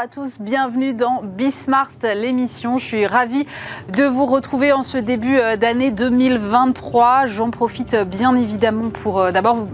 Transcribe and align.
à 0.00 0.08
tous, 0.08 0.40
bienvenue 0.40 0.94
dans 0.94 1.20
Bismart, 1.22 1.90
l'émission. 2.16 2.78
Je 2.78 2.84
suis 2.86 3.06
ravie 3.06 3.44
de 3.94 4.04
vous 4.04 4.24
retrouver 4.24 4.72
en 4.72 4.82
ce 4.82 4.96
début 4.96 5.38
euh, 5.38 5.56
d'année 5.56 5.90
2023. 5.90 7.26
J'en 7.26 7.50
profite 7.50 7.94
bien 7.94 8.34
évidemment 8.34 8.88
pour 8.88 9.20
euh, 9.20 9.30
d'abord 9.30 9.56
vous 9.56 9.68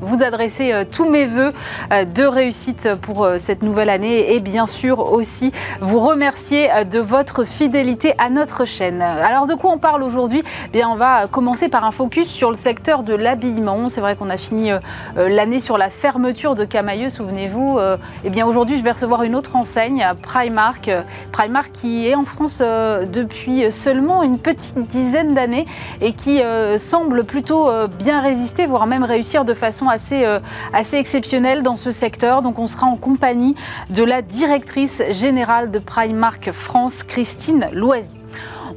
vous 0.00 0.22
adresser 0.22 0.72
euh, 0.72 0.84
tous 0.90 1.08
mes 1.08 1.26
voeux 1.26 1.52
euh, 1.92 2.04
de 2.04 2.24
réussite 2.24 2.88
pour 3.00 3.24
euh, 3.24 3.38
cette 3.38 3.62
nouvelle 3.62 3.90
année 3.90 4.34
et 4.34 4.40
bien 4.40 4.66
sûr 4.66 5.12
aussi 5.12 5.52
vous 5.80 6.00
remercier 6.00 6.68
de 6.90 6.98
votre 6.98 7.44
fidélité 7.44 8.14
à 8.18 8.30
notre 8.30 8.64
chaîne. 8.64 9.02
Alors 9.02 9.46
de 9.46 9.54
quoi 9.54 9.70
on 9.70 9.78
parle 9.78 10.02
aujourd'hui? 10.02 10.42
Eh 10.66 10.68
Bien, 10.68 10.88
on 10.88 10.96
va 10.96 11.26
commencer 11.26 11.68
par 11.68 11.84
un 11.84 11.90
focus 11.90 12.28
sur 12.28 12.50
le 12.50 12.56
secteur 12.56 13.02
de 13.02 13.14
l'habillement. 13.14 13.88
C'est 13.88 14.00
vrai 14.00 14.16
qu'on 14.16 14.30
a 14.30 14.36
fini 14.36 14.70
l'année 15.16 15.60
sur 15.60 15.78
la 15.78 15.88
fermeture 15.88 16.54
de 16.54 16.64
Camailleux, 16.64 17.10
souvenez-vous. 17.10 17.78
Eh 18.24 18.30
bien 18.30 18.46
aujourd'hui, 18.46 18.78
je 18.78 18.84
vais 18.84 18.92
recevoir 18.92 19.22
une 19.22 19.34
autre 19.34 19.56
enseigne, 19.56 20.06
Primark. 20.22 20.90
Primark 21.32 21.72
qui 21.72 22.08
est 22.08 22.14
en 22.14 22.24
France 22.24 22.58
depuis 22.58 23.70
seulement 23.72 24.22
une 24.22 24.38
petite 24.38 24.78
dizaine 24.88 25.34
d'années 25.34 25.66
et 26.00 26.12
qui 26.12 26.40
semble 26.78 27.24
plutôt 27.24 27.68
bien 27.98 28.20
résister, 28.20 28.66
voire 28.66 28.86
même 28.86 29.04
réussir 29.04 29.44
de 29.44 29.54
façon 29.54 29.89
assez, 29.90 30.24
euh, 30.24 30.40
assez 30.72 30.96
exceptionnelle 30.96 31.62
dans 31.62 31.76
ce 31.76 31.90
secteur. 31.90 32.42
Donc 32.42 32.58
on 32.58 32.66
sera 32.66 32.86
en 32.86 32.96
compagnie 32.96 33.54
de 33.90 34.04
la 34.04 34.22
directrice 34.22 35.02
générale 35.10 35.70
de 35.70 35.78
Primark 35.78 36.50
France, 36.52 37.02
Christine 37.02 37.68
Loisy. 37.72 38.18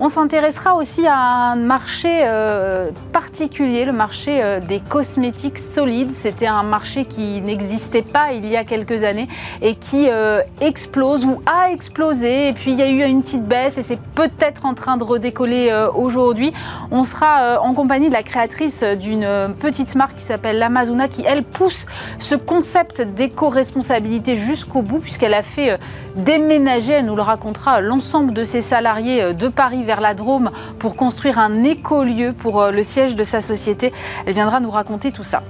On 0.05 0.09
s'intéressera 0.09 0.75
aussi 0.75 1.07
à 1.07 1.15
un 1.15 1.55
marché 1.55 2.23
euh, 2.25 2.91
particulier, 3.13 3.85
le 3.85 3.93
marché 3.93 4.43
euh, 4.43 4.59
des 4.59 4.81
cosmétiques 4.81 5.57
solides. 5.57 6.13
C'était 6.13 6.45
un 6.45 6.63
marché 6.63 7.05
qui 7.05 7.39
n'existait 7.39 8.01
pas 8.01 8.33
il 8.33 8.45
y 8.45 8.57
a 8.57 8.65
quelques 8.65 9.05
années 9.05 9.29
et 9.61 9.75
qui 9.75 10.09
euh, 10.09 10.41
explose 10.59 11.23
ou 11.23 11.41
a 11.45 11.71
explosé. 11.71 12.49
Et 12.49 12.53
puis 12.53 12.73
il 12.73 12.79
y 12.79 12.81
a 12.81 12.89
eu 12.89 13.01
une 13.01 13.21
petite 13.21 13.45
baisse 13.45 13.77
et 13.77 13.81
c'est 13.81 13.97
peut-être 14.13 14.65
en 14.65 14.73
train 14.73 14.97
de 14.97 15.05
redécoller 15.05 15.73
aujourd'hui. 15.95 16.51
On 16.91 17.05
sera 17.05 17.61
en 17.61 17.73
compagnie 17.73 18.09
de 18.09 18.13
la 18.13 18.23
créatrice 18.23 18.83
d'une 18.83 19.53
petite 19.57 19.95
marque 19.95 20.15
qui 20.17 20.23
s'appelle 20.23 20.59
l'Amazona 20.59 21.07
qui, 21.07 21.23
elle, 21.25 21.43
pousse 21.43 21.85
ce 22.19 22.35
concept 22.35 23.01
d'éco-responsabilité 23.01 24.35
jusqu'au 24.35 24.81
bout 24.81 24.99
puisqu'elle 24.99 25.33
a 25.33 25.43
fait 25.43 25.79
déménager, 26.17 26.91
elle 26.93 27.05
nous 27.05 27.15
le 27.15 27.21
racontera, 27.21 27.79
l'ensemble 27.79 28.33
de 28.33 28.43
ses 28.43 28.61
salariés 28.61 29.33
de 29.33 29.47
Paris 29.47 29.83
vers 29.83 29.92
la 30.01 30.13
Drôme 30.13 30.51
pour 30.79 30.95
construire 30.95 31.39
un 31.39 31.63
écolieu 31.63 32.33
pour 32.33 32.61
euh, 32.61 32.71
le 32.71 32.83
siège 32.83 33.15
de 33.15 33.23
sa 33.23 33.41
société. 33.41 33.93
Elle 34.25 34.33
viendra 34.33 34.59
nous 34.59 34.71
raconter 34.71 35.11
tout 35.11 35.23
ça. 35.23 35.43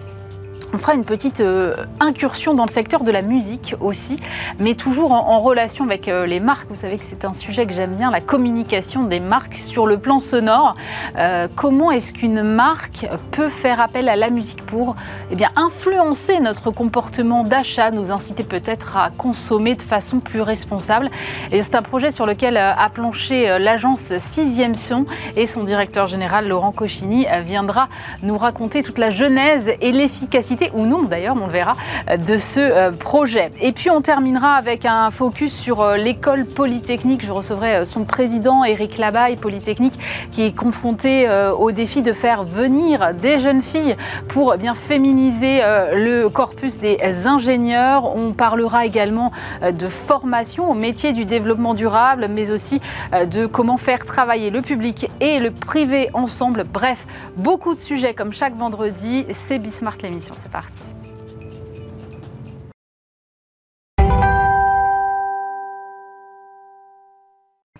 On 0.75 0.79
fera 0.79 0.95
une 0.95 1.05
petite 1.05 1.39
euh, 1.39 1.75
incursion 1.99 2.55
dans 2.55 2.65
le 2.65 2.71
secteur 2.71 3.03
de 3.03 3.11
la 3.11 3.21
musique 3.21 3.75
aussi, 3.79 4.17
mais 4.57 4.73
toujours 4.73 5.11
en, 5.11 5.39
relation 5.39 5.85
avec 5.85 6.07
euh, 6.07 6.25
les 6.25 6.39
marques. 6.39 6.67
Vous 6.67 6.75
savez 6.75 6.97
que 6.97 7.03
c'est 7.03 7.25
un 7.25 7.33
sujet 7.33 7.67
que 7.67 7.73
j'aime 7.73 7.95
bien, 7.95 8.09
la 8.09 8.21
communication 8.21 9.03
des 9.03 9.19
marques 9.19 9.57
sur 9.57 9.85
le 9.85 9.99
plan 9.99 10.19
sonore. 10.19 10.73
Euh, 11.19 11.47
comment 11.55 11.91
est-ce 11.91 12.11
qu'une 12.11 12.41
marque 12.41 13.05
peut 13.29 13.49
faire 13.49 13.79
appel 13.79 14.09
à 14.09 14.15
la 14.15 14.31
musique 14.31 14.65
pour 14.65 14.95
eh 15.29 15.35
bien, 15.35 15.51
influencer 15.55 16.39
notre 16.39 16.71
comportement 16.71 17.43
d'achat, 17.43 17.91
nous 17.91 18.11
inciter 18.11 18.43
peut-être 18.43 18.97
à 18.97 19.11
consommer 19.11 19.75
de 19.75 19.83
façon 19.83 20.21
plus 20.21 20.41
responsable? 20.41 21.11
Et 21.51 21.61
c'est 21.61 21.75
un 21.75 21.83
projet 21.83 22.09
sur 22.09 22.25
lequel 22.25 22.57
a 22.57 22.89
planché 22.89 23.59
l'agence 23.59 24.17
Sixième 24.17 24.73
Son 24.73 25.05
et 25.35 25.45
son 25.45 25.63
directeur 25.63 26.07
général 26.07 26.47
Laurent 26.47 26.71
Cochini 26.71 27.27
viendra 27.43 27.89
nous 28.23 28.37
raconter 28.37 28.81
toute 28.81 28.97
la 28.97 29.11
genèse 29.11 29.71
et 29.79 29.91
l'efficacité 29.91 30.62
ou 30.73 30.85
non 30.85 31.03
d'ailleurs, 31.03 31.35
on 31.39 31.45
le 31.45 31.51
verra, 31.51 31.75
de 32.17 32.37
ce 32.37 32.59
euh, 32.59 32.91
projet. 32.91 33.51
Et 33.59 33.71
puis 33.71 33.89
on 33.89 34.01
terminera 34.01 34.55
avec 34.55 34.85
un 34.85 35.11
focus 35.11 35.53
sur 35.53 35.81
euh, 35.81 35.97
l'école 35.97 36.45
polytechnique. 36.45 37.25
Je 37.25 37.31
recevrai 37.31 37.75
euh, 37.75 37.83
son 37.83 38.03
président, 38.03 38.63
Éric 38.63 38.97
Labaille, 38.97 39.35
Polytechnique, 39.35 39.99
qui 40.31 40.43
est 40.43 40.55
confronté 40.55 41.27
au 41.57 41.71
défi 41.71 42.01
de 42.01 42.13
faire 42.13 42.43
venir 42.43 43.13
des 43.13 43.39
jeunes 43.39 43.61
filles 43.61 43.95
pour 44.27 44.55
bien 44.57 44.73
féminiser 44.73 45.61
le 45.93 46.27
corpus 46.27 46.79
des 46.79 47.27
ingénieurs. 47.27 48.15
On 48.15 48.33
parlera 48.33 48.85
également 48.85 49.31
de 49.61 49.87
formation 49.87 50.69
au 50.69 50.73
métier 50.73 51.13
du 51.13 51.25
développement 51.25 51.73
durable, 51.73 52.27
mais 52.29 52.51
aussi 52.51 52.81
de 53.11 53.45
comment 53.45 53.77
faire 53.77 54.05
travailler 54.05 54.49
le 54.49 54.61
public 54.61 55.09
et 55.19 55.39
le 55.39 55.51
privé 55.51 56.09
ensemble. 56.13 56.65
Bref, 56.71 57.05
beaucoup 57.37 57.73
de 57.73 57.79
sujets 57.79 58.13
comme 58.13 58.33
chaque 58.33 58.55
vendredi. 58.55 59.25
C'est 59.31 59.59
Bismart 59.59 59.97
l'émission 60.01 60.35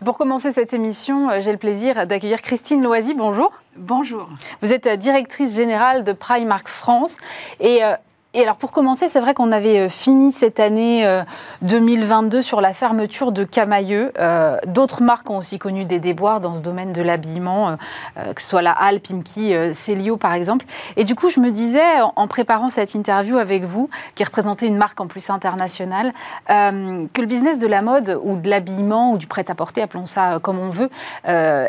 Pour 0.03 0.17
commencer 0.17 0.51
cette 0.51 0.73
émission, 0.73 1.29
euh, 1.29 1.39
j'ai 1.39 1.51
le 1.53 1.57
plaisir 1.57 2.05
d'accueillir 2.05 2.41
Christine 2.41 2.83
Loisy. 2.83 3.13
Bonjour. 3.13 3.51
Bonjour. 3.77 4.27
Vous 4.61 4.73
êtes 4.73 4.87
directrice 4.99 5.55
générale 5.55 6.03
de 6.03 6.11
Primark 6.11 6.67
France 6.67 7.17
et 7.61 7.83
euh, 7.83 7.95
et 8.35 8.41
alors 8.41 8.55
pour 8.55 8.71
commencer, 8.71 9.07
c'est 9.07 9.19
vrai 9.19 9.35
qu'on 9.35 9.51
avait 9.51 9.77
euh, 9.77 9.89
fini 9.89 10.31
cette 10.31 10.59
année 10.59 11.05
2022 11.61 12.37
euh, 12.37 12.41
sur 12.41 12.61
la 12.61 12.73
fermeture 12.73 13.31
de 13.31 13.43
Camailleux. 13.43 14.11
Euh, 14.17 14.57
d'autres 14.65 15.03
marques 15.03 15.29
ont 15.29 15.37
aussi 15.37 15.59
connu 15.59 15.85
des 15.85 15.99
déboires 15.99 16.41
dans 16.41 16.55
ce 16.55 16.61
domaine 16.61 16.91
de 16.91 17.01
l'habillement, 17.03 17.77
que 18.15 18.41
ce 18.41 18.47
soit 18.47 18.63
la 18.63 18.71
Halle, 18.71 19.01
Pimki, 19.01 19.53
Célio 19.73 20.17
par 20.17 20.33
exemple. 20.33 20.65
Et 20.95 21.03
du 21.03 21.13
coup, 21.15 21.29
je 21.29 21.39
me 21.39 21.51
disais, 21.51 21.81
en 22.15 22.27
préparant 22.27 22.69
cette 22.69 22.95
interview 22.95 23.37
avec 23.37 23.63
vous, 23.63 23.89
qui 24.15 24.23
représentait 24.23 24.67
une 24.67 24.77
marque 24.77 24.99
en 24.99 25.07
plus 25.07 25.29
internationale, 25.29 26.11
que 26.47 27.21
le 27.21 27.25
business 27.25 27.59
de 27.59 27.67
la 27.67 27.81
mode 27.81 28.19
ou 28.23 28.35
de 28.35 28.49
l'habillement 28.49 29.13
ou 29.13 29.17
du 29.17 29.27
prêt-à-porter, 29.27 29.81
appelons 29.81 30.05
ça 30.05 30.39
comme 30.41 30.59
on 30.59 30.69
veut, 30.69 30.89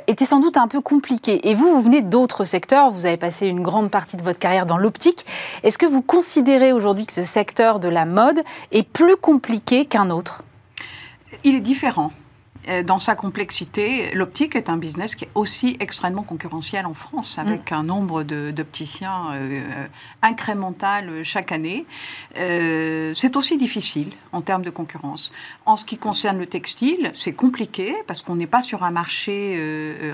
était 0.07 0.25
sans 0.25 0.41
doute 0.41 0.57
un 0.57 0.69
peu 0.69 0.81
compliqué. 0.81 1.49
Et 1.49 1.55
vous, 1.55 1.69
vous 1.69 1.83
venez 1.83 2.01
d'autres 2.01 2.45
secteurs, 2.45 2.91
vous 2.91 3.07
avez 3.07 3.17
passé 3.17 3.47
une 3.47 3.63
grande 3.63 3.91
partie 3.91 4.17
de 4.17 4.23
votre 4.23 4.39
carrière 4.39 4.67
dans 4.67 4.79
l'optique. 4.79 5.27
Est-ce 5.63 5.79
que 5.79 5.87
vous 5.87 6.03
considérez 6.03 6.54
aujourd'hui 6.73 7.07
que 7.07 7.13
ce 7.13 7.25
secteur 7.25 7.81
de 7.81 7.89
la 7.89 8.05
mode 8.05 8.43
est 8.73 8.83
plus 8.83 9.17
compliqué 9.17 9.85
qu'un 9.85 10.11
autre? 10.11 10.43
Il 11.43 11.55
est 11.55 11.61
différent. 11.61 12.13
Euh, 12.69 12.83
dans 12.83 12.99
sa 12.99 13.15
complexité, 13.15 14.15
l'optique 14.15 14.57
est 14.57 14.69
un 14.69 14.77
business 14.77 15.15
qui 15.15 15.25
est 15.25 15.31
aussi 15.35 15.77
extrêmement 15.81 16.23
concurrentiel 16.23 16.87
en 16.87 16.95
France, 16.95 17.39
avec 17.39 17.71
mm. 17.71 17.75
un 17.75 17.83
nombre 17.83 18.23
d'opticiens 18.23 19.33
euh, 19.33 19.87
incrémental 20.23 21.23
chaque 21.25 21.53
année. 21.53 21.87
Euh, 22.39 23.13
c'est 23.15 23.37
aussi 23.37 23.57
difficile 23.57 24.11
en 24.33 24.41
termes 24.41 24.63
de 24.63 24.71
concurrence. 24.71 25.33
En 25.67 25.77
ce 25.77 25.85
qui 25.85 25.99
concerne 25.99 26.39
le 26.39 26.47
textile, 26.47 27.13
c'est 27.15 27.33
compliqué 27.33 27.95
parce 28.07 28.23
qu'on 28.23 28.37
n'est 28.37 28.47
pas 28.47 28.63
sur 28.63 28.83
un 28.83 28.91
marché 28.91 29.35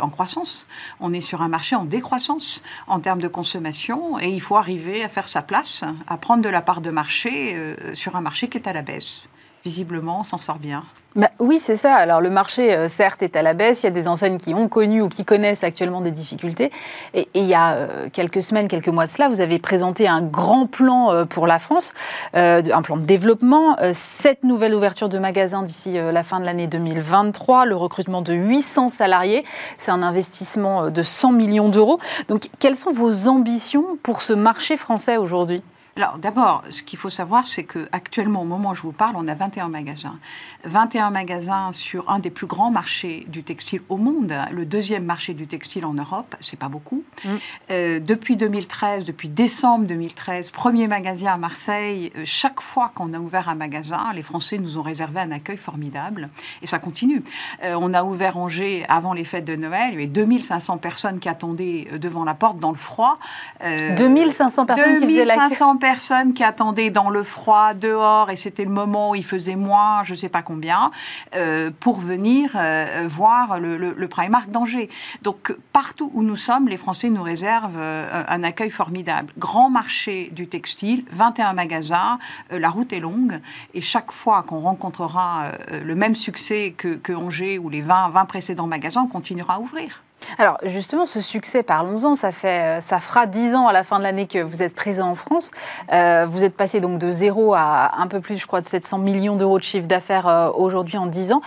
en 0.01 0.09
croissance, 0.09 0.67
on 1.01 1.13
est 1.13 1.21
sur 1.21 1.43
un 1.43 1.49
marché 1.49 1.77
en 1.77 1.85
décroissance 1.85 2.63
en 2.87 3.01
termes 3.01 3.21
de 3.21 3.29
consommation, 3.29 4.19
et 4.19 4.29
il 4.29 4.41
faut 4.41 4.57
arriver 4.57 5.03
à 5.05 5.09
faire 5.09 5.29
sa 5.29 5.43
place, 5.43 5.85
à 6.07 6.17
prendre 6.17 6.43
de 6.43 6.49
la 6.49 6.63
part 6.63 6.81
de 6.81 6.91
marché 6.91 7.57
sur 7.95 8.17
un 8.17 8.21
marché 8.21 8.49
qui 8.49 8.59
est 8.59 8.69
à 8.69 8.73
la 8.73 8.83
baisse 8.83 9.25
visiblement, 9.65 10.21
on 10.21 10.25
s'en 10.25 10.39
sort 10.39 10.59
bien. 10.59 10.85
Bah, 11.17 11.31
oui, 11.41 11.59
c'est 11.59 11.75
ça. 11.75 11.97
Alors 11.97 12.21
le 12.21 12.31
marché, 12.31 12.73
euh, 12.73 12.89
certes, 12.89 13.25
est 13.25 13.35
à 13.35 13.43
la 13.43 13.53
baisse. 13.53 13.83
Il 13.83 13.87
y 13.87 13.89
a 13.89 13.91
des 13.91 14.07
enseignes 14.07 14.39
qui 14.39 14.55
ont 14.55 14.69
connu 14.69 15.03
ou 15.03 15.09
qui 15.09 15.25
connaissent 15.25 15.65
actuellement 15.65 16.01
des 16.01 16.13
difficultés. 16.13 16.71
Et, 17.15 17.29
il 17.35 17.47
y 17.47 17.55
a 17.55 17.73
euh, 17.73 18.09
quelques 18.13 18.43
semaines, 18.43 18.69
quelques 18.69 18.89
mois 18.89 19.07
de 19.07 19.11
cela, 19.11 19.29
vous 19.29 19.41
avez 19.41 19.59
présenté 19.59 20.07
un 20.07 20.23
grand 20.23 20.67
plan 20.67 21.11
euh, 21.11 21.25
pour 21.25 21.49
la 21.49 21.59
France, 21.59 21.95
un 22.35 22.83
plan 22.83 22.97
de 22.97 23.03
développement, 23.03 23.77
sept 23.93 24.45
nouvelles 24.45 24.75
ouvertures 24.75 25.09
de 25.09 25.19
magasins 25.19 25.63
d'ici 25.63 25.93
la 25.93 26.23
fin 26.23 26.39
de 26.39 26.45
l'année 26.45 26.67
2023, 26.67 27.65
le 27.65 27.75
recrutement 27.75 28.23
de 28.23 28.33
800 28.33 28.89
salariés. 28.89 29.45
C'est 29.79 29.91
un 29.91 30.03
investissement 30.03 30.91
de 30.91 31.03
100 31.03 31.33
millions 31.33 31.69
d'euros. 31.69 31.99
Donc, 32.29 32.49
quelles 32.59 32.77
sont 32.77 32.93
vos 32.93 33.29
ambitions 33.29 33.85
pour 34.03 34.23
ce 34.23 34.33
marché 34.33 34.77
français 34.77 35.17
aujourd'hui? 35.17 35.63
Alors 36.03 36.19
d'abord, 36.19 36.63
ce 36.71 36.83
qu'il 36.83 36.99
faut 36.99 37.11
savoir, 37.11 37.47
c'est 37.47 37.65
qu'actuellement, 37.65 38.41
au 38.41 38.47
moment 38.47 38.71
où 38.71 38.75
je 38.75 38.81
vous 38.81 38.93
parle, 38.93 39.17
on 39.17 39.29
a 39.29 39.35
21 39.35 39.69
magasins. 39.69 40.19
21 40.65 41.11
magasins 41.11 41.73
sur 41.73 42.11
un 42.11 42.19
des 42.19 42.31
plus 42.31 42.47
grands 42.47 42.71
marchés 42.71 43.27
du 43.29 43.43
textile 43.43 43.83
au 43.91 43.99
monde, 43.99 44.35
le 44.51 44.65
deuxième 44.65 45.05
marché 45.05 45.35
du 45.35 45.47
textile 45.47 45.85
en 45.85 45.93
Europe, 45.93 46.37
c'est 46.41 46.59
pas 46.59 46.71
beaucoup. 46.71 47.05
Mm. 47.25 47.29
Euh, 47.71 48.01
depuis 48.01 48.37
2013, 48.37 49.05
depuis 49.05 49.29
décembre 49.29 49.87
2013, 49.87 50.51
premier 50.51 50.89
magasin 50.89 51.35
à 51.35 51.37
Marseille, 51.37 52.13
euh, 52.17 52.23
chaque 52.25 52.63
fois 52.63 52.93
qu'on 52.95 53.13
a 53.13 53.19
ouvert 53.19 53.51
un 53.51 53.55
magasin, 53.55 54.11
les 54.15 54.23
Français 54.23 54.57
nous 54.57 54.79
ont 54.79 54.83
réservé 54.83 55.21
un 55.21 55.31
accueil 55.31 55.59
formidable. 55.59 56.31
Et 56.63 56.67
ça 56.67 56.79
continue. 56.79 57.23
Euh, 57.63 57.77
on 57.79 57.93
a 57.93 58.05
ouvert 58.05 58.39
Angers 58.39 58.87
avant 58.89 59.13
les 59.13 59.25
fêtes 59.25 59.45
de 59.45 59.57
Noël, 59.57 59.91
il 59.91 59.93
y 59.93 59.97
avait 59.97 60.07
2500 60.07 60.79
personnes 60.79 61.19
qui 61.21 61.29
attendaient 61.29 61.89
devant 61.99 62.25
la 62.25 62.35
porte 62.35 62.59
dans 62.59 62.71
le 62.71 62.77
froid. 62.77 63.19
2500 63.61 64.65
personnes 64.65 64.99
qui 64.99 65.07
faisaient 65.07 65.25
l'accueil 65.27 65.57
personnes 65.91 66.35
qui 66.35 66.45
attendaient 66.45 66.91
dans 66.91 67.11
le 67.11 67.25
froid, 67.25 67.75
dehors, 67.75 68.31
et 68.31 68.37
c'était 68.37 68.63
le 68.65 68.71
moment 68.71 69.11
où 69.11 69.15
il 69.17 69.25
faisait 69.25 69.57
moins, 69.57 70.05
je 70.05 70.13
ne 70.13 70.17
sais 70.17 70.29
pas 70.29 70.41
combien, 70.41 70.93
euh, 71.35 71.73
pour 71.81 71.99
venir 71.99 72.53
euh, 72.55 73.09
voir 73.09 73.59
le, 73.59 74.07
Primark 74.07 74.51
d'Angers. 74.51 74.89
Donc, 75.23 75.53
partout 75.73 76.13
où 76.15 76.23
nous 76.23 76.37
sommes, 76.37 76.69
les 76.69 76.77
Français 76.77 77.11
nous 77.11 77.25
réservent 77.25 77.81
un 77.81 78.43
accueil 78.45 78.71
formidable. 78.71 79.33
Grand 79.37 79.69
marché 79.69 80.31
du 80.31 80.47
textile, 80.47 81.05
21 81.11 81.55
magasins, 81.55 82.21
la 82.51 82.69
route 82.69 82.93
est 82.93 83.01
longue, 83.01 83.41
et 83.75 83.81
chaque 83.81 84.13
fois 84.13 84.45
qu'on 84.45 84.61
rencontrera 84.61 85.53
le 85.73 85.95
même 85.97 86.15
succès 86.15 86.73
que, 86.77 86.95
que 86.95 87.13
Angers 87.13 87.59
ou 87.59 87.69
les 87.69 87.83
20, 87.83 88.11
20 88.11 88.25
précédents 88.27 88.69
magasins, 88.69 89.03
on 89.03 89.09
continuera 89.09 89.55
à 89.55 89.59
ouvrir. 89.59 90.05
Alors 90.39 90.59
justement, 90.65 91.07
ce 91.07 91.21
succès, 91.21 91.63
parlons-en, 91.63 92.15
ça, 92.15 92.33
fait, 92.33 92.79
euh, 92.79 92.81
ça 92.81 93.01
fera 93.01 93.27
10 93.27 93.55
ans 93.55 93.67
à 93.67 93.73
la 93.73 93.83
fin 93.83 93.99
de 93.99 94.05
l'année 94.05 94.27
que 94.27 94.43
vous 94.43 94.63
êtes 94.63 94.75
présent 94.75 95.09
en 95.09 95.15
France. 95.15 95.51
Euh, 95.93 96.27
vous 96.29 96.45
êtes 96.45 96.57
passé 96.57 96.81
donc 96.81 96.99
de 96.99 97.13
zéro 97.13 97.55
à 97.55 97.99
un 97.99 98.07
peu 98.07 98.21
plus, 98.21 98.39
je 98.39 98.47
crois, 98.47 98.61
de 98.61 98.67
700 98.67 98.99
millions 98.99 99.37
d'euros 99.37 99.59
de 99.59 99.65
chiffre 99.65 99.87
d'affaires 99.87 100.29
euh, 100.29 100.51
aujourd'hui 100.55 100.99
en 100.99 101.07
10 101.07 101.33
ans. 101.33 101.43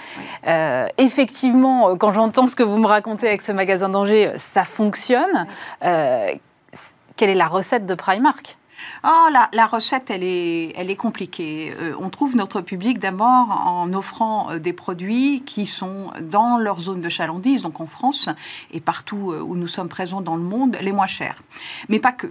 effectivement, 0.97 1.95
quand 1.97 2.11
j'entends 2.11 2.45
ce 2.45 2.55
que 2.55 2.63
vous 2.63 2.77
me 2.77 2.87
racontez 2.87 3.27
avec 3.27 3.41
ce 3.41 3.51
magasin 3.51 3.89
d'Angers, 3.89 4.31
ça 4.35 4.63
fonctionne. 4.63 5.47
quelle 5.81 7.29
est 7.29 7.35
la 7.35 7.47
recette 7.47 7.85
de 7.85 7.95
Primark? 7.95 8.57
Oh, 9.03 9.27
la, 9.51 9.65
recette, 9.65 10.09
elle 10.09 10.23
est, 10.23 10.73
elle 10.75 10.89
est 10.89 10.95
compliquée. 10.95 11.73
Euh, 11.79 11.93
on 11.99 12.09
trouve 12.09 12.35
notre 12.35 12.61
public 12.61 12.99
d'abord 12.99 13.49
en 13.65 13.91
offrant 13.93 14.51
euh, 14.51 14.59
des 14.59 14.73
produits 14.73 15.43
qui 15.45 15.65
sont 15.65 16.11
dans 16.21 16.57
leur 16.57 16.79
zone 16.79 17.01
de 17.01 17.09
chalandise, 17.09 17.61
donc 17.61 17.81
en 17.81 17.87
France 17.87 18.29
et 18.71 18.79
partout 18.79 19.31
euh, 19.31 19.41
où 19.41 19.55
nous 19.55 19.67
sommes 19.67 19.89
présents 19.89 20.21
dans 20.21 20.35
le 20.35 20.43
monde, 20.43 20.77
les 20.81 20.91
moins 20.91 21.07
chers. 21.07 21.41
Mais 21.89 21.99
pas 21.99 22.11
que. 22.11 22.27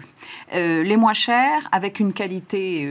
Les 0.52 0.96
moins 0.96 1.12
chers, 1.12 1.68
avec 1.72 2.00
une 2.00 2.12
qualité 2.12 2.88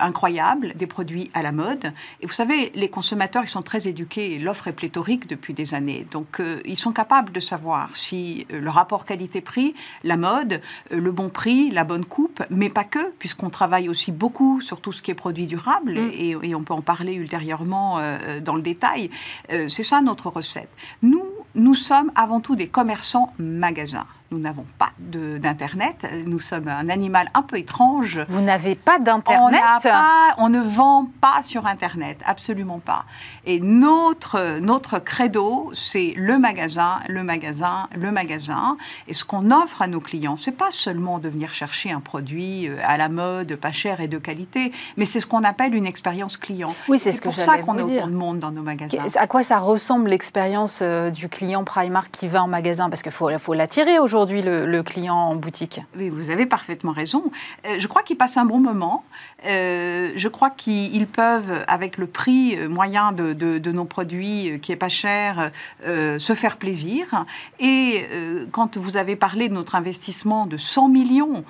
incroyable, 0.00 0.72
des 0.74 0.86
produits 0.86 1.28
à 1.34 1.42
la 1.42 1.52
mode. 1.52 1.92
Et 2.20 2.26
vous 2.26 2.32
savez, 2.32 2.70
les 2.74 2.88
consommateurs, 2.88 3.44
ils 3.44 3.48
sont 3.48 3.62
très 3.62 3.88
éduqués, 3.88 4.38
l'offre 4.38 4.68
est 4.68 4.72
pléthorique 4.72 5.26
depuis 5.28 5.54
des 5.54 5.74
années. 5.74 6.06
Donc, 6.10 6.40
ils 6.64 6.76
sont 6.76 6.92
capables 6.92 7.32
de 7.32 7.40
savoir 7.40 7.94
si 7.94 8.46
le 8.50 8.70
rapport 8.70 9.04
qualité-prix, 9.04 9.74
la 10.04 10.16
mode, 10.16 10.60
le 10.90 11.12
bon 11.12 11.28
prix, 11.28 11.70
la 11.70 11.84
bonne 11.84 12.04
coupe, 12.04 12.42
mais 12.50 12.68
pas 12.68 12.84
que, 12.84 13.10
puisqu'on 13.18 13.50
travaille 13.50 13.88
aussi 13.88 14.12
beaucoup 14.12 14.60
sur 14.60 14.80
tout 14.80 14.92
ce 14.92 15.02
qui 15.02 15.10
est 15.10 15.14
produit 15.14 15.46
durable, 15.46 15.94
mm. 15.94 16.10
et, 16.42 16.54
on 16.54 16.62
peut 16.62 16.74
en 16.74 16.82
parler 16.82 17.14
ultérieurement 17.14 17.98
euh, 17.98 18.40
dans 18.40 18.54
le 18.54 18.62
détail. 18.62 19.10
Euh, 19.52 19.68
c'est 19.68 19.82
ça 19.82 20.00
notre 20.00 20.28
recette. 20.28 20.68
Nous, 21.02 21.24
nous 21.54 21.74
sommes 21.74 22.12
avant 22.14 22.40
tout 22.40 22.56
des 22.56 22.68
commerçants 22.68 23.32
magasins. 23.38 24.06
Nous 24.32 24.38
n'avons 24.38 24.64
pas 24.78 24.88
d'Internet. 24.98 26.06
Nous 26.24 26.38
sommes 26.38 26.68
un 26.68 26.88
animal 26.88 27.28
un 27.34 27.42
peu 27.42 27.58
étrange. 27.58 28.24
Vous 28.30 28.40
n'avez 28.40 28.74
pas 28.74 28.98
d'Internet 28.98 29.60
on, 29.84 30.44
on, 30.44 30.48
ne 30.48 30.60
vend 30.60 31.06
pas 31.20 31.42
sur 31.42 31.66
Internet, 31.66 32.18
absolument 32.24 32.78
pas. 32.78 33.04
Et 33.44 33.60
notre, 33.60 34.58
notre 34.60 34.98
credo, 35.00 35.70
c'est 35.74 36.14
le 36.16 36.38
magasin, 36.38 37.00
le 37.08 37.22
magasin, 37.22 37.88
le 37.94 38.10
magasin. 38.10 38.78
Et 39.06 39.12
ce 39.12 39.26
qu'on 39.26 39.50
offre 39.50 39.82
à 39.82 39.86
nos 39.86 40.00
clients, 40.00 40.38
c'est 40.38 40.56
pas 40.56 40.70
seulement 40.70 41.18
de 41.18 41.28
venir 41.28 41.52
chercher 41.52 41.92
un 41.92 42.00
produit 42.00 42.68
euh, 42.68 42.76
à 42.84 42.96
la 42.96 43.10
mode, 43.10 43.56
pas 43.56 43.72
cher 43.72 44.00
et 44.00 44.08
de 44.08 44.16
qualité, 44.16 44.72
mais 44.96 45.04
c'est 45.04 45.20
ce 45.20 45.26
qu'on 45.26 45.44
appelle 45.44 45.74
une 45.74 45.84
expérience 45.84 46.38
client. 46.38 46.74
Oui, 46.88 46.98
c'est 46.98 47.12
ce 47.12 47.20
pour 47.20 47.34
ça 47.34 47.58
qu'on 47.58 47.76
a 47.76 47.82
autant 47.82 48.06
de 48.06 48.12
monde 48.12 48.38
dans 48.38 48.50
nos 48.50 48.62
magasins. 48.62 48.96
À 49.16 49.26
quoi 49.26 49.42
ça 49.42 49.58
ressemble 49.58 50.08
l'expérience 50.08 50.78
euh, 50.80 51.10
du 51.10 51.28
client 51.28 51.64
Primark 51.64 52.10
qui 52.10 52.28
va 52.28 52.42
en 52.42 52.48
magasin? 52.48 52.88
Parce 52.88 53.02
qu'il 53.02 53.12
faut, 53.12 53.28
faut 53.38 53.52
l'attirer 53.52 53.98
aujourd'hui 53.98 54.21
le, 54.30 54.82
client 54.82 55.16
en 55.16 55.34
boutique 55.34 55.80
Oui, 55.96 56.10
vous 56.10 56.30
avez 56.30 56.46
parfaitement 56.46 56.92
raison. 56.92 57.30
Euh, 57.66 57.76
je 57.78 57.86
crois 57.86 58.02
qu'ils 58.02 58.16
passent 58.16 58.36
un 58.36 58.44
bon 58.44 58.58
moment. 58.58 59.04
Euh, 59.46 60.12
je 60.16 60.28
crois 60.28 60.50
qu'ils 60.50 61.06
peuvent, 61.06 61.64
avec 61.66 61.98
le 61.98 62.06
prix 62.06 62.56
moyen 62.68 63.12
de, 63.12 63.72
nos 63.72 63.84
produits 63.84 64.50
euh, 64.50 64.58
qui 64.58 64.72
est 64.72 64.76
pas 64.76 64.88
cher, 64.88 65.50
se 65.84 66.34
faire 66.34 66.56
plaisir. 66.56 67.24
Et 67.58 68.06
quand 68.50 68.76
vous 68.76 68.96
avez 68.96 69.16
parlé 69.16 69.48
de 69.48 69.54
notre 69.54 69.74
investissement 69.74 70.46
de 70.46 70.56
100 70.56 70.88
millions 70.88 71.44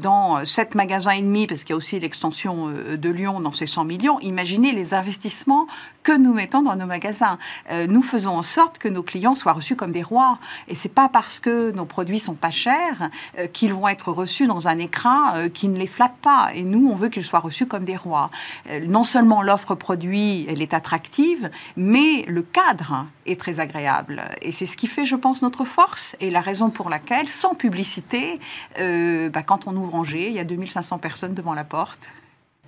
dans 0.00 0.44
7 0.44 0.74
magasins 0.74 1.12
et 1.12 1.22
demi, 1.22 1.46
parce 1.46 1.64
qu'il 1.64 1.70
y 1.70 1.74
a 1.74 1.76
aussi 1.76 1.98
l'extension 1.98 2.68
de 2.68 3.10
Lyon 3.10 3.40
dans 3.40 3.52
ces 3.52 3.66
100 3.66 3.84
millions, 3.84 4.20
imaginez 4.20 4.72
les 4.72 4.94
investissements 4.94 5.66
que 6.02 6.16
nous 6.16 6.32
mettons 6.32 6.62
dans 6.62 6.76
nos 6.76 6.86
magasins. 6.86 7.38
nous 7.88 8.02
faisons 8.02 8.32
en 8.32 8.42
sorte 8.42 8.78
que 8.78 8.88
nos 8.88 9.02
clients 9.02 9.34
soient 9.34 9.52
reçus 9.52 9.76
comme 9.76 9.92
des 9.92 10.02
rois. 10.02 10.38
Et 10.68 10.74
c'est 10.74 10.88
pas 10.88 11.08
parce 11.08 11.40
que 11.40 11.70
nos 11.72 11.84
produits 11.84 12.18
sont 12.18 12.34
pas 12.34 12.50
chers, 12.50 13.10
euh, 13.38 13.46
qu'ils 13.46 13.72
vont 13.72 13.88
être 13.88 14.12
reçus 14.12 14.46
dans 14.46 14.68
un 14.68 14.78
écran 14.78 15.34
euh, 15.34 15.48
qui 15.48 15.68
ne 15.68 15.78
les 15.78 15.86
flatte 15.86 16.16
pas. 16.22 16.50
Et 16.54 16.62
nous, 16.62 16.88
on 16.90 16.94
veut 16.94 17.08
qu'ils 17.12 17.24
soient 17.24 17.38
reçus 17.38 17.66
comme 17.66 17.84
des 17.84 17.96
rois. 17.96 18.30
Euh, 18.68 18.80
non 18.86 19.04
seulement 19.04 19.42
l'offre 19.42 19.76
produit, 19.76 20.44
elle 20.48 20.60
est 20.60 20.74
attractive, 20.74 21.50
mais 21.76 22.24
le 22.26 22.42
cadre 22.42 23.06
est 23.26 23.38
très 23.38 23.60
agréable. 23.60 24.24
Et 24.42 24.50
c'est 24.50 24.66
ce 24.66 24.76
qui 24.76 24.88
fait, 24.88 25.04
je 25.04 25.14
pense, 25.14 25.42
notre 25.42 25.64
force 25.64 26.16
et 26.18 26.30
la 26.30 26.40
raison 26.40 26.70
pour 26.70 26.90
laquelle, 26.90 27.28
sans 27.28 27.54
publicité, 27.54 28.40
bah, 28.76 29.42
quand 29.42 29.68
on 29.68 29.76
ouvre 29.76 29.94
Angers, 29.94 30.28
il 30.28 30.34
y 30.34 30.40
a 30.40 30.44
2500 30.44 30.98
personnes 30.98 31.34
devant 31.34 31.54
la 31.54 31.64
porte. 31.64 32.08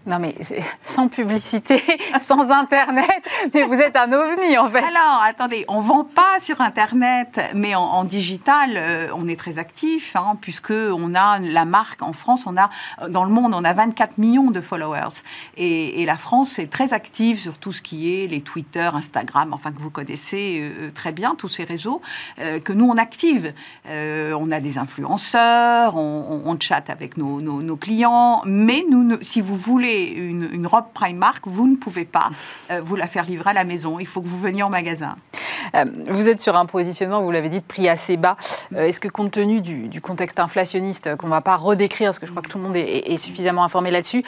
Non, 0.06 0.18
mais 0.18 0.34
sans 0.82 1.08
publicité, 1.08 1.80
sans 2.20 2.50
Internet, 2.50 3.26
mais 3.54 3.62
vous 3.62 3.80
êtes 3.80 3.96
un 3.96 4.12
ovni 4.12 4.58
en 4.58 4.68
fait. 4.68 4.84
Alors, 4.84 5.22
attendez, 5.24 5.64
on 5.66 5.80
vend 5.80 6.04
pas 6.04 6.38
sur 6.40 6.60
Internet, 6.60 7.40
mais 7.54 7.74
en, 7.74 8.04
digital, 8.04 8.72
euh, 8.74 9.08
on 9.14 9.26
est 9.28 9.38
très 9.38 9.58
actif, 9.58 10.14
hein, 10.14 10.36
puisque 10.42 10.72
on 10.72 11.14
a 11.14 11.38
la 11.38 11.64
marque 11.64 12.02
en 12.02 12.12
France, 12.12 12.46
on 12.46 12.54
a, 12.58 12.68
dans 13.08 13.24
le 13.24 13.30
monde, 13.30 13.54
on 13.54 13.64
a 13.64 13.72
24 13.72 14.18
millions 14.18 14.50
de 14.50 14.60
followers. 14.60 15.22
Et, 15.56 16.04
la 16.04 16.18
France 16.18 16.58
est 16.58 16.70
très 16.70 16.92
active 16.92 17.38
sur 17.38 17.56
tout 17.56 17.72
ce 17.72 17.80
qui 17.80 18.12
est 18.12 18.26
les 18.26 18.42
Twitter, 18.42 18.90
Instagram, 18.92 19.54
enfin 19.54 19.72
que 19.72 19.78
vous 19.78 19.90
connaissez 19.90 20.60
euh, 20.60 20.90
très 20.90 21.12
bien, 21.12 21.34
tous 21.34 21.48
ces 21.48 21.64
réseaux, 21.64 22.02
euh, 22.40 22.60
que 22.60 22.74
nous, 22.74 22.86
on 22.86 22.98
active. 22.98 23.54
on 23.86 24.52
a 24.52 24.60
des 24.60 24.76
influenceurs, 24.76 25.96
on, 25.96 26.56
chatte 26.60 26.90
avec 26.90 27.16
nos, 27.16 27.40
nos, 27.40 27.76
clients, 27.76 28.42
mais 28.44 28.84
nous, 28.90 29.16
si 29.22 29.40
vous 29.40 29.56
voulez 29.56 29.93
une, 30.02 30.66
robe 30.66 30.86
Primark, 30.92 31.44
vous 31.46 31.66
ne 31.66 31.76
pouvez 31.76 32.04
pas 32.04 32.30
euh, 32.70 32.80
vous 32.82 32.96
la 32.96 33.06
faire 33.06 33.24
livrer 33.24 33.50
à 33.50 33.52
la 33.52 33.64
maison. 33.64 33.98
Il 33.98 34.06
faut 34.06 34.20
que 34.20 34.26
vous 34.26 34.38
veniez 34.38 34.62
en 34.62 34.70
magasin. 34.70 35.16
Euh, 35.74 35.84
vous 36.08 36.28
êtes 36.28 36.40
sur 36.40 36.56
un 36.56 36.66
positionnement, 36.66 37.22
vous 37.22 37.30
l'avez 37.30 37.48
dit, 37.48 37.60
de 37.60 37.64
prix 37.64 37.88
assez 37.88 38.16
bas. 38.16 38.36
Euh, 38.74 38.86
est-ce 38.86 39.00
que 39.00 39.08
compte 39.08 39.32
tenu 39.32 39.60
du, 39.60 40.00
contexte 40.00 40.38
inflationniste 40.38 41.16
qu'on 41.16 41.26
ne 41.26 41.32
va 41.32 41.40
pas 41.40 41.56
redécrire, 41.56 42.08
parce 42.08 42.18
que 42.18 42.26
je 42.26 42.30
crois 42.30 42.42
que 42.42 42.48
tout 42.48 42.58
le 42.58 42.64
monde 42.64 42.76
est, 42.76 43.16
suffisamment 43.16 43.64
informé 43.64 43.90
là-dessus, 43.90 44.22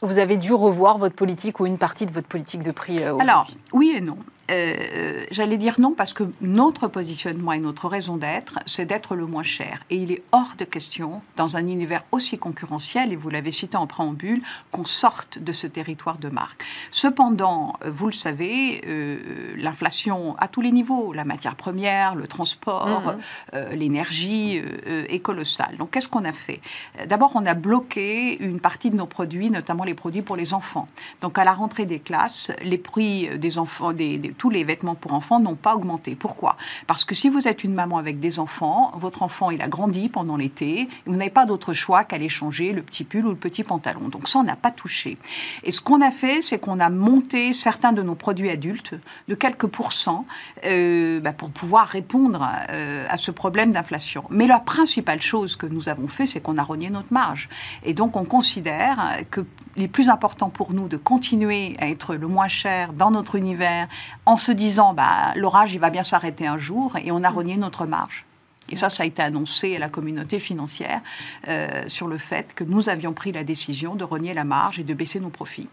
vous 0.00 0.18
avez 0.18 0.36
dû 0.36 0.52
revoir 0.52 0.96
votre 0.96 1.16
politique 1.16 1.58
ou 1.58 1.66
une 1.66 1.76
partie 1.76 2.06
de 2.06 2.12
votre 2.12 2.28
politique 2.28 2.62
de 2.62 2.70
prix 2.70 3.02
Alors, 3.02 3.48
oui 3.72 3.94
et 3.96 4.00
non. 4.00 4.16
Euh, 4.50 5.24
j'allais 5.30 5.58
dire 5.58 5.78
non 5.78 5.92
parce 5.92 6.12
que 6.12 6.24
notre 6.40 6.88
positionnement 6.88 7.52
et 7.52 7.58
notre 7.58 7.88
raison 7.88 8.16
d'être, 8.16 8.58
c'est 8.66 8.86
d'être 8.86 9.14
le 9.14 9.26
moins 9.26 9.42
cher. 9.42 9.80
Et 9.90 9.96
il 9.96 10.12
est 10.12 10.22
hors 10.32 10.52
de 10.56 10.64
question, 10.64 11.20
dans 11.36 11.56
un 11.56 11.66
univers 11.66 12.04
aussi 12.12 12.38
concurrentiel, 12.38 13.12
et 13.12 13.16
vous 13.16 13.30
l'avez 13.30 13.52
cité 13.52 13.76
en 13.76 13.86
préambule, 13.86 14.42
qu'on 14.72 14.84
sorte 14.84 15.38
de 15.38 15.52
ce 15.52 15.66
territoire 15.66 16.18
de 16.18 16.28
marque. 16.28 16.64
Cependant, 16.90 17.74
vous 17.84 18.06
le 18.06 18.12
savez, 18.12 18.80
euh, 18.86 19.18
l'inflation 19.56 20.36
à 20.38 20.48
tous 20.48 20.60
les 20.60 20.72
niveaux, 20.72 21.12
la 21.12 21.24
matière 21.24 21.54
première, 21.54 22.14
le 22.14 22.26
transport, 22.26 23.02
mhm. 23.14 23.18
euh, 23.54 23.70
l'énergie, 23.72 24.60
est 24.86 25.18
colossale. 25.20 25.76
Donc 25.76 25.90
qu'est-ce 25.90 26.08
qu'on 26.08 26.24
a 26.24 26.32
fait? 26.32 26.60
D'abord, 27.06 27.32
on 27.34 27.44
a 27.46 27.54
bloqué 27.54 28.42
une 28.42 28.60
partie 28.60 28.90
de 28.90 28.96
nos 28.96 29.06
produits, 29.06 29.50
notamment 29.50 29.84
les 29.84 29.94
produits 29.94 30.22
pour 30.22 30.36
les 30.36 30.54
enfants. 30.54 30.88
Donc 31.20 31.38
à 31.38 31.44
la 31.44 31.52
rentrée 31.52 31.84
des 31.84 31.98
classes, 31.98 32.50
les 32.62 32.78
prix 32.78 33.38
des 33.38 33.58
enfants, 33.58 33.92
des 33.92 34.18
tous 34.38 34.50
les 34.50 34.64
vêtements 34.64 34.94
pour 34.94 35.12
enfants 35.12 35.40
n'ont 35.40 35.56
pas 35.56 35.74
augmenté. 35.74 36.16
Pourquoi? 36.16 36.56
Parce 36.86 37.04
que 37.04 37.14
si 37.14 37.28
vous 37.28 37.46
êtes 37.48 37.64
une 37.64 37.74
maman 37.74 37.98
avec 37.98 38.20
des 38.20 38.38
enfants, 38.38 38.92
votre 38.94 39.22
enfant 39.22 39.50
il 39.50 39.60
a 39.60 39.68
grandi 39.68 40.08
pendant 40.08 40.36
l'été, 40.36 40.88
vous 41.06 41.16
n'avez 41.16 41.30
pas 41.30 41.44
d'autre 41.44 41.72
choix 41.72 42.04
qu'aller 42.04 42.28
changer 42.28 42.72
le 42.72 42.82
petit 42.82 43.04
pull 43.04 43.26
ou 43.26 43.30
le 43.30 43.36
petit 43.36 43.64
pantalon. 43.64 44.08
Donc 44.08 44.28
ça, 44.28 44.38
on 44.38 44.44
n'a 44.44 44.56
pas 44.56 44.70
touché. 44.70 45.18
Et 45.64 45.70
ce 45.70 45.80
qu'on 45.80 46.00
a 46.00 46.10
fait, 46.10 46.40
c'est 46.40 46.58
qu'on 46.58 46.78
a 46.78 46.88
monté 46.90 47.52
certains 47.52 47.92
de 47.92 48.02
nos 48.02 48.14
produits 48.14 48.48
adultes 48.48 48.94
de 49.26 49.34
quelques 49.34 49.66
pourcents 49.66 50.24
euh, 50.64 51.20
bah, 51.20 51.32
pour 51.32 51.50
pouvoir 51.50 51.88
répondre 51.88 52.48
euh, 52.70 53.04
à 53.08 53.16
ce 53.16 53.30
problème 53.30 53.72
d'inflation. 53.72 54.24
Mais 54.30 54.46
la 54.46 54.60
principale 54.60 55.20
chose 55.20 55.56
que 55.56 55.66
nous 55.66 55.88
avons 55.88 56.08
fait, 56.08 56.26
c'est 56.26 56.40
qu'on 56.40 56.58
a 56.58 56.62
rogné 56.62 56.90
notre 56.90 57.12
marge. 57.12 57.48
Et 57.84 57.94
donc 57.94 58.16
on 58.16 58.24
considère 58.24 59.18
que 59.30 59.44
il 59.78 59.88
plus 59.88 60.08
important 60.08 60.50
pour 60.50 60.72
nous 60.72 60.88
de 60.88 60.96
continuer 60.96 61.76
à 61.78 61.88
être 61.88 62.16
le 62.16 62.26
moins 62.26 62.48
cher 62.48 62.92
dans 62.92 63.10
notre 63.10 63.36
univers 63.36 63.86
en 64.28 64.36
se 64.36 64.52
disant 64.52 64.92
bah, 64.92 65.32
l'orage, 65.36 65.78
va 65.78 65.88
bien 65.88 66.02
s'arrêter 66.02 66.46
un 66.46 66.58
jour 66.58 66.96
et 67.02 67.10
on 67.10 67.24
a 67.24 67.30
renié 67.30 67.56
notre 67.56 67.86
marge. 67.86 68.26
Et 68.68 68.76
ça, 68.76 68.90
ça 68.90 69.04
a 69.04 69.06
été 69.06 69.22
annoncé 69.22 69.74
à 69.74 69.78
la 69.78 69.88
communauté 69.88 70.38
financière 70.38 71.00
euh, 71.48 71.84
sur 71.88 72.06
le 72.08 72.18
fait 72.18 72.54
que 72.54 72.62
nous 72.62 72.90
avions 72.90 73.14
pris 73.14 73.32
la 73.32 73.42
décision 73.42 73.94
de 73.94 74.04
renier 74.04 74.34
la 74.34 74.44
marge 74.44 74.78
et 74.78 74.84
de 74.84 74.92
baisser 74.92 75.18
nos 75.18 75.30
profits. 75.30 75.68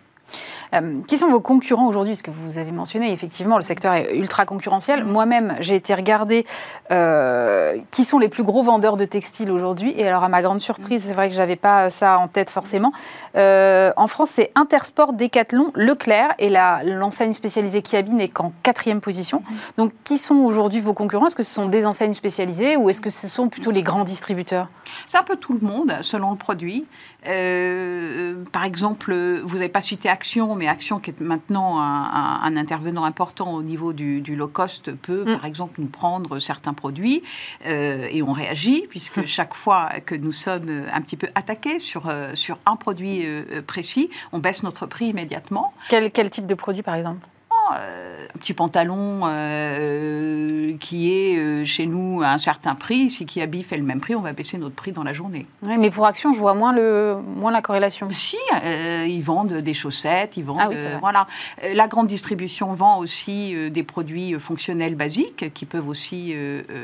Euh, 0.74 1.00
qui 1.08 1.18
sont 1.18 1.30
vos 1.30 1.40
concurrents 1.40 1.88
aujourd'hui 1.88 2.14
Parce 2.14 2.22
que 2.22 2.32
vous 2.32 2.58
avez 2.58 2.72
mentionné, 2.72 3.12
effectivement, 3.12 3.58
le 3.58 3.64
secteur 3.64 3.94
est 3.94 4.16
ultra 4.16 4.46
concurrentiel. 4.46 5.04
Mm. 5.04 5.08
Moi-même, 5.08 5.56
j'ai 5.60 5.76
été 5.76 5.94
regarder 5.94 6.46
euh, 6.92 7.78
qui 7.92 8.04
sont 8.04 8.20
les 8.20 8.30
plus 8.30 8.44
gros 8.44 8.64
vendeurs 8.64 8.98
de 8.98 9.06
textiles 9.06 9.52
aujourd'hui. 9.52 9.94
Et 9.98 10.08
alors, 10.08 10.24
à 10.24 10.30
ma 10.30 10.42
grande 10.42 10.60
surprise, 10.60 11.04
c'est 11.04 11.14
vrai 11.14 11.30
que 11.30 11.36
je 11.36 11.40
n'avais 11.40 11.56
pas 11.56 11.90
ça 11.90 12.18
en 12.20 12.28
tête 12.28 12.50
forcément. 12.50 12.92
Euh, 13.36 13.92
en 13.98 14.08
France, 14.08 14.32
c'est 14.34 14.52
Intersport, 14.56 15.14
Decathlon, 15.14 15.72
Leclerc 15.76 16.34
et 16.40 16.50
l'enseigne 16.50 17.34
spécialisée 17.34 17.82
Kiabi 17.82 18.14
n'est 18.14 18.30
qu'en 18.30 18.52
quatrième 18.64 19.02
position. 19.02 19.40
Mm. 19.40 19.54
Donc, 19.78 19.92
qui 20.04 20.18
sont 20.18 20.36
aujourd'hui 20.36 20.80
vos 20.80 20.94
concurrents? 20.94 21.28
Est-ce 21.28 21.36
que 21.36 21.44
ce 21.44 21.54
sont 21.54 21.68
des 21.68 21.86
enseignes 21.86 22.14
spécialisées 22.14 22.78
ou 22.78 22.90
est-ce 22.90 23.02
que 23.02 23.10
ce 23.10 23.28
sont 23.28 23.50
plutôt 23.50 23.72
les 23.72 23.84
grands 23.84 24.04
distributeurs? 24.04 24.68
C'est 25.08 25.18
un 25.18 25.24
peu 25.24 25.36
tout 25.36 25.54
le 25.54 25.66
monde, 25.66 25.94
selon 26.02 26.32
le 26.32 26.38
produit. 26.38 26.86
Euh, 27.28 28.44
par 28.52 28.64
exemple, 28.64 29.14
vous 29.44 29.56
n'avez 29.56 29.70
pas 29.70 29.82
cité 29.82 30.10
Action, 30.10 30.56
mais 30.56 30.68
Action, 30.68 31.00
qui 31.00 31.12
est 31.12 31.22
maintenant 31.22 31.80
un, 31.80 32.56
intervenant 32.56 33.04
important 33.04 33.54
au 33.54 33.64
niveau 33.64 33.94
du, 33.94 34.22
low 34.36 34.48
cost, 34.48 34.92
peut, 34.92 35.24
mm. 35.26 35.36
par 35.36 35.46
exemple, 35.46 35.82
nous 35.82 35.88
prendre 35.88 36.40
certains 36.40 36.74
produits 36.74 37.24
euh, 37.66 38.08
et 38.12 38.22
on 38.22 38.32
réagit, 38.32 38.86
puisque 38.90 39.18
mm. 39.18 39.26
chaque 39.26 39.54
fois 39.54 39.90
que 40.06 40.16
nous 40.16 40.32
sommes 40.32 40.84
un 40.92 41.02
petit 41.02 41.18
peu 41.18 41.28
attaqués 41.36 41.80
sur, 41.80 42.08
euh, 42.08 42.32
sur 42.36 42.58
un 42.66 42.76
produit 42.76 43.26
précis, 43.68 44.10
on 44.32 44.40
baisse 44.40 44.64
notre 44.64 44.86
prix 44.86 45.08
immédiatement. 45.08 45.74
Quel, 45.90 46.12
quel 46.12 46.30
type 46.30 46.46
de 46.46 46.56
produit, 46.56 46.84
par 46.84 46.96
exemple? 46.96 47.28
Euh, 47.74 48.26
un 48.34 48.38
petit 48.38 48.54
pantalon 48.54 49.22
euh, 49.26 50.74
qui 50.80 51.12
est 51.12 51.38
euh, 51.38 51.66
chez 51.66 51.86
nous 51.86 52.22
à 52.22 52.30
un 52.30 52.38
certain 52.38 52.76
prix, 52.76 53.10
si 53.10 53.26
Kiabi 53.26 53.64
fait 53.64 53.78
le 53.78 53.84
même 53.84 54.00
prix, 54.00 54.16
on 54.16 54.22
va 54.22 54.34
baisser 54.34 54.58
notre 54.58 54.76
prix 54.76 54.92
dans 54.92 55.04
la 55.04 55.14
journée. 55.14 55.46
mais 55.62 55.90
pour 55.90 56.06
Action, 56.06 56.34
je 56.34 56.40
vois 56.40 56.54
moins, 56.54 56.74
le, 56.74 57.18
moins 57.26 57.52
la 57.52 57.62
corrélation. 57.62 58.08
Si, 58.12 58.38
ils 59.08 59.22
vendent 59.22 59.54
des 59.54 59.74
chaussettes, 59.74 60.38
ils 60.38 60.44
vendent. 60.44 60.60
Ah 60.60 60.98
voilà. 61.00 61.28
La 61.74 61.88
grande 61.88 62.08
distribution 62.08 62.74
vend 62.74 63.00
aussi 63.00 63.56
des 63.70 63.84
produits 63.84 64.34
fonctionnels 64.40 64.96
basiques 64.96 65.54
qui 65.54 65.66
peuvent 65.66 65.88
aussi 65.88 66.34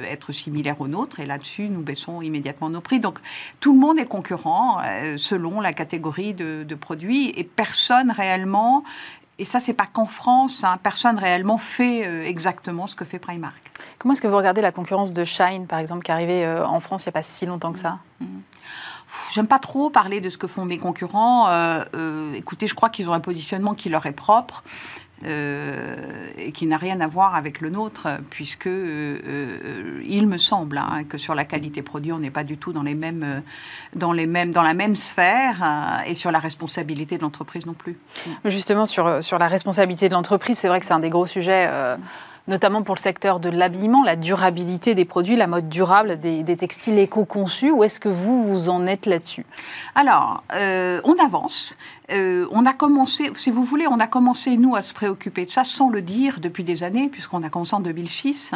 être 0.10 0.32
similaires 0.32 0.82
aux 0.82 0.88
nôtres, 0.88 1.20
et 1.20 1.26
là-dessus, 1.26 1.70
nous 1.70 1.82
baissons 1.82 2.22
immédiatement 2.22 2.70
nos 2.70 2.82
prix. 2.82 3.00
Donc, 3.00 3.20
tout 3.60 3.74
le 3.74 3.80
monde 3.80 4.00
est 4.00 4.06
concurrent 4.06 4.80
selon 5.18 5.62
la 5.62 5.74
catégorie 5.74 6.34
de, 6.34 6.64
de 6.64 6.76
produits, 6.76 7.32
et 7.36 7.44
personne 7.44 8.12
réellement 8.12 8.84
et 9.40 9.46
ça, 9.46 9.60
c'est 9.60 9.74
pas 9.74 9.88
qu'en 9.92 10.06
France, 10.06 10.64
hein, 10.64 10.78
personne 10.84 11.18
réellement 11.18 11.58
fait 11.58 12.06
euh, 12.06 12.24
exactement 12.24 12.86
ce 12.86 12.96
que 12.96 13.06
fait 13.06 13.20
Primark. 13.20 13.72
Comment 13.98 14.14
est-ce 14.14 14.22
que 14.22 14.28
vous 14.28 14.38
regardez 14.38 14.62
la 14.62 14.72
concurrence 14.72 15.14
de 15.14 15.24
Shine, 15.24 15.66
par 15.68 15.80
exemple, 15.80 16.04
qui 16.04 16.12
est 16.12 16.14
arrivée 16.14 16.46
euh, 16.46 16.66
en 16.66 16.80
France 16.80 17.06
il 17.06 17.08
n'y 17.08 17.12
a 17.12 17.14
pas 17.14 17.24
si 17.24 17.46
longtemps 17.46 17.72
que 17.72 17.80
ça? 17.80 18.00
Mmh. 18.20 18.26
J'aime 19.34 19.48
pas 19.48 19.60
trop 19.60 19.90
parler 19.90 20.22
de 20.22 20.30
ce 20.30 20.38
que 20.38 20.48
font 20.48 20.64
mes 20.64 20.78
concurrents. 20.78 21.48
Euh, 21.50 22.34
écoutez, 22.34 22.68
je 22.68 22.76
crois 22.76 22.90
qu'ils 22.90 23.10
ont 23.10 23.14
un 23.14 23.20
positionnement 23.20 23.74
qui 23.74 23.90
leur 23.90 24.06
est 24.06 24.14
propre. 24.14 24.64
Euh, 25.24 25.96
et 26.36 26.52
qui 26.52 26.66
n'a 26.66 26.78
rien 26.78 27.00
à 27.00 27.08
voir 27.08 27.36
avec 27.36 27.62
le 27.62 27.70
nôtre, 27.70 28.08
puisque 28.32 28.66
euh, 28.66 29.20
euh, 29.28 30.02
il 30.04 30.26
me 30.28 30.38
semble 30.38 30.80
hein, 30.80 31.04
que 31.08 31.20
sur 31.20 31.36
la 31.36 31.46
qualité 31.46 31.84
produit, 31.84 32.12
on 32.12 32.18
n'est 32.18 32.32
pas 32.32 32.44
du 32.44 32.58
tout 32.58 32.74
dans 32.74 32.82
les 32.82 32.96
mêmes, 32.96 33.44
dans 33.96 34.14
les 34.14 34.26
mêmes, 34.26 34.52
dans 34.52 34.64
la 34.64 34.74
même 34.74 34.96
sphère, 34.96 36.02
et 36.08 36.16
sur 36.16 36.32
la 36.32 36.40
responsabilité 36.40 37.18
de 37.18 37.22
l'entreprise 37.22 37.68
non 37.68 37.74
plus. 37.74 37.98
Justement, 38.46 38.88
sur, 38.88 39.24
sur 39.24 39.38
la 39.38 39.48
responsabilité 39.48 40.10
de 40.10 40.14
l'entreprise, 40.14 40.58
c'est 40.58 40.68
vrai 40.68 40.80
que 40.80 40.88
c'est 40.88 40.94
un 40.94 41.00
des 41.00 41.10
gros 41.10 41.28
sujets 41.28 41.70
notamment 42.48 42.82
pour 42.82 42.96
le 42.96 43.00
secteur 43.00 43.40
de 43.40 43.50
l'habillement, 43.50 44.04
la 44.04 44.16
durabilité 44.16 44.96
des 44.96 45.06
produits, 45.06 45.36
la 45.36 45.46
mode 45.46 45.70
durable 45.70 46.20
des, 46.20 46.44
textiles 46.58 46.98
éco-conçus. 46.98 47.72
Où 47.72 47.84
est-ce 47.84 48.00
que 48.00 48.10
vous, 48.10 48.44
vous 48.44 48.70
en 48.70 48.88
êtes 48.88 49.06
là-dessus? 49.06 49.46
Alors, 49.94 50.44
on 50.52 51.16
avance. 51.24 51.76
Euh, 52.14 52.48
on 52.52 52.66
a 52.66 52.74
commencé, 52.74 53.32
si 53.36 53.52
vous 53.52 53.64
voulez, 53.64 53.88
on 53.88 54.00
a 54.00 54.08
commencé, 54.08 54.58
nous, 54.58 54.76
à 54.76 54.82
se 54.82 54.94
préoccuper 54.94 55.46
de 55.46 55.52
ça 55.52 55.64
sans 55.64 55.90
le 55.90 56.02
dire 56.02 56.40
depuis 56.40 56.64
des 56.64 56.84
années, 56.84 57.10
puisqu'on 57.10 57.44
a 57.44 57.50
commencé 57.50 57.76
en 57.76 57.80
2006, 57.80 58.54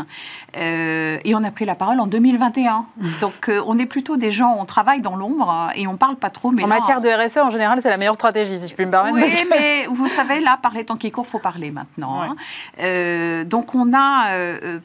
euh, 0.57 1.17
et 1.24 1.35
on 1.35 1.43
a 1.43 1.51
pris 1.51 1.65
la 1.65 1.75
parole 1.75 2.00
en 2.00 2.07
2021. 2.07 2.85
Donc, 3.21 3.50
euh, 3.50 3.62
on 3.65 3.77
est 3.77 3.85
plutôt 3.85 4.17
des 4.17 4.31
gens, 4.31 4.55
on 4.59 4.65
travaille 4.65 5.01
dans 5.01 5.15
l'ombre 5.15 5.71
et 5.75 5.88
on 5.88 5.97
parle 5.97 6.15
pas 6.17 6.29
trop. 6.29 6.51
Mais 6.51 6.63
en 6.63 6.67
matière 6.67 7.01
de 7.01 7.09
RSE, 7.09 7.38
en 7.38 7.50
général, 7.50 7.81
c'est 7.81 7.89
la 7.89 7.97
meilleure 7.97 8.15
stratégie, 8.15 8.57
si 8.59 8.67
je 8.67 8.74
puis 8.74 8.85
me 8.85 8.91
permettre. 8.91 9.15
Oui, 9.17 9.47
mais 9.50 9.88
vous 9.89 10.07
savez, 10.07 10.39
là, 10.39 10.57
par 10.62 10.74
les 10.74 10.85
temps 10.85 10.97
qui 10.97 11.12
courent, 11.12 11.27
faut 11.27 11.39
parler 11.39 11.71
maintenant. 11.71 12.21
Hein. 12.21 13.43
donc, 13.45 13.75
on 13.75 13.93
a 13.93 14.25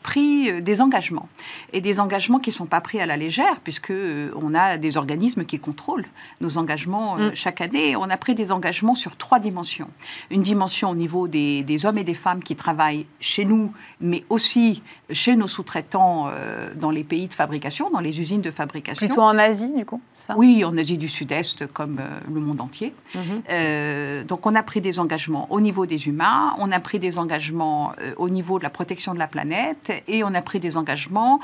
pris 0.02 0.62
des 0.62 0.80
engagements, 0.80 1.28
et 1.72 1.80
des 1.80 2.00
engagements 2.00 2.38
qui 2.38 2.50
ne 2.50 2.54
sont 2.54 2.66
pas 2.66 2.80
pris 2.80 3.00
à 3.00 3.06
la 3.06 3.16
légère, 3.16 3.60
puisque 3.62 3.92
on 4.40 4.54
a 4.54 4.76
des 4.76 4.96
organismes 4.96 5.44
qui 5.44 5.58
contrôlent 5.58 6.06
nos 6.40 6.58
engagements 6.58 7.16
mm. 7.16 7.34
chaque 7.34 7.60
année. 7.60 7.96
On 7.96 8.08
a 8.10 8.16
pris 8.16 8.34
des 8.34 8.52
engagements 8.52 8.59
engagement 8.60 8.94
sur 8.94 9.16
trois 9.16 9.40
dimensions. 9.40 9.88
Une 10.30 10.42
dimension 10.42 10.90
au 10.90 10.94
niveau 10.94 11.28
des, 11.28 11.86
hommes 11.86 11.96
et 11.96 12.04
des 12.04 12.14
femmes 12.14 12.42
qui 12.42 12.56
travaillent 12.56 13.06
chez 13.20 13.46
nous, 13.46 13.72
mais 14.00 14.22
aussi 14.28 14.82
chez 15.10 15.34
nos 15.34 15.46
sous-traitants 15.46 16.26
euh, 16.28 16.74
dans 16.74 16.90
les 16.90 17.04
pays 17.04 17.26
de 17.26 17.32
fabrication, 17.32 17.90
dans 17.90 18.00
les 18.00 18.20
usines 18.20 18.42
de 18.42 18.50
fabrication. 18.50 19.06
Plutôt 19.06 19.22
en 19.22 19.38
Asie, 19.38 19.72
du 19.72 19.86
coup 19.86 20.02
ça? 20.12 20.34
Oui, 20.36 20.62
en 20.64 20.76
Asie 20.76 20.98
du 20.98 21.08
Sud-Est, 21.08 21.66
comme 21.72 21.98
euh, 22.00 22.20
le 22.32 22.40
monde 22.40 22.60
entier. 22.60 22.92
Mhm. 23.14 23.22
Euh, 23.50 24.24
donc 24.24 24.46
on 24.46 24.54
a 24.54 24.62
pris 24.62 24.82
des 24.82 24.98
engagements 24.98 25.46
au 25.50 25.60
niveau 25.60 25.86
des 25.86 26.06
humains, 26.06 26.54
on 26.58 26.70
a 26.70 26.80
pris 26.80 26.98
des 26.98 27.18
engagements 27.18 27.92
au 28.18 28.28
niveau 28.28 28.58
de 28.58 28.64
la 28.64 28.70
protection 28.70 29.14
de 29.14 29.18
la 29.18 29.26
planète, 29.26 29.90
et 30.06 30.22
on 30.22 30.34
a 30.34 30.42
pris 30.42 30.60
des 30.60 30.76
engagements 30.76 31.40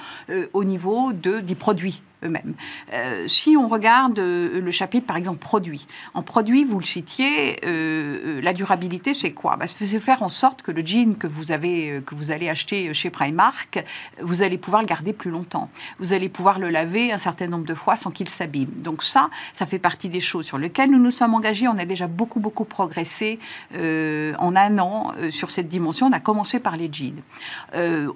au 0.53 0.65
niveau 0.65 1.13
de, 1.13 1.41
des 1.41 1.55
produits 1.55 2.03
eux-mêmes. 2.25 2.55
Euh, 2.93 3.29
si 3.29 3.57
on 3.57 3.69
regarde 3.69 4.19
euh, 4.19 4.61
le 4.61 4.71
chapitre, 4.71 5.07
par 5.07 5.17
exemple, 5.17 5.39
produit. 5.39 5.87
En 6.15 6.23
produit, 6.23 6.65
vous 6.65 6.79
le 6.79 6.85
citiez, 6.85 7.57
euh, 7.65 8.41
la 8.43 8.53
durabilité, 8.53 9.13
c'est 9.13 9.33
quoi? 9.33 9.57
Bah, 9.57 9.67
C'est 9.67 9.87
faire 9.99 10.23
en 10.23 10.29
sorte 10.29 10.63
que 10.63 10.71
le 10.71 10.85
jean 10.85 11.17
que 11.17 11.27
vous, 11.27 11.53
avez, 11.53 12.03
que 12.05 12.15
vous 12.15 12.31
allez 12.31 12.49
acheter 12.49 12.93
chez 12.95 13.11
Primark, 13.11 13.85
vous 14.23 14.43
allez 14.43 14.59
pouvoir 14.59 14.83
le 14.83 14.89
garder 14.89 15.13
plus 15.13 15.31
longtemps. 15.31 15.71
Vous 15.99 16.13
allez 16.13 16.29
pouvoir 16.29 16.59
le 16.59 16.71
laver 16.71 17.13
un 17.13 17.19
certain 17.19 17.47
nombre 17.47 17.67
de 17.67 17.75
fois 17.75 17.97
sans 17.97 18.11
qu'il 18.11 18.29
s'abîme. 18.29 18.71
Donc 18.77 19.03
ça, 19.03 19.31
ça 19.55 19.67
fait 19.67 19.79
partie 19.79 20.09
des 20.09 20.21
choses 20.21 20.47
sur 20.47 20.59
lesquelles 20.59 20.91
nous 20.91 20.99
nous 20.99 21.11
sommes 21.11 21.35
engagés. 21.35 21.69
On 21.69 21.79
a 21.79 21.85
déjà 21.85 22.07
beaucoup, 22.07 22.41
beaucoup 22.41 22.65
progressé 22.65 23.39
en 23.75 24.57
un 24.57 24.79
an 24.79 25.13
sur 25.31 25.51
cette 25.51 25.69
dimension. 25.69 26.07
On 26.07 26.13
a 26.13 26.21
commencé 26.21 26.59
par 26.61 26.77
les 26.77 26.91
jeans. 26.93 27.21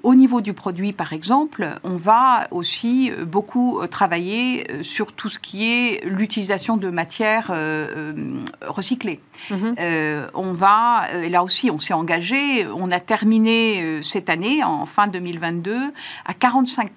au 0.03 0.15
niveau 0.15 0.41
du 0.41 0.53
produit, 0.53 0.93
par 0.93 1.13
exemple, 1.13 1.69
on 1.85 1.97
va 1.97 2.47
aussi 2.51 3.11
beaucoup 3.27 3.81
travailler 3.91 4.71
euh, 4.71 4.83
sur 4.83 5.13
tout 5.13 5.29
ce 5.29 5.39
qui 5.39 5.71
est 5.71 6.05
l'utilisation 6.05 6.77
de 6.77 6.89
matières 6.89 7.51
euh, 7.51 8.15
euh, 8.15 8.41
recyclées. 8.63 9.21
Mhm. 9.51 9.75
on 10.35 10.53
va, 10.53 11.07
là 11.29 11.43
aussi, 11.43 11.71
on 11.71 11.79
s'est 11.79 11.95
engagé, 11.95 12.67
on 12.67 12.91
a 12.91 13.01
terminé 13.01 14.03
cette 14.03 14.29
année, 14.29 14.63
en 14.63 14.85
fin 14.85 15.07
2022, 15.07 15.93
à 16.27 16.35
45 16.35 16.91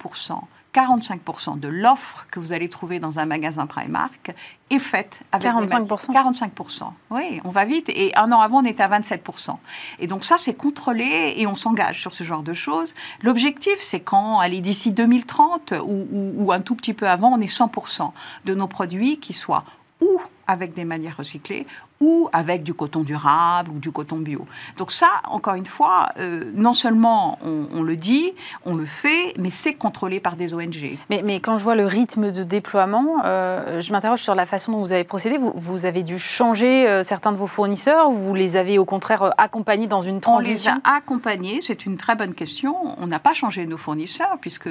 45% 0.74 1.60
de 1.60 1.68
l'offre 1.68 2.25
que 2.32 2.39
vous 2.39 2.51
allez 2.51 2.68
trouver 2.68 3.00
dans 3.00 3.20
un 3.20 3.25
magasin 3.25 3.68
Primark 3.68 4.34
est 4.70 4.80
faite 4.80 5.22
avec 5.32 5.48
45%. 5.48 6.12
45%. 6.12 6.92
Oui, 7.12 7.39
on 7.44 7.50
va 7.50 7.65
vite. 7.65 7.89
Et 7.89 8.15
un 8.15 8.32
an 8.32 8.39
avant, 8.39 8.62
on 8.62 8.65
était 8.65 8.82
à 8.82 8.89
27%. 8.89 9.56
Et 10.00 10.08
donc 10.08 10.25
ça, 10.25 10.38
c'est 10.39 10.56
contrôlé 10.56 11.36
et 11.38 11.46
on 11.46 11.56
s'engage 11.56 12.01
sur 12.01 12.13
ce 12.13 12.24
genre 12.24 12.44
de 12.44 12.53
choses. 12.53 12.96
L'objectif, 13.22 13.75
c'est 13.80 14.00
quand, 14.00 14.39
allez, 14.39 14.62
d'ici 14.62 14.92
2030 14.92 15.74
ou, 15.86 16.08
ou, 16.12 16.51
un 16.51 16.62
tout 16.62 16.75
petit 16.75 16.94
peu 16.94 17.08
avant, 17.08 17.32
on 17.34 17.39
est 17.39 17.46
100% 17.46 18.12
de 18.46 18.56
nos 18.56 18.68
produits 18.68 19.20
qui 19.20 19.34
soient 19.34 19.65
ou 20.01 20.20
avec 20.48 20.74
des 20.74 20.86
manières 20.86 21.18
recyclées 21.18 21.65
ou 22.04 22.30
avec 22.34 22.64
du 22.64 22.74
coton 22.74 23.02
durable 23.02 23.72
ou 23.72 23.80
du 23.80 23.92
coton 23.92 24.18
bio. 24.18 24.46
Donc 24.78 24.92
ça, 24.92 25.08
encore 25.30 25.56
une 25.56 25.66
fois, 25.66 26.10
euh, 26.20 26.52
non 26.54 26.74
seulement 26.74 27.40
on, 27.44 27.82
le 27.82 27.96
dit, 27.96 28.34
on 28.66 28.76
le 28.76 28.86
fait, 28.86 29.34
mais 29.40 29.50
c'est 29.50 29.74
contrôlé 29.74 30.20
par 30.20 30.36
des 30.36 30.54
ONG. 30.54 30.98
Mais, 31.10 31.22
mais, 31.24 31.40
quand 31.40 31.58
je 31.58 31.64
vois 31.64 31.76
le 31.76 31.86
rythme 31.86 32.32
de 32.32 32.44
déploiement, 32.44 33.22
euh, 33.24 33.80
je 33.80 33.94
m'interroge 33.94 34.22
sur 34.22 34.36
la 34.36 34.46
façon 34.46 34.74
dont 34.74 34.80
vous 34.80 34.92
avez 34.92 35.06
procédé. 35.06 35.38
Vous, 35.38 35.54
vous 35.56 35.86
avez 35.86 36.04
dû 36.04 36.20
changer 36.20 36.88
euh, 36.90 37.04
certains 37.04 37.32
de 37.32 37.38
vos 37.38 37.48
fournisseurs 37.48 38.10
ou 38.10 38.16
vous 38.16 38.36
les 38.36 38.58
avez 38.58 38.78
au 38.78 38.86
contraire 38.86 39.34
accompagnés 39.38 39.88
dans 39.88 40.02
une 40.02 40.20
transition 40.20 40.74
On 40.74 40.76
les 40.76 40.92
a 40.92 40.96
accompagnés, 40.98 41.60
c'est 41.62 41.86
une 41.86 41.96
très 41.96 42.16
bonne 42.16 42.36
question. 42.36 42.76
On 42.98 43.08
n'a 43.08 43.20
pas 43.20 43.34
changé 43.34 43.66
nos 43.66 43.78
fournisseurs 43.78 44.38
puisque 44.42 44.70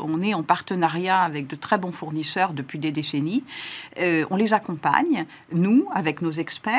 on 0.00 0.22
est 0.22 0.32
en 0.32 0.42
partenariat 0.42 1.20
avec 1.20 1.46
de 1.46 1.56
très 1.56 1.76
bons 1.76 1.92
fournisseurs 1.92 2.54
depuis 2.54 2.78
des 2.78 2.90
décennies. 2.90 3.44
on 3.98 4.36
les 4.36 4.54
accompagne, 4.54 5.26
nous, 5.52 5.86
avec 5.92 6.22
nos 6.22 6.32
experts 6.32 6.69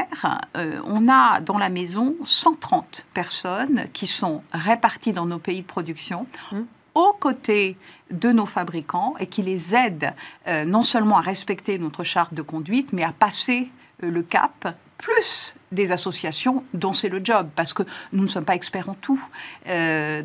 euh, 0.57 0.79
on 0.86 1.07
a 1.10 1.41
dans 1.41 1.57
la 1.57 1.69
maison 1.69 2.15
130 2.25 3.05
personnes 3.13 3.88
qui 3.93 4.07
sont 4.07 4.43
réparties 4.51 5.13
dans 5.13 5.25
nos 5.25 5.39
pays 5.39 5.62
de 5.62 5.67
production. 5.67 6.27
Mmh. 6.51 6.60
aux 6.93 7.13
côtés 7.13 7.77
de 8.12 8.31
nos 8.31 8.45
fabricants 8.45 9.13
et 9.19 9.27
qui 9.27 9.41
les 9.41 9.74
aident 9.74 10.13
euh, 10.48 10.65
non 10.65 10.83
seulement 10.83 11.17
à 11.17 11.21
respecter 11.21 11.79
notre 11.79 12.03
charte 12.03 12.33
de 12.33 12.41
conduite, 12.41 12.91
mais 12.91 13.03
à 13.03 13.13
passer 13.13 13.69
euh, 14.03 14.12
le 14.12 14.24
cap 14.24 14.75
plus 14.98 15.55
des 15.71 15.91
associations 15.91 16.63
dont 16.74 16.93
c'est 16.93 17.10
le 17.10 17.21
job, 17.24 17.50
parce 17.55 17.74
que 17.74 17.83
nous 18.12 18.24
ne 18.24 18.27
sommes 18.27 18.45
pas 18.45 18.55
experts 18.55 18.89
en 18.89 18.93
tout. 18.93 19.19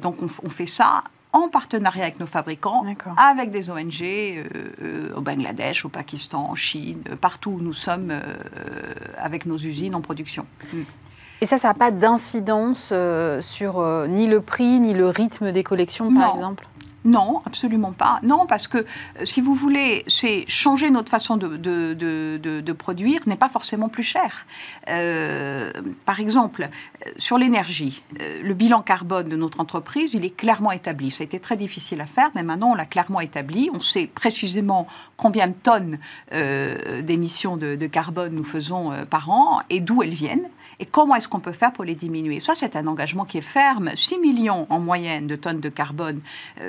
donc 0.03 0.17
on, 0.23 0.51
fait 0.51 0.67
ça 0.67 1.03
en 1.37 1.49
partenariat 1.49 2.05
avec 2.05 2.19
nos 2.19 2.27
fabricants, 2.27 2.85
avec 3.19 3.51
des 3.51 3.69
ONG 3.69 4.03
euh, 4.03 4.45
euh, 4.83 5.15
au 5.15 5.21
Bangladesh, 5.21 5.85
au 5.85 5.91
Pakistan, 5.91 6.51
en 6.51 6.55
Chine, 6.55 7.03
partout 7.21 7.51
où 7.51 7.61
nous 7.61 7.75
sommes 7.75 8.11
euh, 8.11 8.21
avec 9.19 9.45
nos 9.45 9.59
usines 9.59 9.95
en 9.95 10.01
production. 10.01 10.47
Mm. 10.73 10.83
Et 11.43 11.47
ça, 11.47 11.59
ça 11.59 11.69
n'a 11.69 11.75
pas 11.75 11.91
d'incidence 11.91 12.95
sur 13.41 14.07
ni 14.09 14.27
le 14.27 14.41
prix, 14.41 14.81
ni 14.81 14.95
le 14.95 15.11
rythme 15.11 15.53
des 15.53 15.63
collections, 15.63 16.15
par 16.15 16.35
exemple? 16.35 16.67
Non, 17.07 17.41
absolument 17.47 17.93
pas. 17.93 18.19
Non, 18.25 18.47
parce 18.47 18.67
que 18.67 18.79
euh, 18.79 19.25
si 19.25 19.41
vous 19.41 19.55
voulez, 19.55 20.05
c'est 20.09 20.45
changer 20.49 20.91
notre 20.91 21.09
façon 21.09 21.37
de, 21.37 21.57
de, 21.57 22.73
produire 22.73 23.21
n'est 23.27 23.37
pas 23.37 23.49
forcément 23.49 23.89
plus 23.89 24.03
cher. 24.03 24.45
Euh, 24.89 25.73
par 26.05 26.21
exemple, 26.21 26.69
euh, 27.07 27.11
sur 27.17 27.39
l'énergie, 27.39 28.03
le 28.43 28.55
bilan 28.55 28.83
carbone 28.83 29.29
de 29.29 29.37
notre 29.37 29.61
entreprise, 29.61 30.11
il 30.13 30.25
est 30.25 30.37
clairement 30.37 30.73
établi. 30.73 31.11
Ça 31.11 31.23
a 31.23 31.25
été 31.25 31.39
très 31.39 31.57
difficile 31.57 32.01
à 32.01 32.07
faire, 32.07 32.31
mais 32.35 32.43
maintenant 32.43 32.73
on 32.73 32.75
l'a 32.75 32.87
clairement 32.87 33.21
établi. 33.21 33.71
On 33.73 33.81
sait 33.81 34.09
précisément 34.09 34.87
combien 35.17 35.47
de 35.49 35.55
tonnes 35.55 35.99
d'émissions 37.03 37.57
de, 37.57 37.87
carbone 37.87 38.35
nous 38.35 38.45
faisons 38.45 38.93
par 39.09 39.31
an 39.31 39.61
et 39.71 39.81
d'où 39.81 40.03
elles 40.03 40.11
viennent 40.11 40.49
et 40.81 40.87
comment 40.87 41.15
est-ce 41.15 41.29
qu'on 41.29 41.41
peut 41.41 41.53
faire 41.53 41.73
pour 41.73 41.85
les 41.85 41.95
diminuer? 41.95 42.41
Ça, 42.41 42.55
c'est 42.55 42.77
un 42.77 42.87
engagement 42.87 43.25
qui 43.25 43.39
est 43.39 43.43
ferme. 43.43 43.91
6 43.95 44.19
millions 44.19 44.67
en 44.71 44.79
moyenne 44.79 45.27
de 45.27 45.37
tonnes 45.37 45.61
de 45.61 45.69
carbone 45.69 46.21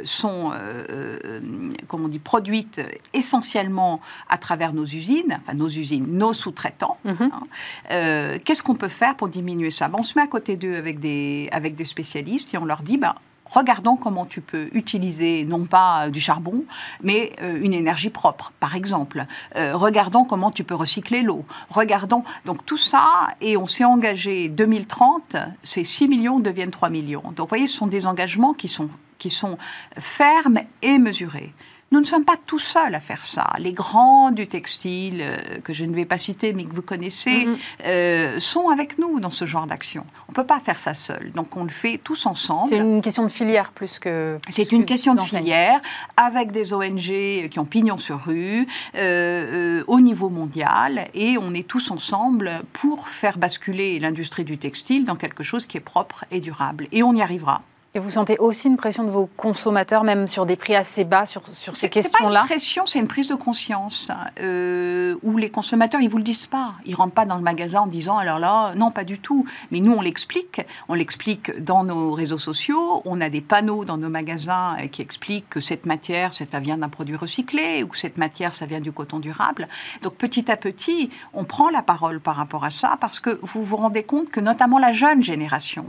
sont 0.03 0.51
euh, 0.53 1.17
euh, 1.23 1.39
comme 1.87 2.03
on 2.03 2.07
dit, 2.07 2.19
produites 2.19 2.81
essentiellement 3.13 4.01
à 4.29 4.37
travers 4.37 4.73
nos 4.73 4.85
usines, 4.85 5.39
enfin 5.43 5.53
nos 5.53 5.69
usines, 5.69 6.05
nos 6.07 6.33
sous-traitants. 6.33 6.97
Mhm. 7.05 7.15
Hein. 7.19 7.43
Euh, 7.91 8.37
qu'est-ce 8.43 8.63
qu'on 8.63 8.75
peut 8.75 8.87
faire 8.87 9.15
pour 9.15 9.29
diminuer 9.29 9.71
ça? 9.71 9.87
Ben, 9.87 9.97
On 9.99 10.03
se 10.03 10.17
met 10.17 10.23
à 10.23 10.27
côté 10.27 10.57
d'eux 10.57 10.75
avec 10.75 10.99
des, 10.99 11.49
avec 11.51 11.75
des 11.75 11.85
spécialistes 11.85 12.53
et 12.53 12.57
on 12.57 12.65
leur 12.65 12.81
dit, 12.81 12.97
ben, 12.97 13.15
regardons 13.49 13.95
comment 13.95 14.25
tu 14.25 14.41
peux 14.41 14.69
utiliser 14.73 15.45
non 15.45 15.65
pas 15.65 16.09
du 16.09 16.19
charbon, 16.19 16.63
mais 17.01 17.33
une 17.41 17.73
énergie 17.73 18.09
propre, 18.09 18.51
par 18.59 18.75
exemple. 18.75 19.25
regardons 19.55 20.23
comment 20.23 20.51
tu 20.51 20.63
peux 20.63 20.75
recycler 20.75 21.21
l'eau. 21.21 21.45
Regardons 21.69 22.23
donc 22.45 22.65
tout 22.65 22.77
ça, 22.77 23.27
et 23.41 23.57
on 23.57 23.67
s'est 23.67 23.85
engagé 23.85 24.49
2030, 24.49 25.35
ces 25.63 25.83
6 25.83 26.07
millions 26.07 26.39
deviennent 26.39 26.71
3 26.71 26.89
millions. 26.89 27.23
Donc 27.23 27.39
vous 27.39 27.47
voyez, 27.47 27.67
ce 27.67 27.77
sont 27.77 27.87
des 27.87 28.05
engagements 28.05 28.53
qui 28.53 28.67
sont 28.67 28.89
qui 29.17 29.29
sont 29.29 29.57
fermes 29.97 30.59
et 30.83 30.99
mesurées. 30.99 31.53
Nous 31.91 32.01
ne 32.01 32.05
sommes 32.05 32.25
pas 32.25 32.35
tout 32.45 32.59
seuls 32.59 32.93
à 32.95 32.99
faire 32.99 33.23
ça. 33.23 33.53
Les 33.59 33.71
grands 33.71 34.31
du 34.31 34.47
textile, 34.47 35.21
euh, 35.21 35.59
que 35.63 35.73
je 35.73 35.85
ne 35.85 35.95
vais 35.95 36.03
pas 36.03 36.17
citer, 36.17 36.51
mais 36.51 36.65
que 36.65 36.73
vous 36.73 36.81
connaissez, 36.81 37.45
mm-hmm. 37.45 37.57
euh, 37.85 38.39
sont 38.39 38.67
avec 38.67 38.97
nous 38.97 39.21
dans 39.21 39.31
ce 39.31 39.45
genre 39.45 39.67
d'action. 39.67 40.05
On 40.27 40.33
ne 40.33 40.35
peut 40.35 40.45
pas 40.45 40.59
faire 40.59 40.77
ça 40.77 40.93
seul. 40.93 41.31
Donc 41.31 41.55
on 41.55 41.63
le 41.63 41.69
fait 41.69 41.97
tous 41.97 42.25
ensemble. 42.25 42.67
C'est 42.67 42.77
une 42.77 43.01
question 43.01 43.23
de 43.23 43.31
filière 43.31 43.71
plus 43.71 43.99
que... 43.99 44.37
C'est 44.49 44.73
une 44.73 44.83
question 44.83 45.15
de 45.15 45.21
filière, 45.21 45.81
avec 46.17 46.51
des 46.51 46.73
ONG 46.73 47.47
qui 47.49 47.59
ont 47.59 47.65
pignon 47.65 47.97
sur 47.97 48.25
rue, 48.25 48.67
euh, 48.95 49.83
au 49.87 50.01
niveau 50.01 50.29
mondial, 50.29 51.07
et 51.13 51.37
on 51.37 51.53
est 51.53 51.67
tous 51.67 51.89
ensemble 51.91 52.63
pour 52.73 53.07
faire 53.07 53.37
basculer 53.37 53.99
l'industrie 53.99 54.43
du 54.43 54.57
textile 54.57 55.05
dans 55.05 55.15
quelque 55.15 55.43
chose 55.43 55.65
qui 55.65 55.77
est 55.77 55.81
propre 55.81 56.25
et 56.31 56.41
durable. 56.41 56.87
Et 56.91 57.01
on 57.01 57.13
y 57.15 57.21
arrivera. 57.21 57.61
Et 57.95 57.99
vous 57.99 58.11
sentez 58.11 58.37
aussi 58.37 58.67
une 58.67 58.77
pression 58.77 59.03
de 59.03 59.09
vos 59.09 59.25
consommateurs, 59.25 60.03
même 60.03 60.27
sur 60.27 60.45
des 60.45 60.55
prix 60.55 60.75
assez 60.75 61.03
bas, 61.03 61.25
sur, 61.25 61.47
sur 61.47 61.75
ces 61.75 61.89
questions-là 61.89 62.41
C'est 62.41 62.53
une 62.53 62.57
pression, 62.59 62.85
c'est 62.85 62.99
une 62.99 63.07
prise 63.07 63.27
de 63.27 63.35
conscience. 63.35 64.11
Euh, 64.39 65.15
où 65.23 65.37
les 65.37 65.49
consommateurs, 65.49 66.01
ils 66.01 66.09
vous 66.09 66.17
le 66.17 66.23
disent 66.23 66.47
pas. 66.47 66.73
Ils 66.85 66.93
rentrent 66.93 67.15
pas 67.15 67.25
dans 67.25 67.37
le 67.37 67.41
magasin 67.41 67.81
en 67.81 67.87
disant, 67.87 68.17
alors 68.17 68.39
là, 68.39 68.75
non, 68.75 68.91
pas 68.91 69.03
du 69.03 69.19
tout. 69.19 69.45
Mais 69.71 69.79
nous, 69.79 69.93
on 69.93 70.01
l'explique. 70.01 70.61
On 70.89 70.93
l'explique 70.93 71.63
dans 71.63 71.83
nos 71.83 72.11
réseaux 72.13 72.37
sociaux. 72.37 73.01
On 73.05 73.19
a 73.21 73.29
des 73.29 73.41
panneaux 73.41 73.83
dans 73.83 73.97
nos 73.97 74.09
magasins 74.09 74.75
qui 74.91 75.01
expliquent 75.01 75.49
que 75.49 75.61
cette 75.61 75.85
matière, 75.85 76.33
ça 76.33 76.59
vient 76.59 76.77
d'un 76.77 76.89
produit 76.89 77.15
recyclé, 77.15 77.83
ou 77.83 77.87
que 77.87 77.97
cette 77.97 78.17
matière, 78.17 78.53
ça 78.53 78.65
vient 78.65 78.81
du 78.81 78.91
coton 78.91 79.19
durable. 79.19 79.67
Donc 80.03 80.13
petit 80.15 80.51
à 80.51 80.57
petit, 80.57 81.09
on 81.33 81.45
prend 81.45 81.69
la 81.69 81.81
parole 81.81 82.19
par 82.19 82.35
rapport 82.35 82.63
à 82.63 82.71
ça, 82.71 82.97
parce 82.99 83.19
que 83.19 83.39
vous 83.41 83.63
vous 83.63 83.77
rendez 83.77 84.03
compte 84.03 84.29
que 84.29 84.39
notamment 84.39 84.77
la 84.77 84.91
jeune 84.91 85.23
génération, 85.23 85.85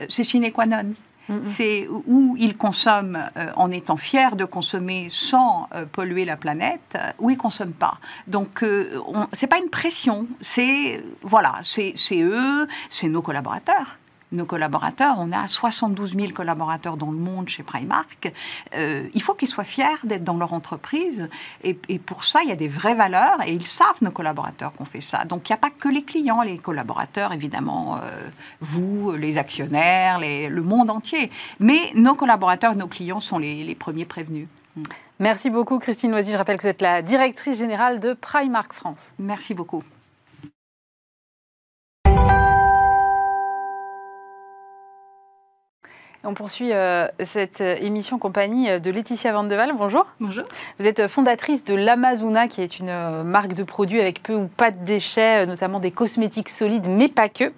euh, 0.00 0.06
c'est 0.08 0.24
sine 0.24 0.50
qua 0.50 0.66
non. 0.66 0.90
C'est 1.44 1.88
où 1.88 2.36
ils 2.38 2.56
consomment 2.56 3.30
euh, 3.36 3.50
en 3.56 3.70
étant 3.70 3.96
fiers 3.96 4.36
de 4.36 4.44
consommer 4.44 5.08
sans 5.10 5.68
euh, 5.74 5.86
polluer 5.86 6.24
la 6.24 6.36
planète, 6.36 6.96
ou 7.18 7.30
ils 7.30 7.36
consomment 7.36 7.72
pas. 7.72 7.98
Donc, 8.26 8.62
euh, 8.62 9.00
ce 9.32 9.44
n'est 9.44 9.48
pas 9.48 9.58
une 9.58 9.70
pression. 9.70 10.26
C'est 10.40 11.02
voilà, 11.22 11.54
c'est 11.62 11.94
eux, 12.12 12.66
c'est 12.90 13.08
nos 13.08 13.22
collaborateurs 13.22 13.98
nos 14.32 14.44
collaborateurs. 14.44 15.16
On 15.18 15.32
a 15.32 15.46
72 15.46 16.14
000 16.14 16.32
collaborateurs 16.32 16.96
dans 16.96 17.10
le 17.10 17.16
monde 17.16 17.48
chez 17.48 17.62
Primark. 17.62 18.32
Euh, 18.76 19.08
il 19.14 19.22
faut 19.22 19.34
qu'ils 19.34 19.48
soient 19.48 19.64
fiers 19.64 19.84
d'être 20.04 20.24
dans 20.24 20.36
leur 20.36 20.52
entreprise. 20.52 21.28
Et, 21.62 21.74
pour 21.98 22.24
ça, 22.24 22.40
il 22.42 22.48
y 22.48 22.52
a 22.52 22.56
des 22.56 22.68
vraies 22.68 22.94
valeurs 22.94 23.38
et 23.46 23.52
ils 23.52 23.66
savent, 23.66 24.02
nos 24.02 24.10
collaborateurs, 24.10 24.72
qu'on 24.72 24.84
fait 24.84 25.00
ça. 25.00 25.24
Donc, 25.24 25.48
il 25.48 25.52
n'y 25.52 25.54
a 25.54 25.58
pas 25.58 25.70
que 25.70 25.88
les 25.88 26.02
clients, 26.02 26.42
les 26.42 26.58
collaborateurs, 26.58 27.32
évidemment, 27.32 27.96
euh, 27.96 28.00
vous, 28.60 29.12
les 29.12 29.38
actionnaires, 29.38 30.18
le 30.20 30.62
monde 30.62 30.90
entier. 30.90 31.30
Mais 31.60 31.92
nos 31.94 32.14
collaborateurs, 32.14 32.74
nos 32.76 32.88
clients 32.88 33.20
sont 33.20 33.38
les, 33.38 33.62
les 33.62 33.74
premiers 33.74 34.04
prévenus. 34.04 34.48
Merci 35.18 35.50
beaucoup, 35.50 35.78
Christine 35.78 36.10
Loisy. 36.10 36.32
Je 36.32 36.36
rappelle 36.36 36.56
que 36.56 36.62
vous 36.62 36.68
êtes 36.68 36.82
la 36.82 37.02
directrice 37.02 37.58
générale 37.58 38.00
de 38.00 38.12
Primark 38.14 38.72
France. 38.72 39.12
Merci 39.18 39.54
beaucoup. 39.54 39.84
On 46.24 46.34
poursuit 46.34 46.72
euh, 46.72 47.08
cette 47.24 47.60
euh, 47.60 47.74
émission 47.80 48.14
en 48.14 48.18
compagnie 48.20 48.70
euh, 48.70 48.78
de 48.78 48.92
Laetitia 48.92 49.32
Vandeval. 49.32 49.72
Bonjour. 49.76 50.06
Bonjour. 50.20 50.44
Vous 50.78 50.86
êtes 50.86 51.08
fondatrice 51.08 51.64
de 51.64 51.74
l'Amazona, 51.74 52.46
qui 52.46 52.60
est 52.60 52.78
une 52.78 53.24
marque 53.24 53.54
de 53.54 53.64
produits 53.64 54.00
avec 54.00 54.22
peu 54.22 54.36
ou 54.36 54.46
pas 54.46 54.70
de 54.70 54.84
déchets, 54.84 55.46
notamment 55.46 55.80
des 55.80 55.90
cosmétiques 55.90 56.48
solides, 56.48 56.86
mais 56.88 57.08
pas 57.08 57.28
que. 57.28 57.52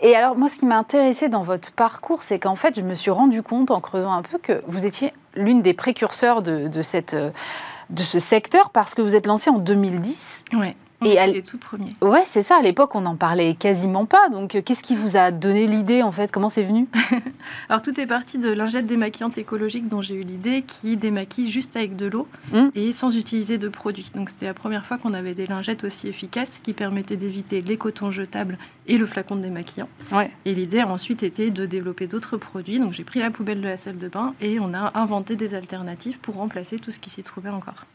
Et 0.00 0.16
alors, 0.16 0.36
moi, 0.36 0.48
ce 0.48 0.58
qui 0.58 0.66
m'a 0.66 0.76
intéressé 0.76 1.28
dans 1.28 1.42
votre 1.42 1.70
parcours, 1.70 2.24
c'est 2.24 2.40
qu'en 2.40 2.56
fait, 2.56 2.74
je 2.74 2.82
me 2.82 2.94
suis 2.94 3.12
rendu 3.12 3.44
compte, 3.44 3.70
en 3.70 3.80
creusant 3.80 4.12
un 4.12 4.22
peu, 4.22 4.38
que 4.38 4.60
vous 4.66 4.86
étiez 4.86 5.12
l'une 5.36 5.62
des 5.62 5.74
précurseurs 5.74 6.42
de, 6.42 6.82
cette, 6.82 7.14
de 7.14 8.02
ce 8.02 8.18
secteur, 8.18 8.70
parce 8.70 8.96
que 8.96 9.02
vous 9.02 9.14
êtes 9.14 9.26
lancée 9.26 9.50
en 9.50 9.58
2010. 9.58 10.42
Oui. 10.54 10.74
Et 11.04 11.14
elle... 11.14 11.32
les 11.32 11.42
tout 11.42 11.58
premiers. 11.58 11.94
Ouais, 12.02 12.22
c'est 12.26 12.42
ça. 12.42 12.56
À 12.58 12.62
l'époque, 12.62 12.94
on 12.94 13.02
n'en 13.02 13.16
parlait 13.16 13.54
quasiment 13.54 14.04
pas. 14.04 14.28
Donc, 14.28 14.54
euh, 14.54 14.62
qu'est-ce 14.62 14.82
qui 14.82 14.96
vous 14.96 15.16
a 15.16 15.30
donné 15.30 15.66
l'idée, 15.66 16.02
en 16.02 16.12
fait? 16.12 16.30
Comment 16.30 16.48
c'est 16.48 16.62
venu? 16.62 16.88
Alors, 17.68 17.80
tout 17.80 17.98
est 17.98 18.06
parti 18.06 18.38
de 18.38 18.50
lingettes 18.50 18.86
démaquillantes 18.86 19.38
écologiques 19.38 19.88
dont 19.88 20.02
j'ai 20.02 20.14
eu 20.14 20.22
l'idée, 20.22 20.62
qui 20.62 20.96
démaquillent 20.96 21.50
juste 21.50 21.76
avec 21.76 21.96
de 21.96 22.06
l'eau 22.06 22.28
hum. 22.52 22.70
et 22.74 22.92
sans 22.92 23.16
utiliser 23.16 23.56
de 23.56 23.68
produits. 23.68 24.10
Donc, 24.14 24.28
c'était 24.28 24.46
la 24.46 24.54
première 24.54 24.84
fois 24.84 24.98
qu'on 24.98 25.14
avait 25.14 25.34
des 25.34 25.46
lingettes 25.46 25.84
aussi 25.84 26.08
efficaces 26.08 26.60
qui 26.62 26.72
permettaient 26.72 27.16
d'éviter 27.16 27.62
les 27.62 27.76
cotons 27.78 28.10
jetables 28.10 28.58
et 28.86 28.98
le 28.98 29.06
flacon 29.06 29.36
de 29.36 29.42
démaquillant. 29.42 29.88
Ouais. 30.12 30.30
Et 30.44 30.54
l'idée 30.54 30.80
a 30.80 30.88
ensuite 30.88 31.22
été 31.22 31.50
de 31.50 31.64
développer 31.64 32.08
d'autres 32.08 32.36
produits. 32.36 32.78
Donc, 32.78 32.92
j'ai 32.92 33.04
pris 33.04 33.20
la 33.20 33.30
poubelle 33.30 33.60
de 33.60 33.68
la 33.68 33.76
salle 33.76 33.98
de 33.98 34.08
bain 34.08 34.34
et 34.40 34.60
on 34.60 34.74
a 34.74 34.92
inventé 34.98 35.36
des 35.36 35.54
alternatives 35.54 36.18
pour 36.18 36.36
remplacer 36.36 36.78
tout 36.78 36.90
ce 36.90 37.00
qui 37.00 37.08
s'y 37.08 37.22
trouvait 37.22 37.50
encore. 37.50 37.86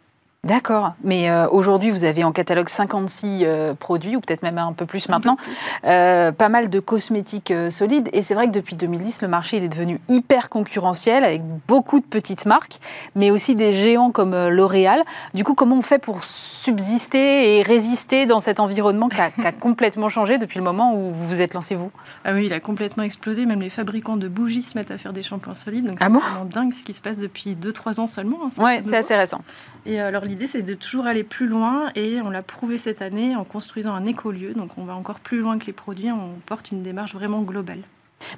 D'accord. 0.45 0.93
Mais 1.03 1.29
euh, 1.31 1.47
aujourd'hui, 1.49 1.89
vous 1.89 2.03
avez 2.03 2.23
en 2.23 2.31
catalogue 2.31 2.69
56 2.69 3.39
euh, 3.41 3.73
produits, 3.73 4.15
ou 4.15 4.21
peut-être 4.21 4.43
même 4.43 4.59
un 4.59 4.73
peu 4.73 4.85
plus 4.85 5.09
maintenant, 5.09 5.37
euh, 5.85 6.31
pas 6.31 6.49
mal 6.49 6.69
de 6.69 6.79
cosmétiques 6.79 7.51
solides. 7.71 8.09
Et 8.13 8.21
c'est 8.21 8.35
vrai 8.35 8.45
que 8.45 8.51
depuis 8.51 8.75
2010, 8.75 9.23
le 9.23 9.27
marché 9.27 9.57
il 9.57 9.63
est 9.63 9.69
devenu 9.69 9.99
hyper 10.07 10.49
concurrentiel, 10.49 11.23
avec 11.23 11.41
beaucoup 11.67 11.99
de 11.99 12.05
petites 12.05 12.45
marques, 12.45 12.77
mais 13.15 13.31
aussi 13.31 13.55
des 13.55 13.73
géants 13.73 14.11
comme 14.11 14.35
L'Oréal. 14.49 15.01
Du 15.33 15.43
coup, 15.43 15.55
comment 15.55 15.77
on 15.77 15.81
fait 15.81 15.97
pour 15.97 16.23
subsister 16.23 17.57
et 17.57 17.63
résister 17.63 18.27
dans 18.27 18.39
cet 18.39 18.59
environnement 18.59 19.09
qui 19.09 19.19
a, 19.19 19.51
complètement 19.59 20.09
changé 20.09 20.37
depuis 20.37 20.59
le 20.59 20.63
moment 20.63 20.95
où 20.95 21.09
vous 21.09 21.27
vous 21.27 21.41
êtes 21.41 21.55
lancé, 21.55 21.73
vous? 21.73 21.91
Ah 22.23 22.33
oui, 22.33 22.45
il 22.45 22.53
a 22.53 22.59
complètement 22.59 23.03
explosé. 23.03 23.47
Même 23.47 23.61
les 23.61 23.71
fabricants 23.71 24.17
de 24.17 24.27
bougies 24.27 24.61
se 24.61 24.77
mettent 24.77 24.91
à 24.91 24.99
faire 24.99 25.13
des 25.13 25.23
shampoings 25.23 25.55
solides. 25.55 25.87
Donc 25.87 25.97
c'est 25.97 26.05
ah 26.05 26.09
vraiment 26.09 26.45
dingue 26.45 26.73
ce 26.73 26.83
qui 26.83 26.93
se 26.93 27.01
passe 27.01 27.17
depuis 27.17 27.55
2-3 27.55 27.99
ans 27.99 28.07
seulement. 28.07 28.37
Hein, 28.45 28.49
oui, 28.59 28.73
c'est 28.85 28.97
assez 28.97 29.15
récent. 29.15 29.41
Et 29.87 29.99
alors, 29.99 30.23
l'idée, 30.35 30.47
c'est 30.47 30.63
de 30.63 30.73
toujours 30.73 31.05
aller 31.05 31.23
plus 31.23 31.47
loin 31.47 31.91
et 31.95 32.19
on 32.21 32.29
l'a 32.29 32.43
prouvé 32.43 32.77
cette 32.77 33.01
année 33.01 33.37
en 33.37 33.45
construisant 33.45 33.93
un 33.93 34.05
écolieu. 34.05 34.53
Donc 34.53 34.77
on 34.77 34.83
va 34.83 34.93
encore 34.93 35.21
plus 35.21 35.39
loin 35.39 35.57
que 35.57 35.65
les 35.65 35.73
produits, 35.73 36.11
on 36.11 36.31
porte 36.45 36.71
une 36.71 36.83
démarche 36.83 37.13
vraiment 37.13 37.41
globale. 37.41 37.79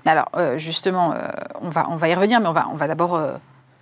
Alors, 0.06 0.30
euh, 0.38 0.60
justement, 0.60 1.14
euh, 1.14 1.28
on, 1.60 1.70
va, 1.70 1.88
on 1.90 1.96
va 1.96 2.08
y 2.08 2.14
revenir, 2.14 2.40
mais 2.40 2.48
on 2.48 2.52
va, 2.52 2.68
on 2.72 2.76
va 2.76 2.88
d'abord 2.88 3.16
euh, 3.16 3.34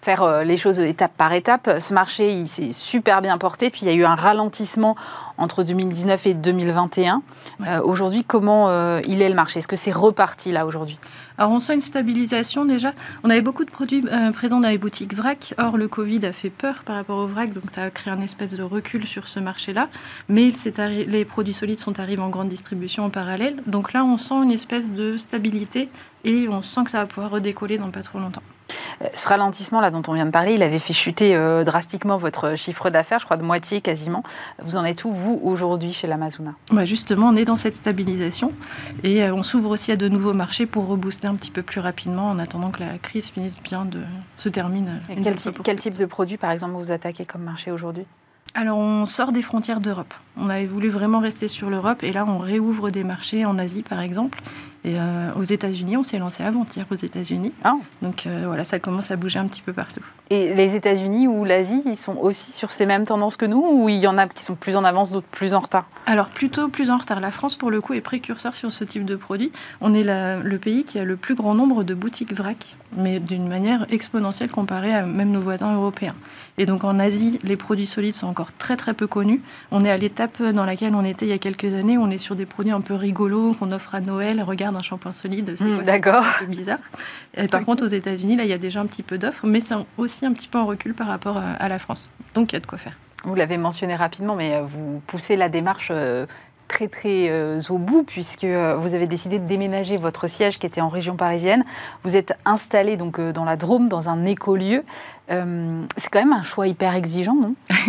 faire 0.06 0.44
les 0.44 0.58
choses 0.58 0.80
étape 0.80 1.12
par 1.18 1.34
étape. 1.34 1.70
Ce 1.80 1.94
marché, 1.94 2.32
il 2.32 2.48
s'est 2.48 2.72
super 2.72 3.22
bien 3.22 3.38
porté, 3.38 3.70
puis 3.70 3.82
il 3.84 3.88
y 3.88 3.92
a 3.92 3.94
eu 3.94 4.06
un 4.06 4.16
ralentissement 4.16 4.96
entre 5.38 5.64
2019 5.64 6.28
et 6.28 6.34
2021. 6.34 7.22
aujourd'hui, 7.84 8.24
comment 8.24 8.70
il 9.00 9.22
est 9.22 9.30
le 9.30 9.36
marché? 9.36 9.60
Est-ce 9.60 9.68
que 9.68 9.76
c'est 9.76 9.92
reparti 9.92 10.52
là 10.52 10.66
aujourd'hui? 10.66 11.00
Alors 11.38 11.52
on 11.52 11.60
sent 11.60 11.74
une 11.74 11.82
stabilisation 11.82 12.66
déjà. 12.66 12.94
On 13.24 13.30
avait 13.30 13.42
beaucoup 13.42 13.66
de 13.66 13.72
produits 13.72 14.04
euh, 14.12 14.32
présents 14.32 14.60
dans 14.60 14.70
les 14.70 14.78
boutiques 14.78 15.14
vrac. 15.14 15.54
Or 15.58 15.78
le 15.78 15.88
Covid 15.88 16.26
a 16.26 16.32
fait 16.32 16.50
peur 16.50 16.84
par 16.86 16.96
rapport 16.96 17.18
au 17.18 17.28
vrac, 17.28 17.52
donc 17.52 17.64
ça 17.74 17.84
a 17.84 17.90
créé 17.90 18.14
un 18.14 18.22
espèce 18.22 18.56
de 18.56 18.64
recul 18.64 19.06
sur 19.06 19.28
ce 19.28 19.40
marché-là. 19.40 19.90
Mais 20.30 20.50
les 21.08 21.26
produits 21.26 21.54
solides 21.54 21.80
sont 21.80 22.00
arrivés 22.00 22.22
en 22.22 22.30
grande 22.30 22.50
distribution 22.50 23.04
en 23.04 23.10
parallèle. 23.10 23.58
Donc 23.68 23.92
là 23.94 24.06
on 24.06 24.18
sent 24.18 24.36
une 24.36 24.52
espèce 24.52 24.90
de 24.90 25.18
stabilité 25.18 25.90
et 26.24 26.48
on 26.48 26.62
sent 26.62 26.86
que 26.86 26.92
ça 26.92 27.00
va 27.00 27.06
pouvoir 27.06 27.32
redécoller 27.32 27.78
dans 27.78 27.92
pas 27.92 28.02
trop 28.02 28.20
longtemps. 28.20 28.44
Ce 29.14 29.28
ralentissement 29.28 29.82
là 29.82 29.92
dont 29.92 30.02
on 30.08 30.14
vient 30.14 30.26
de 30.26 30.32
parler, 30.32 30.54
il 30.54 30.64
avait 30.64 30.80
fait 30.80 30.94
chuter 30.94 31.38
drastiquement 31.66 32.18
votre 32.18 32.56
chiffre 32.56 32.90
d'affaires, 32.90 33.20
je 33.20 33.26
crois 33.26 33.38
de 33.38 33.44
moitié 33.44 33.82
quasiment. 33.82 34.24
Vous 34.62 34.78
en 34.78 34.86
êtes 34.86 35.06
où, 35.06 35.12
vous, 35.12 35.40
aujourd'hui, 35.44 35.92
chez 35.92 36.08
l'Amazona? 36.08 36.54
Bah 36.72 36.86
Justement, 36.86 37.28
on 37.30 37.36
est 37.36 37.46
dans 37.46 37.58
cette 37.58 37.76
stabilisation 37.76 38.52
et 39.04 39.24
on 39.32 39.44
s'ouvre 39.44 39.70
aussi 39.70 39.92
à 39.92 39.96
de 39.98 40.08
nouveaux 40.08 40.34
marchés 40.34 40.66
pour 40.66 40.88
rebooster 40.88 41.28
un 41.28 41.36
petit 41.36 41.52
peu 41.52 41.62
plus 41.62 41.80
rapidement 41.82 42.30
en 42.30 42.40
attendant 42.40 42.72
que 42.72 42.80
la 42.80 42.98
crise 42.98 43.28
finisse 43.28 43.62
bien 43.62 43.86
de 43.86 44.00
se 44.38 44.50
termine. 44.50 45.02
Quel 45.22 45.36
type, 45.36 45.60
quel 45.64 45.80
type 45.80 45.98
de 45.98 46.06
produit, 46.06 46.38
par 46.38 46.52
exemple, 46.52 46.74
vous 46.76 46.92
attaquez 46.92 47.26
comme 47.26 47.44
marché 47.44 47.72
aujourd'hui? 47.72 48.06
Alors 48.58 48.78
on 48.78 49.06
sort 49.06 49.34
des 49.34 49.42
frontières 49.42 49.82
d'Europe. 49.82 50.14
On 50.38 50.50
avait 50.50 50.66
voulu 50.66 50.88
vraiment 50.88 51.20
rester 51.20 51.50
sur 51.50 51.70
l'Europe 51.70 52.04
et 52.04 52.14
là 52.14 52.26
on 52.26 52.38
réouvre 52.38 52.90
des 52.90 53.04
marchés 53.04 53.46
en 53.46 53.60
Asie 53.60 53.84
par 53.84 54.00
exemple. 54.00 54.40
Et 54.86 55.00
euh, 55.00 55.32
aux 55.36 55.44
États-Unis, 55.44 55.98
on 55.98 56.04
s'est 56.04 56.20
lancé 56.20 56.44
avant-hier 56.44 56.86
aux 56.92 56.96
États-Unis. 56.96 57.52
Ah. 57.64 57.74
Donc 58.04 58.28
euh, 58.28 58.44
voilà, 58.46 58.64
ça 58.64 58.78
commence 58.78 59.10
à 59.10 59.16
bouger 59.16 59.40
un 59.40 59.48
petit 59.48 59.64
peu 59.64 59.74
partout. 59.74 60.02
Et 60.30 60.54
les 60.54 60.76
États-Unis 60.76 61.28
ou 61.28 61.44
l'Asie, 61.44 61.82
ils 61.88 61.96
sont 61.96 62.16
aussi 62.18 62.52
sur 62.52 62.72
ces 62.72 62.86
mêmes 62.86 63.06
tendances 63.06 63.36
que 63.36 63.46
nous 63.46 63.66
ou 63.68 63.90
il 63.90 63.98
y 63.98 64.06
en 64.06 64.20
a 64.20 64.28
qui 64.28 64.44
sont 64.44 64.54
plus 64.54 64.76
en 64.76 64.84
avance, 64.84 65.12
d'autres 65.12 65.28
plus 65.28 65.56
en 65.56 65.60
retard? 65.60 65.86
Alors 66.06 66.30
plutôt 66.30 66.68
plus 66.68 66.92
en 66.92 66.98
retard. 66.98 67.20
La 67.20 67.32
France, 67.32 67.56
pour 67.56 67.72
le 67.72 67.82
coup, 67.82 67.94
est 67.94 68.02
précurseur 68.02 68.56
sur 68.56 68.72
ce 68.72 68.84
type 68.84 69.06
de 69.06 69.16
produit. 69.16 69.52
On 69.82 69.96
est 69.96 70.04
le 70.04 70.58
pays 70.58 70.84
qui 70.84 71.00
a 71.00 71.04
le 71.04 71.16
plus 71.16 71.34
grand 71.34 71.56
nombre 71.56 71.84
de 71.84 71.96
boutiques 71.96 72.34
vrac, 72.34 72.76
mais 72.96 73.20
d'une 73.20 73.48
manière 73.48 73.88
exponentielle 73.92 74.52
comparée 74.52 74.94
à 74.94 75.04
même 75.04 75.32
nos 75.32 75.42
voisins 75.42 75.74
européens. 75.74 76.16
Et 76.60 76.68
donc 76.68 76.84
en 76.84 77.00
Asie, 77.00 77.40
les 77.44 77.58
produits 77.58 77.88
solides 77.88 78.16
sont 78.16 78.28
encore 78.28 78.52
très 78.52 78.78
très 78.78 78.94
peu 78.94 79.08
connus. 79.08 79.42
On 79.72 79.84
est 79.84 79.92
à 79.92 79.98
l'étape 79.98 80.42
dans 80.42 80.66
laquelle 80.66 80.94
on 80.94 81.04
était 81.04 81.26
il 81.26 81.30
y 81.30 81.34
a 81.34 81.40
quelques 81.40 81.74
années. 81.74 81.98
On 81.98 82.12
est 82.12 82.20
sur 82.20 82.36
des 82.36 82.46
produits 82.46 82.72
un 82.72 82.82
peu 82.82 82.94
rigolos 82.94 83.54
qu'on 83.54 83.72
offre 83.72 83.96
à 83.96 84.00
Noël. 84.00 84.42
Regarde 84.44 84.75
un 84.76 84.82
shampoing 84.82 85.14
solide, 85.14 85.56
c'est 85.56 85.66
mmh, 85.66 85.84
D'accord. 85.84 86.24
un 86.24 86.40
peu 86.40 86.46
bizarre. 86.46 86.80
Et 87.36 87.48
par 87.48 87.64
contre, 87.64 87.84
aux 87.84 87.90
États-Unis, 87.90 88.36
là, 88.36 88.44
il 88.44 88.50
y 88.50 88.54
a 88.54 88.58
déjà 88.58 88.80
un 88.80 88.86
petit 88.86 89.04
peu 89.04 89.18
d'offres, 89.18 89.46
mais 89.46 89.62
c'est 89.62 89.76
aussi 89.98 90.26
un 90.26 90.34
petit 90.34 90.48
peu 90.48 90.58
en 90.58 90.66
recul 90.66 90.94
par 90.94 91.08
rapport 91.08 91.38
à, 91.38 91.70
la 91.70 91.80
France. 91.80 92.10
Donc, 92.34 92.52
il 92.52 92.56
y 92.56 92.58
a 92.58 92.60
de 92.60 92.66
quoi 92.66 92.78
faire. 92.78 92.98
Vous 93.24 93.36
l'avez 93.36 93.58
mentionné 93.58 93.96
rapidement, 93.96 94.36
mais 94.36 94.56
euh, 94.56 94.62
vous 94.62 95.02
poussez 95.08 95.36
la 95.36 95.50
démarche 95.50 95.90
euh, 95.92 96.26
très 96.68 96.88
très 96.88 97.28
euh, 97.30 97.60
au 97.70 97.78
bout 97.78 98.04
puisque 98.04 98.46
vous 98.46 98.96
avez 98.96 99.08
décidé 99.08 99.40
de 99.40 99.48
déménager 99.48 99.98
votre 99.98 100.28
siège 100.28 100.60
qui 100.60 100.66
était 100.66 100.82
en 100.82 100.90
région 100.90 101.16
parisienne. 101.16 101.64
Vous 102.04 102.18
êtes 102.18 102.34
installé 102.46 102.98
donc 102.98 103.20
dans 103.20 103.46
la 103.46 103.56
Drôme 103.56 103.90
dans 103.90 104.10
un 104.10 104.26
écolieu. 104.26 104.84
Euh, 105.32 105.84
c'est 105.98 106.10
quand 106.10 106.20
même 106.20 106.34
un 106.34 106.44
choix 106.44 106.68
hyper 106.68 106.94
exigeant, 106.94 107.36
non 107.36 107.56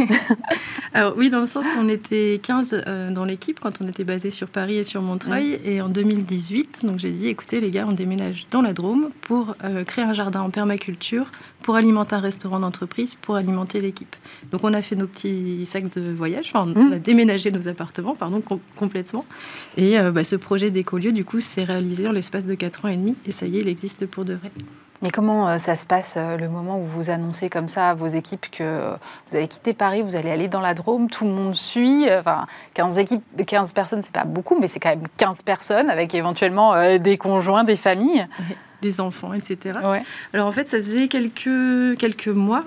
Alors 0.95 1.15
oui, 1.17 1.29
dans 1.29 1.41
le 1.41 1.47
sens 1.47 1.67
où 1.67 1.81
on 1.81 1.89
était 1.89 2.41
15 2.43 2.85
euh, 2.87 3.11
dans 3.11 3.27
l'équipe 3.27 3.61
quand 3.61 3.73
on 3.83 3.89
était 3.89 4.05
basé 4.05 4.31
sur 4.31 4.49
Paris 4.49 4.77
et 4.77 4.85
sur 4.85 5.03
Montreuil. 5.03 5.61
Et 5.65 5.83
en 5.83 5.89
2018, 5.89 6.87
donc 6.87 6.99
j'ai 6.99 7.11
dit, 7.11 7.29
écoutez 7.29 7.61
les 7.61 7.71
gars, 7.71 7.85
on 7.87 7.93
déménage 7.93 8.47
dans 8.51 8.63
la 8.63 8.73
Drôme 8.73 9.11
pour 9.23 9.55
euh, 9.65 9.85
créer 9.85 10.05
un 10.05 10.15
jardin 10.15 10.41
en 10.41 10.51
permaculture, 10.51 11.31
pour 11.63 11.77
alimenter 11.77 12.15
un 12.15 12.21
restaurant 12.21 12.61
d'entreprise, 12.61 13.15
pour 13.15 13.37
alimenter 13.37 13.81
l'équipe. 13.81 14.17
Donc 14.51 14.65
on 14.65 14.73
a 14.73 14.81
fait 14.81 14.97
nos 14.97 15.07
petits 15.07 15.67
sacs 15.67 15.95
de 15.95 16.13
voyage, 16.13 16.51
enfin 16.55 16.73
on 16.75 16.93
a 16.93 16.99
déménagé 16.99 17.51
nos 17.51 17.69
appartements, 17.69 18.15
pardon, 18.15 18.43
complètement. 18.77 19.27
Et 19.77 19.99
bah, 20.13 20.25
ce 20.25 20.37
projet 20.37 20.71
d'écolieu, 20.71 21.13
du 21.13 21.25
coup, 21.25 21.41
s'est 21.41 21.65
réalisé 21.65 22.09
en 22.09 22.13
l'espace 22.13 22.45
de 22.45 22.55
4 22.55 22.85
ans 22.85 22.89
et 22.89 22.97
demi. 22.97 23.17
Et 23.27 23.33
ça 23.33 23.47
y 23.47 23.59
est, 23.59 23.61
il 23.61 23.69
existe 23.69 24.07
pour 24.07 24.25
de 24.25 24.35
vrai. 24.35 24.51
Mais 25.03 25.11
comment 25.11 25.49
euh, 25.49 25.59
ça 25.59 25.77
se 25.77 25.85
passe 25.85 26.15
euh, 26.17 26.37
le 26.37 26.49
moment 26.49 26.79
où 26.79 26.83
vous 26.83 27.11
annoncez 27.11 27.51
comme 27.51 27.69
ça 27.69 27.91
à 27.91 27.95
vos 27.95 28.07
équipes 28.07 28.51
que 28.51 28.93
vous 29.29 29.37
allez 29.37 29.49
quitter 29.49 29.75
Paris, 29.75 30.03
vous 30.03 30.17
allez 30.17 30.31
aller 30.31 30.49
dans 30.49 30.61
la 30.61 30.75
Drôme, 30.75 31.11
tout 31.11 31.25
le 31.25 31.33
monde 31.33 31.55
suit 31.55 32.09
euh, 32.09 32.21
Enfin, 32.21 32.47
15, 32.75 32.99
équipes, 32.99 33.25
15 33.47 33.73
personnes, 33.73 34.03
c'est 34.03 34.15
pas 34.15 34.25
beaucoup, 34.25 34.59
mais 34.59 34.67
c'est 34.69 34.81
quand 34.81 34.89
même 34.89 35.07
15 35.19 35.43
personnes 35.43 35.91
avec 35.91 36.15
éventuellement 36.15 36.99
des 36.99 37.19
conjoints, 37.19 37.65
des 37.65 37.77
familles 37.77 38.27
enfants, 39.01 39.33
etc. 39.33 39.79
Alors 40.33 40.47
en 40.47 40.53
fait, 40.53 40.65
ça 40.65 40.79
faisait 40.79 41.09
quelques, 41.09 41.99
quelques 41.99 42.29
mois, 42.29 42.65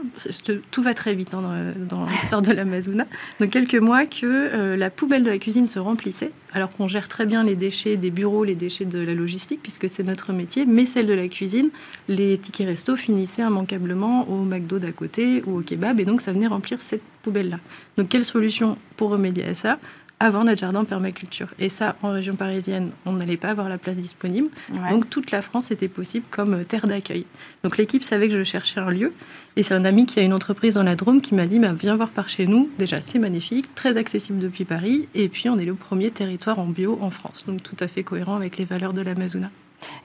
tout 0.72 0.82
va 0.82 0.94
très 0.94 1.16
vite 1.16 1.34
hein, 1.34 1.74
dans, 1.90 2.06
l'histoire 2.06 2.42
de 2.42 2.52
l'Amazona, 2.52 3.06
donc 3.40 3.50
quelques 3.50 3.76
mois 3.76 4.06
que 4.06 4.26
euh, 4.26 4.78
la 4.78 4.90
poubelle 4.90 5.24
de 5.24 5.30
la 5.30 5.38
cuisine 5.38 5.68
se 5.68 5.80
remplissait, 5.80 6.32
alors 6.54 6.72
qu'on 6.72 6.88
gère 6.88 7.08
très 7.08 7.26
bien 7.26 7.44
les 7.44 7.56
déchets 7.56 7.98
des 7.98 8.12
bureaux, 8.12 8.44
les 8.44 8.56
déchets 8.56 8.86
de 8.86 9.00
la 9.00 9.14
logistique, 9.14 9.60
puisque 9.62 9.90
c'est 9.90 10.04
notre 10.04 10.34
métier, 10.34 10.66
mais 10.66 10.86
celle 10.86 11.08
de 11.08 11.14
la 11.14 11.28
cuisine, 11.28 11.70
les 12.08 12.38
tickets 12.38 12.68
resto 12.68 12.96
finissaient 12.96 13.44
immanquablement 13.44 14.28
au 14.30 14.44
McDo 14.44 14.80
d'à 14.80 14.92
côté 14.92 15.44
ou 15.46 15.60
au 15.60 15.62
kebab, 15.62 16.00
et 16.00 16.06
donc 16.06 16.22
ça 16.22 16.32
venait 16.32 16.48
remplir 16.48 16.82
cette 16.82 17.04
poubelle-là. 17.22 17.60
Donc 17.98 18.10
quelle 18.10 18.26
solution 18.26 18.78
pour 18.96 19.10
remédier 19.10 19.46
à 19.46 19.54
ça? 19.54 19.80
Avant 20.20 20.44
notre 20.44 20.60
jardin 20.60 20.84
permaculture. 20.84 21.48
Et 21.60 21.70
ça, 21.70 21.96
en 22.04 22.12
région 22.12 22.34
parisienne, 22.34 22.92
on 23.06 23.14
n'allait 23.14 23.38
pas 23.38 23.50
avoir 23.50 23.70
la 23.70 23.78
place 23.78 23.98
disponible. 23.98 24.50
Donc 24.90 25.10
toute 25.10 25.32
la 25.32 25.42
France 25.42 25.72
était 25.72 25.88
possible 25.88 26.26
comme 26.30 26.56
euh, 26.56 26.64
terre 26.64 26.88
d'accueil. 26.88 27.26
Donc 27.64 27.78
l'équipe 27.78 28.04
savait 28.04 28.28
que 28.28 28.38
je 28.38 28.44
cherchais 28.44 28.80
un 28.80 28.92
lieu. 28.92 29.14
Et 29.56 29.64
c'est 29.64 29.74
un 29.74 29.86
ami 29.86 30.06
qui 30.06 30.20
a 30.20 30.24
une 30.24 30.34
entreprise 30.34 30.76
dans 30.76 30.84
la 30.84 30.96
Drôme 30.96 31.22
qui 31.22 31.36
m'a 31.36 31.46
dit 31.46 31.60
bah, 31.60 31.74
Viens 31.74 31.96
voir 31.96 32.10
par 32.10 32.30
chez 32.30 32.48
nous. 32.48 32.70
Déjà, 32.78 33.02
c'est 33.02 33.20
magnifique, 33.20 33.74
très 33.76 33.98
accessible 33.98 34.40
depuis 34.40 34.66
Paris. 34.66 35.08
Et 35.16 35.30
puis, 35.30 35.50
on 35.50 35.58
est 35.58 35.66
le 35.66 35.76
premier 35.76 36.12
territoire 36.12 36.60
en 36.60 36.66
bio 36.66 37.00
en 37.02 37.10
France. 37.10 37.44
Donc 37.46 37.64
tout 37.64 37.78
à 37.80 37.88
fait 37.88 38.04
cohérent 38.04 38.36
avec 38.36 38.58
les 38.58 38.66
valeurs 38.66 38.94
de 38.94 39.02
l'Amazona. 39.02 39.50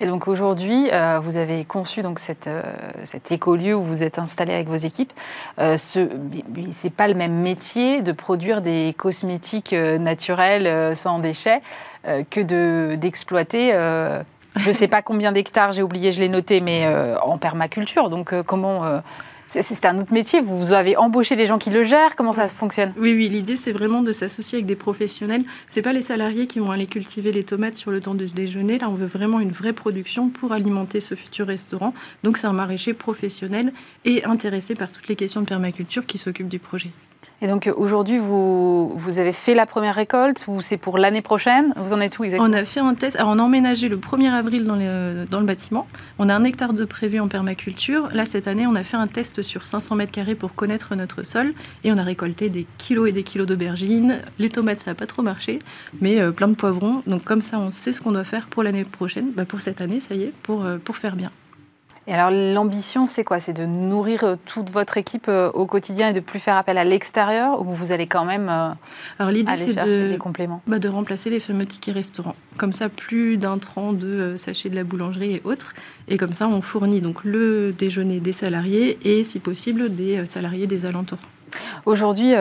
Et 0.00 0.06
donc 0.06 0.28
aujourd'hui, 0.28 0.88
euh, 0.92 1.18
vous 1.20 1.36
avez 1.36 1.64
conçu 1.64 2.02
donc 2.02 2.20
euh, 2.46 2.62
cet 3.04 3.32
écolieu 3.32 3.74
où 3.74 3.82
vous 3.82 4.02
êtes 4.02 4.18
installé 4.18 4.54
avec 4.54 4.68
vos 4.68 4.76
équipes. 4.76 5.12
Euh, 5.58 5.76
ce 5.76 6.00
n'est 6.00 6.90
pas 6.90 7.08
le 7.08 7.14
même 7.14 7.34
métier 7.34 8.02
de 8.02 8.12
produire 8.12 8.60
des 8.60 8.94
cosmétiques 8.96 9.72
naturels 9.72 10.96
sans 10.96 11.18
déchets 11.18 11.62
que 12.30 12.94
d'exploiter. 12.94 13.70
je 14.56 14.66
ne 14.66 14.72
sais 14.72 14.88
pas 14.88 15.02
combien 15.02 15.32
d'hectares, 15.32 15.72
j'ai 15.72 15.82
oublié, 15.82 16.12
je 16.12 16.20
l'ai 16.20 16.28
noté, 16.28 16.60
mais 16.60 16.86
en 17.22 17.38
permaculture. 17.38 18.10
Donc 18.10 18.34
comment 18.42 19.00
c'est 19.48 19.86
un 19.86 19.98
autre 19.98 20.12
métier. 20.12 20.40
Vous 20.40 20.72
avez 20.72 20.96
embauché 20.96 21.36
des 21.36 21.46
gens 21.46 21.58
qui 21.58 21.70
le 21.70 21.84
gèrent. 21.84 22.16
Comment 22.16 22.32
ça 22.32 22.48
fonctionne? 22.48 22.92
Oui, 22.98 23.14
oui. 23.14 23.28
L'idée, 23.28 23.56
c'est 23.56 23.72
vraiment 23.72 24.02
de 24.02 24.12
s'associer 24.12 24.56
avec 24.56 24.66
des 24.66 24.76
professionnels. 24.76 25.42
C'est 25.68 25.82
pas 25.82 25.92
les 25.92 26.02
salariés 26.02 26.46
qui 26.46 26.58
vont 26.58 26.70
aller 26.70 26.86
cultiver 26.86 27.32
les 27.32 27.44
tomates 27.44 27.76
sur 27.76 27.90
le 27.90 28.00
temps 28.00 28.14
de 28.14 28.26
déjeuner. 28.26 28.78
Là, 28.78 28.88
on 28.88 28.94
veut 28.94 29.06
vraiment 29.06 29.40
une 29.40 29.52
vraie 29.52 29.72
production 29.72 30.28
pour 30.28 30.52
alimenter 30.52 31.00
ce 31.00 31.14
futur 31.14 31.46
restaurant. 31.46 31.94
Donc, 32.22 32.38
c'est 32.38 32.46
un 32.46 32.52
maraîcher 32.52 32.94
professionnel 32.94 33.72
et 34.04 34.24
intéressé 34.24 34.74
par 34.74 34.90
toutes 34.90 35.08
les 35.08 35.16
questions 35.16 35.40
de 35.40 35.46
permaculture 35.46 36.06
qui 36.06 36.18
s'occupe 36.18 36.48
du 36.48 36.58
projet. 36.58 36.90
Et 37.42 37.46
donc 37.46 37.70
aujourd'hui, 37.76 38.18
vous, 38.18 38.88
vous 38.96 39.18
avez 39.18 39.32
fait 39.32 39.54
la 39.54 39.66
première 39.66 39.94
récolte 39.94 40.44
ou 40.48 40.62
c'est 40.62 40.76
pour 40.76 40.98
l'année 40.98 41.20
prochaine? 41.20 41.74
Vous 41.76 41.92
en 41.92 42.00
êtes 42.00 42.18
où 42.18 42.24
exactement? 42.24 42.48
On 42.48 42.58
a 42.58 42.64
fait 42.64 42.80
un 42.80 42.94
test. 42.94 43.16
Alors 43.16 43.32
on 43.32 43.38
a 43.38 43.42
emménagé 43.42 43.88
le 43.88 43.96
1er 43.96 44.30
avril 44.30 44.64
dans, 44.64 44.76
dans 44.76 45.40
le 45.40 45.46
bâtiment. 45.46 45.86
On 46.18 46.28
a 46.28 46.34
un 46.34 46.44
hectare 46.44 46.72
de 46.72 46.84
prévu 46.84 47.20
en 47.20 47.28
permaculture. 47.28 48.08
Là, 48.12 48.24
cette 48.24 48.48
année, 48.48 48.66
on 48.66 48.74
a 48.74 48.84
fait 48.84 48.96
un 48.96 49.06
test 49.06 49.42
sur 49.42 49.66
500 49.66 49.96
mètres 49.96 50.12
carrés 50.12 50.34
pour 50.34 50.54
connaître 50.54 50.94
notre 50.94 51.24
sol 51.24 51.52
et 51.82 51.92
on 51.92 51.98
a 51.98 52.02
récolté 52.02 52.48
des 52.48 52.66
kilos 52.78 53.08
et 53.08 53.12
des 53.12 53.22
kilos 53.22 53.46
d'aubergines. 53.46 54.20
Les 54.38 54.48
tomates, 54.48 54.78
ça 54.78 54.92
n'a 54.92 54.94
pas 54.94 55.06
trop 55.06 55.22
marché, 55.22 55.58
mais 56.00 56.20
euh, 56.20 56.30
plein 56.30 56.48
de 56.48 56.54
poivrons. 56.54 57.02
Donc 57.06 57.24
comme 57.24 57.42
ça, 57.42 57.58
on 57.58 57.70
sait 57.70 57.92
ce 57.92 58.00
qu'on 58.00 58.12
doit 58.12 58.24
faire 58.24 58.46
pour 58.46 58.62
l'année 58.62 58.84
prochaine. 58.84 59.32
Bah, 59.34 59.44
pour 59.44 59.60
cette 59.60 59.80
année, 59.80 60.00
ça 60.00 60.14
y 60.14 60.22
est, 60.22 60.32
pour, 60.42 60.64
euh, 60.64 60.78
pour 60.82 60.96
faire 60.96 61.16
bien. 61.16 61.30
Et 62.06 62.12
alors 62.12 62.30
l'ambition, 62.30 63.06
c'est 63.06 63.24
quoi? 63.24 63.40
C'est 63.40 63.54
de 63.54 63.64
nourrir 63.64 64.24
euh, 64.24 64.36
toute 64.44 64.70
votre 64.70 64.98
équipe 64.98 65.26
euh, 65.28 65.50
au 65.52 65.64
quotidien 65.64 66.10
et 66.10 66.12
de 66.12 66.20
plus 66.20 66.38
faire 66.38 66.56
appel 66.56 66.76
à 66.76 66.84
l'extérieur 66.84 67.62
ou 67.62 67.72
vous 67.72 67.92
allez 67.92 68.06
quand 68.06 68.26
même 68.26 68.48
euh, 68.50 68.68
alors, 69.18 69.32
l'idée, 69.32 69.56
c'est 69.56 69.82
de, 69.82 70.10
des 70.10 70.18
compléments? 70.18 70.60
Bah, 70.66 70.78
De 70.78 70.88
remplacer 70.88 71.30
les 71.30 71.40
fameux 71.40 71.64
tickets 71.64 71.94
restaurants. 71.94 72.36
Comme 72.58 72.72
ça, 72.72 72.90
plus 72.90 73.38
d'un 73.38 73.56
de 73.92 74.36
sachets 74.36 74.68
de 74.68 74.74
la 74.74 74.84
boulangerie 74.84 75.36
et 75.36 75.42
autres. 75.44 75.74
Et 76.08 76.18
comme 76.18 76.34
ça, 76.34 76.48
on 76.48 76.60
fournit 76.60 77.00
donc 77.00 77.24
le 77.24 77.72
déjeuner 77.72 78.20
des 78.20 78.32
salariés 78.32 78.98
et, 79.02 79.24
si 79.24 79.38
possible, 79.38 79.94
des 79.94 80.26
salariés 80.26 80.66
des 80.66 80.84
alentours. 80.84 81.18
Aujourd'hui, 81.86 82.32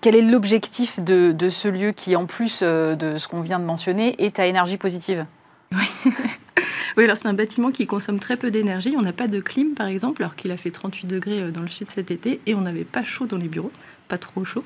quel 0.00 0.16
est 0.16 0.22
l'objectif 0.22 1.00
de, 1.00 1.32
de, 1.32 1.48
ce 1.48 1.68
lieu 1.68 1.92
qui, 1.92 2.16
en 2.16 2.26
plus 2.26 2.62
de 2.62 3.16
ce 3.18 3.28
qu'on 3.28 3.40
vient 3.40 3.58
de 3.58 3.64
mentionner, 3.64 4.16
est 4.18 4.38
à 4.38 4.46
énergie 4.46 4.78
positive? 4.78 5.26
Oui. 5.72 6.12
oui, 6.96 7.04
alors 7.04 7.16
c'est 7.16 7.28
un 7.28 7.34
bâtiment 7.34 7.70
qui 7.70 7.86
consomme 7.86 8.18
très 8.18 8.36
peu 8.36 8.50
d'énergie. 8.50 8.94
On 8.96 9.02
n'a 9.02 9.12
pas 9.12 9.28
de 9.28 9.40
clim, 9.40 9.74
par 9.74 9.86
exemple, 9.86 10.22
alors 10.22 10.36
qu'il 10.36 10.50
a 10.50 10.56
fait 10.56 10.70
38 10.70 11.06
degrés 11.06 11.40
euh, 11.42 11.50
dans 11.50 11.62
le 11.62 11.68
sud 11.68 11.90
cet 11.90 12.10
été, 12.10 12.40
et 12.46 12.54
on 12.54 12.60
n'avait 12.60 12.84
pas 12.84 13.04
chaud 13.04 13.26
dans 13.26 13.36
les 13.36 13.48
bureaux, 13.48 13.72
pas 14.08 14.18
trop 14.18 14.44
chaud. 14.44 14.64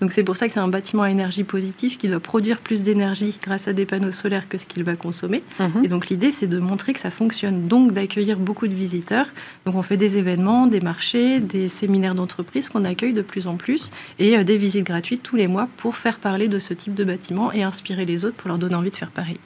Donc 0.00 0.12
c'est 0.12 0.22
pour 0.22 0.36
ça 0.36 0.46
que 0.46 0.54
c'est 0.54 0.60
un 0.60 0.68
bâtiment 0.68 1.02
à 1.02 1.10
énergie 1.10 1.44
positive 1.44 1.96
qui 1.96 2.08
doit 2.08 2.20
produire 2.20 2.58
plus 2.58 2.82
d'énergie 2.82 3.36
grâce 3.42 3.68
à 3.68 3.72
des 3.72 3.86
panneaux 3.86 4.12
solaires 4.12 4.48
que 4.48 4.58
ce 4.58 4.66
qu'il 4.66 4.84
va 4.84 4.96
consommer. 4.96 5.42
Mhm. 5.58 5.84
Et 5.84 5.88
donc 5.88 6.08
l'idée, 6.08 6.30
c'est 6.30 6.46
de 6.46 6.58
montrer 6.58 6.92
que 6.92 7.00
ça 7.00 7.10
fonctionne, 7.10 7.66
donc 7.68 7.92
d'accueillir 7.92 8.38
beaucoup 8.38 8.68
de 8.68 8.74
visiteurs. 8.74 9.26
Donc 9.66 9.74
on 9.74 9.82
fait 9.82 9.96
des 9.96 10.18
événements, 10.18 10.66
des 10.66 10.80
marchés, 10.80 11.40
des 11.40 11.68
séminaires 11.68 12.14
d'entreprise 12.14 12.68
qu'on 12.68 12.84
accueille 12.84 13.14
de 13.14 13.22
plus 13.22 13.46
en 13.46 13.56
plus, 13.56 13.90
et 14.18 14.36
euh, 14.36 14.44
des 14.44 14.56
visites 14.56 14.84
gratuites 14.84 15.22
tous 15.22 15.36
les 15.36 15.48
mois 15.48 15.68
pour 15.78 15.96
faire 15.96 16.18
parler 16.18 16.48
de 16.48 16.58
ce 16.58 16.74
type 16.74 16.94
de 16.94 17.04
bâtiment 17.04 17.52
et 17.52 17.62
inspirer 17.62 18.04
les 18.04 18.24
autres 18.24 18.36
pour 18.36 18.48
leur 18.48 18.58
donner 18.58 18.74
envie 18.74 18.90
de 18.90 18.96
faire 18.96 19.10
pareil. 19.10 19.38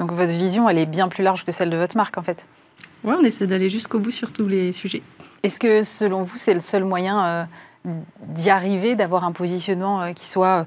Donc 0.00 0.12
votre 0.12 0.32
vision, 0.32 0.66
elle 0.66 0.78
est 0.78 0.86
bien 0.86 1.08
plus 1.08 1.22
large 1.22 1.44
que 1.44 1.52
celle 1.52 1.68
de 1.68 1.76
votre 1.76 1.94
marque 1.94 2.16
en 2.16 2.22
fait. 2.22 2.48
Oui, 3.04 3.14
on 3.18 3.22
essaie 3.22 3.46
d'aller 3.46 3.68
jusqu'au 3.68 3.98
bout 3.98 4.10
sur 4.10 4.32
tous 4.32 4.48
les 4.48 4.72
sujets. 4.72 5.02
Est-ce 5.42 5.60
que 5.60 5.82
selon 5.82 6.22
vous, 6.22 6.38
c'est 6.38 6.54
le 6.54 6.60
seul 6.60 6.84
moyen 6.84 7.24
euh, 7.24 7.44
d'y 8.28 8.48
arriver, 8.48 8.94
d'avoir 8.94 9.24
un 9.24 9.32
positionnement 9.32 10.00
euh, 10.00 10.12
qui 10.12 10.26
soit 10.26 10.60
euh, 10.60 10.64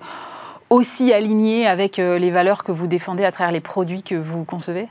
aussi 0.69 1.11
aligné 1.11 1.65
avec 1.65 1.97
les 1.97 2.31
valeurs 2.31 2.63
que 2.63 2.71
vous 2.71 2.85
défendez 2.85 3.25
à 3.25 3.31
travers 3.31 3.51
les 3.51 3.59
produits 3.59 4.03
que 4.03 4.15
vous 4.15 4.43
concevez? 4.43 4.87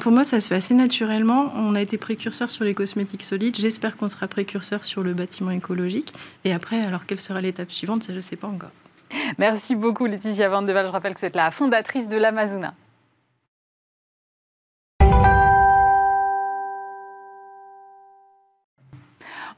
Pour 0.00 0.10
moi, 0.10 0.24
ça 0.24 0.40
se 0.40 0.48
fait 0.48 0.56
assez 0.56 0.74
naturellement. 0.74 1.52
On 1.54 1.74
a 1.74 1.80
été 1.80 1.98
précurseur 1.98 2.50
sur 2.50 2.64
les 2.64 2.74
cosmétiques 2.74 3.22
solides. 3.22 3.56
J'espère 3.56 3.96
qu'on 3.96 4.08
sera 4.08 4.26
précurseur 4.26 4.84
sur 4.84 5.02
le 5.02 5.14
bâtiment 5.14 5.52
écologique. 5.52 6.12
Et 6.44 6.52
après, 6.52 6.84
alors 6.84 7.06
quelle 7.06 7.20
sera 7.20 7.40
l'étape 7.40 7.70
suivante? 7.70 8.06
Je 8.08 8.12
ne 8.14 8.20
sais 8.20 8.36
pas 8.36 8.48
encore. 8.48 8.70
Merci 9.38 9.76
beaucoup 9.76 10.06
Laetitia 10.06 10.48
Vandeval. 10.48 10.86
Je 10.86 10.90
rappelle 10.92 11.14
que 11.14 11.20
vous 11.20 11.26
êtes 11.26 11.36
la 11.36 11.52
fondatrice 11.52 12.08
de 12.08 12.16
l'Amazona. 12.16 12.74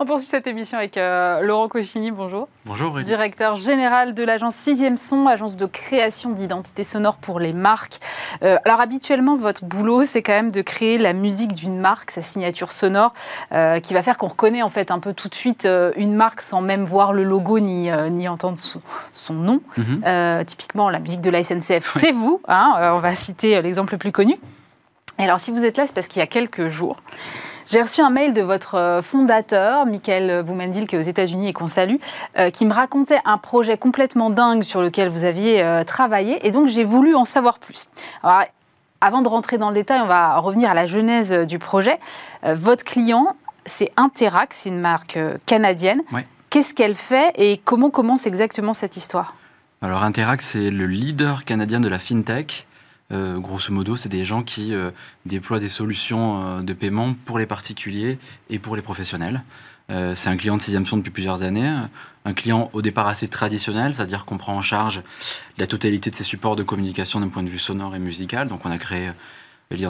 On 0.03 0.07
poursuit 0.07 0.29
cette 0.29 0.47
émission 0.47 0.79
avec 0.79 0.97
euh, 0.97 1.43
Laurent 1.43 1.69
Cochini, 1.69 2.11
bonjour. 2.11 2.49
Bonjour, 2.65 2.99
Directeur 3.01 3.57
général 3.57 4.15
de 4.15 4.23
l'agence 4.23 4.55
Sixième 4.55 4.97
Son, 4.97 5.27
agence 5.27 5.59
de 5.59 5.67
création 5.67 6.31
d'identité 6.31 6.85
sonore 6.85 7.19
pour 7.19 7.39
les 7.39 7.53
marques. 7.53 7.99
Euh, 8.43 8.57
alors 8.65 8.81
habituellement, 8.81 9.37
votre 9.37 9.67
boulot, 9.67 10.03
c'est 10.05 10.23
quand 10.23 10.33
même 10.33 10.51
de 10.51 10.63
créer 10.63 10.97
la 10.97 11.13
musique 11.13 11.53
d'une 11.53 11.79
marque, 11.79 12.13
sa 12.13 12.23
signature 12.23 12.73
sonore, 12.73 13.13
euh, 13.53 13.79
qui 13.81 13.93
va 13.93 14.01
faire 14.01 14.17
qu'on 14.17 14.29
reconnaît 14.29 14.63
en 14.63 14.71
fait 14.71 14.91
un 14.91 15.01
peu 15.01 15.13
tout 15.13 15.29
de 15.29 15.35
suite 15.35 15.69
une 15.97 16.15
marque 16.15 16.41
sans 16.41 16.63
même 16.63 16.85
voir 16.85 17.13
le 17.13 17.23
logo 17.23 17.59
ni, 17.61 17.91
ni 18.11 18.27
entendre 18.27 18.57
son, 19.13 19.35
nom. 19.35 19.61
Mhm. 19.77 20.45
typiquement, 20.47 20.89
la 20.89 20.99
musique 20.99 21.21
de 21.21 21.29
la 21.29 21.45
SNCF, 21.45 21.85
c'est 21.85 22.13
vous. 22.13 22.41
Hein, 22.49 22.93
on 22.95 23.01
va 23.01 23.15
citer 23.15 23.61
l'exemple 23.61 23.93
le 23.93 23.99
plus 23.99 24.13
connu. 24.13 24.39
Et 25.19 25.25
alors 25.25 25.39
si 25.39 25.51
vous 25.51 25.67
êtes 25.67 25.77
là, 25.77 25.87
c'est 25.87 25.93
parce 25.93 26.09
qu'il 26.09 26.21
y 26.21 26.23
a 26.23 26.27
quelques 26.27 26.69
jours, 26.69 26.97
j'ai 27.71 27.81
reçu 27.81 28.01
un 28.01 28.11
mail 28.11 28.35
de 28.35 28.43
votre 28.43 28.75
euh, 28.75 29.01
fondateur, 29.01 29.87
Michael 29.87 30.43
Boumendil, 30.43 30.89
qui 30.89 30.97
est 30.97 30.99
aux 30.99 31.03
États-Unis 31.03 31.49
et 31.49 31.53
qu'on 31.53 31.69
salue, 31.69 31.97
euh, 32.37 32.51
qui 32.51 32.67
me 32.67 32.73
racontait 32.73 33.21
un 33.25 33.39
projet 33.39 33.79
complètement 33.79 34.29
dingue 34.29 34.65
sur 34.65 34.83
lequel 34.83 35.09
vous 35.09 35.23
aviez 35.23 35.63
euh, 35.63 35.85
travaillé. 35.85 36.45
Et 36.47 36.51
donc, 36.51 36.67
j'ai 36.67 36.83
voulu 36.83 37.15
en 37.15 37.25
savoir 37.25 37.61
plus. 37.61 37.87
avant 39.01 39.23
de 39.23 39.29
rentrer 39.29 39.57
dans 39.57 39.69
le 39.69 39.75
détail, 39.75 40.01
on 40.03 40.07
va 40.07 40.37
revenir 40.39 40.69
à 40.69 40.75
la 40.75 40.87
genèse 40.87 41.33
du 41.33 41.59
projet. 41.59 41.99
votre 42.43 42.85
client, 42.85 43.37
c'est 43.65 43.93
Interac, 43.97 44.53
c'est 44.53 44.69
une 44.69 44.81
marque 44.81 45.19
canadienne. 45.47 46.03
Qu'est-ce 46.51 46.75
qu'elle 46.75 46.97
fait 46.97 47.33
et 47.37 47.61
comment 47.65 47.91
commence 47.91 48.27
exactement 48.27 48.75
cette 48.75 48.97
histoire? 48.97 49.37
Alors, 49.81 50.03
Interac, 50.03 50.43
c'est 50.43 50.71
le 50.71 50.87
leader 50.87 51.45
canadien 51.45 51.81
de 51.81 51.89
la 51.89 51.99
fintech. 51.99 52.67
Euh, 53.13 53.39
grosso 53.39 53.73
modo, 53.73 53.97
c'est 53.97 54.09
des 54.09 54.25
gens 54.25 54.43
qui 54.43 54.73
euh, 54.75 54.91
déploient 55.27 55.59
des 55.59 55.69
solutions 55.69 56.43
euh, 56.43 56.63
de 56.63 56.73
paiement 56.73 57.15
pour 57.25 57.39
les 57.39 57.47
particuliers 57.47 58.19
et 58.51 58.59
pour 58.59 58.77
les 58.77 58.83
professionnels. 58.83 59.43
c'est 60.15 60.29
un 60.29 60.37
client 60.37 60.57
de 60.57 60.63
sixième 60.63 60.87
son 60.87 60.99
depuis 60.99 61.11
plusieurs 61.11 61.43
années, 61.43 61.69
un 62.25 62.33
client 62.33 62.71
au 62.73 62.81
départ 62.81 63.09
assez 63.09 63.27
traditionnel, 63.27 63.93
c'est-à-dire 63.93 64.25
qu'on 64.25 64.39
prend 64.39 64.55
en 64.55 64.63
charge 64.63 65.03
la 65.59 65.67
totalité 65.67 66.11
de 66.11 66.15
ses 66.15 66.23
supports 66.23 66.55
de 66.55 66.63
communication 66.63 67.19
d'un 67.19 67.29
point 67.29 67.43
de 67.43 67.49
vue 67.49 67.59
sonore 67.59 67.97
et 67.97 67.99
musical. 67.99 68.49
Donc 68.49 68.65
on 68.65 68.71
a 68.71 68.79
créé 68.79 69.11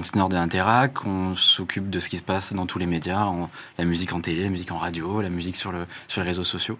sonore 0.02 0.30
de 0.30 0.36
Interac, 0.36 1.04
on 1.04 1.34
s'occupe 1.36 1.90
de 1.90 1.98
ce 1.98 2.08
qui 2.08 2.16
se 2.16 2.22
passe 2.22 2.54
dans 2.54 2.64
tous 2.64 2.78
les 2.78 2.86
médias, 2.86 3.30
la 3.76 3.84
musique 3.84 4.14
en 4.14 4.22
télé, 4.22 4.44
la 4.44 4.50
musique 4.50 4.72
en 4.72 4.78
radio, 4.78 5.20
la 5.20 5.28
musique 5.28 5.56
sur 5.56 5.70
les 5.72 6.22
réseaux 6.22 6.44
sociaux. 6.44 6.78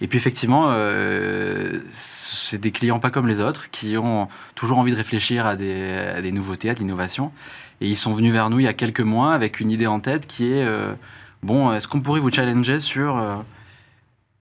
Et 0.00 0.08
puis 0.08 0.18
effectivement, 0.18 0.66
euh, 0.68 1.80
c'est 1.90 2.60
des 2.60 2.70
clients 2.70 2.98
pas 2.98 3.10
comme 3.10 3.28
les 3.28 3.40
autres 3.40 3.70
qui 3.70 3.96
ont 3.96 4.28
toujours 4.54 4.78
envie 4.78 4.92
de 4.92 4.96
réfléchir 4.96 5.46
à 5.46 5.56
des, 5.56 6.32
nouveautés, 6.32 6.70
à 6.70 6.74
de 6.74 6.78
l'innovation. 6.80 7.32
Et 7.80 7.88
ils 7.88 7.96
sont 7.96 8.12
venus 8.12 8.32
vers 8.32 8.50
nous 8.50 8.60
il 8.60 8.64
y 8.64 8.68
a 8.68 8.74
quelques 8.74 9.00
mois 9.00 9.32
avec 9.34 9.60
une 9.60 9.70
idée 9.70 9.86
en 9.86 10.00
tête 10.00 10.26
qui 10.26 10.46
est 10.46 10.64
euh, 10.64 10.94
bon, 11.42 11.72
est-ce 11.72 11.88
qu'on 11.88 12.00
pourrait 12.00 12.20
vous 12.20 12.32
challenger 12.32 12.78
sur 12.78 13.16
euh, 13.16 13.36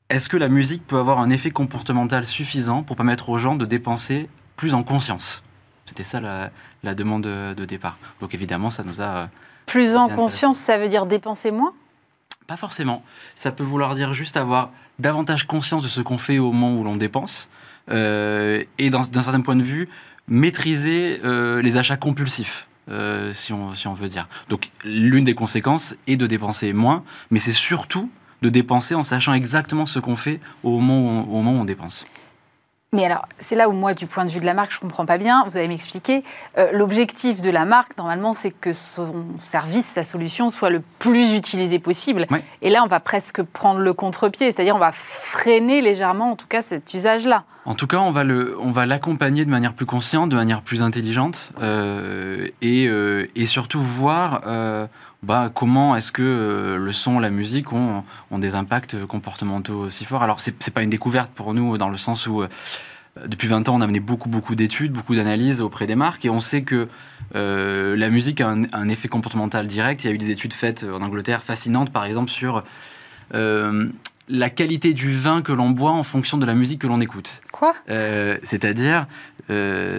est-ce 0.10 0.30
que 0.30 0.38
la 0.38 0.50
musique 0.50 0.86
peut 0.86 0.98
avoir 0.98 1.20
un 1.20 1.30
effet 1.30 1.52
comportemental 1.52 2.26
suffisant 2.26 2.84
pour 2.84 2.96
permettre 2.96 3.30
aux 3.30 3.38
gens 3.38 3.56
de 3.56 3.66
dépenser 3.66 4.30
plus 4.56 4.74
en 4.74 4.84
conscience? 4.84 5.42
C'était 5.86 6.04
ça 6.04 6.20
la, 6.20 6.96
demande 6.96 7.24
de, 7.24 7.66
départ. 7.66 7.98
Donc 8.20 8.34
évidemment, 8.34 8.70
ça 8.70 8.84
nous 8.84 9.02
a 9.02 9.30
plus 9.66 9.96
en 9.96 10.10
conscience, 10.10 10.58
ça 10.58 10.78
veut 10.78 10.90
dire 10.90 11.06
dépenser 11.06 11.52
moins? 11.52 11.74
Pas 12.48 12.58
forcément. 12.58 13.04
Ça 13.36 13.52
peut 13.52 13.64
vouloir 13.64 13.96
dire 13.96 14.14
juste 14.14 14.38
avoir 14.38 14.72
davantage 15.00 15.46
conscience 15.48 15.84
de 15.84 15.88
ce 15.88 16.02
qu'on 16.02 16.18
fait 16.18 16.40
au 16.40 16.52
moment 16.52 16.80
où 16.80 16.84
l'on 16.84 16.96
dépense, 16.96 17.50
euh, 17.92 18.64
et 18.78 18.90
d'un 18.90 19.04
certain 19.04 19.42
point 19.42 19.56
de 19.56 19.64
vue, 19.64 19.90
maîtriser 20.28 21.20
euh, 21.24 21.62
les 21.62 21.78
achats 21.78 21.98
compulsifs. 21.98 22.68
Euh, 22.88 23.34
si, 23.34 23.52
on, 23.52 23.74
si 23.74 23.88
on 23.88 23.96
veut 23.96 24.08
dire. 24.08 24.28
Donc 24.48 24.70
l'une 24.84 25.26
des 25.26 25.34
conséquences 25.34 25.96
est 26.06 26.18
de 26.18 26.28
dépenser 26.28 26.72
moins, 26.72 27.04
mais 27.32 27.40
c'est 27.40 27.52
surtout 27.52 28.12
de 28.44 28.50
dépenser 28.50 28.94
en 28.94 29.02
sachant 29.02 29.34
exactement 29.34 29.88
ce 29.88 29.98
qu'on 29.98 30.16
fait 30.16 30.40
au 30.62 30.80
moment 30.80 31.24
au 31.24 31.42
moment 31.42 31.54
où 31.54 31.62
on 31.62 31.66
dépense. 31.66 32.06
Mais 32.96 33.06
alors, 33.06 33.28
c'est 33.40 33.56
là 33.56 33.68
où 33.68 33.74
moi, 33.74 33.94
du 33.94 34.08
point 34.08 34.24
de 34.24 34.32
vue 34.32 34.40
de 34.40 34.46
la 34.46 34.54
marque, 34.54 34.72
je 34.72 34.78
ne 34.78 34.82
comprends 34.84 35.06
pas 35.06 35.18
bien. 35.18 35.44
Vous 35.46 35.58
allez 35.58 35.68
m'expliquer. 35.68 36.24
Euh, 36.58 36.70
l'objectif 36.72 37.42
de 37.42 37.50
la 37.50 37.66
marque, 37.66 37.98
normalement, 37.98 38.32
c'est 38.32 38.52
que 38.52 38.72
son 38.72 39.26
service, 39.38 39.86
sa 39.86 40.04
solution 40.04 40.50
soit 40.50 40.70
le 40.70 40.82
plus 41.00 41.34
utilisé 41.34 41.78
possible. 41.78 42.26
Et 42.62 42.70
là, 42.70 42.84
on 42.86 42.88
va 42.88 43.02
presque 43.02 43.44
prendre 43.44 43.82
le 43.82 43.92
contre-pied, 43.92 44.50
c'est-à-dire 44.50 44.78
on 44.78 44.80
va 44.80 44.94
freiner 44.94 45.82
légèrement, 45.82 46.32
en 46.32 46.36
tout 46.38 46.48
cas, 46.48 46.62
cet 46.62 46.94
usage-là. 46.94 47.44
En 47.66 47.74
tout 47.74 47.88
cas, 47.88 47.98
on 47.98 48.12
va, 48.12 48.24
le, 48.24 48.56
on 48.62 48.72
va 48.72 48.86
l'accompagner 48.86 49.44
de 49.44 49.50
manière 49.50 49.74
plus 49.74 49.88
consciente, 49.88 50.30
de 50.30 50.36
manière 50.36 50.62
plus 50.62 50.82
intelligente, 50.82 51.50
euh, 51.62 52.48
et, 52.62 52.88
euh, 52.88 53.28
et, 53.36 53.46
surtout 53.46 53.82
voir 53.82 54.44
bah, 55.26 55.52
comment 55.54 55.96
est-ce 55.96 56.12
que 56.12 56.78
le 56.80 56.92
son, 56.92 57.20
la 57.20 57.30
musique 57.30 57.74
ont, 57.74 58.04
des 58.32 58.56
impacts 58.56 59.06
comportementaux 59.06 59.86
aussi 59.86 60.06
forts? 60.06 60.24
Alors, 60.24 60.40
ce 60.42 60.52
n'est 60.52 60.74
pas 60.74 60.84
une 60.84 60.90
découverte 60.90 61.32
pour 61.32 61.54
nous 61.54 61.78
dans 61.78 61.90
le 61.90 61.98
sens 61.98 62.28
où 62.28 62.44
depuis 63.26 63.48
20 63.48 63.70
ans, 63.70 63.76
on 63.76 63.82
a 63.82 63.88
mené 63.88 64.00
beaucoup, 64.00 64.30
beaucoup 64.30 64.56
d'études, 64.56 64.92
beaucoup 64.92 65.16
d'analyses 65.16 65.62
auprès 65.62 65.88
des 65.88 65.96
marques 65.96 66.26
et 66.26 66.30
on 66.30 66.42
sait 66.42 66.64
que 66.64 66.88
euh, 67.36 67.96
la 67.96 68.10
musique 68.10 68.42
a 68.42 68.50
un, 68.50 68.90
effet 68.90 69.08
comportemental 69.08 69.68
direct. 69.68 70.04
Il 70.04 70.08
y 70.08 70.10
a 70.10 70.14
eu 70.14 70.18
des 70.18 70.32
études 70.32 70.54
faites 70.54 70.84
en 70.84 71.02
Angleterre 71.02 71.44
fascinantes, 71.44 71.92
par 71.92 72.06
exemple, 72.06 72.30
sur 72.30 72.64
euh, 73.34 73.88
la 74.28 74.50
qualité 74.50 74.94
du 74.94 75.14
vin 75.14 75.42
que 75.42 75.52
l'on 75.52 75.70
boit 75.70 75.92
en 75.92 76.04
fonction 76.04 76.38
de 76.38 76.46
la 76.46 76.56
musique 76.56 76.82
que 76.82 76.88
l'on 76.88 77.02
écoute. 77.02 77.42
Quoi? 77.52 77.76
Euh, 77.90 78.38
C'est-à-dire, 78.44 79.08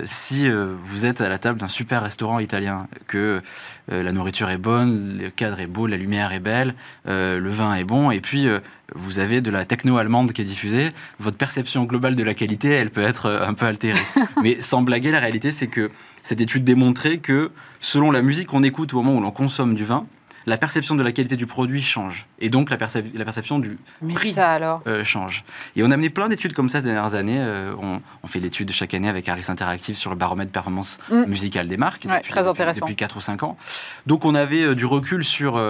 si 0.05 0.49
vous 0.51 1.07
êtes 1.07 1.21
à 1.21 1.29
la 1.29 1.39
table 1.39 1.61
d'un 1.61 1.69
super 1.69 2.03
restaurant 2.03 2.41
italien, 2.41 2.89
que 3.07 3.41
la 3.89 4.11
nourriture 4.11 4.51
est 4.51 4.59
bonne, 4.59 5.19
le 5.23 5.31
cadre 5.31 5.61
est 5.61 5.69
beau, 5.69 5.87
la 5.87 5.97
lumière 5.97 6.33
est 6.33 6.41
belle, 6.41 6.75
le 7.07 7.49
vin 7.49 7.75
est 7.75 7.85
bon, 7.85 8.11
et 8.11 8.21
puis 8.21 8.49
vous 8.95 9.19
avez 9.19 9.41
de 9.41 9.51
la 9.51 9.65
techno 9.65 9.99
allemande 9.99 10.33
qui 10.33 10.43
est 10.43 10.45
diffusée, 10.45 10.91
votre 11.19 11.37
perception 11.37 11.85
globale 11.85 12.15
de 12.15 12.23
la 12.23 12.35
qualité, 12.35 12.71
elle 12.71 12.91
peut 12.91 13.03
être 13.03 13.27
euh, 13.27 13.47
un 13.47 13.55
peu 13.55 13.67
altérée. 13.67 13.99
Mais 14.43 14.61
sans 14.61 14.83
blaguer, 14.83 15.11
la 15.11 15.21
réalité, 15.21 15.53
c'est 15.53 15.67
que 15.67 15.91
cette 16.23 16.41
étude 16.41 16.65
démontrait 16.65 17.19
que 17.19 17.51
selon 17.81 18.11
la 18.11 18.23
musique 18.23 18.49
qu'on 18.49 18.63
écoute 18.63 18.95
au 18.95 19.03
moment 19.03 19.19
où 19.19 19.21
l'on 19.21 19.31
consomme 19.31 19.75
du 19.75 19.85
vin, 19.85 20.07
la 20.47 20.57
perception 20.57 20.95
de 20.95 21.03
la 21.03 21.13
qualité 21.13 21.37
du 21.37 21.47
produit 21.47 21.83
change. 21.83 22.27
Et 22.39 22.49
donc 22.49 22.71
la, 22.71 22.77
perception 22.77 23.59
du 23.59 23.79
prix 24.15 24.35
euh, 24.39 25.05
change. 25.05 25.45
Et 25.75 25.83
on 25.83 25.91
a 25.91 25.97
mené 25.97 26.09
plein 26.09 26.29
d'études 26.29 26.53
comme 26.53 26.69
ça 26.69 26.79
ces 26.79 26.85
dernières 26.85 27.15
années. 27.15 27.39
Euh, 27.39 27.75
on, 27.79 28.27
fait 28.27 28.41
l'étude 28.41 28.73
chaque 28.73 28.95
année 28.95 29.09
avec 29.09 29.29
Harris 29.29 29.45
Interactive 29.49 29.97
sur 29.97 30.11
le 30.11 30.17
baromètre 30.17 30.51
performance 30.51 30.99
mm. 31.11 31.27
musicale 31.27 31.69
des 31.69 31.77
marques 31.77 32.07
depuis, 32.07 32.31
très 32.31 32.49
intéressant. 32.49 32.81
depuis 32.81 32.97
4 32.97 33.17
ou 33.17 33.21
5 33.21 33.43
ans. 33.43 33.57
Donc 34.07 34.25
on 34.25 34.35
avait 34.35 34.63
euh, 34.63 34.75
du 34.75 34.85
recul 34.85 35.25
sur 35.25 35.61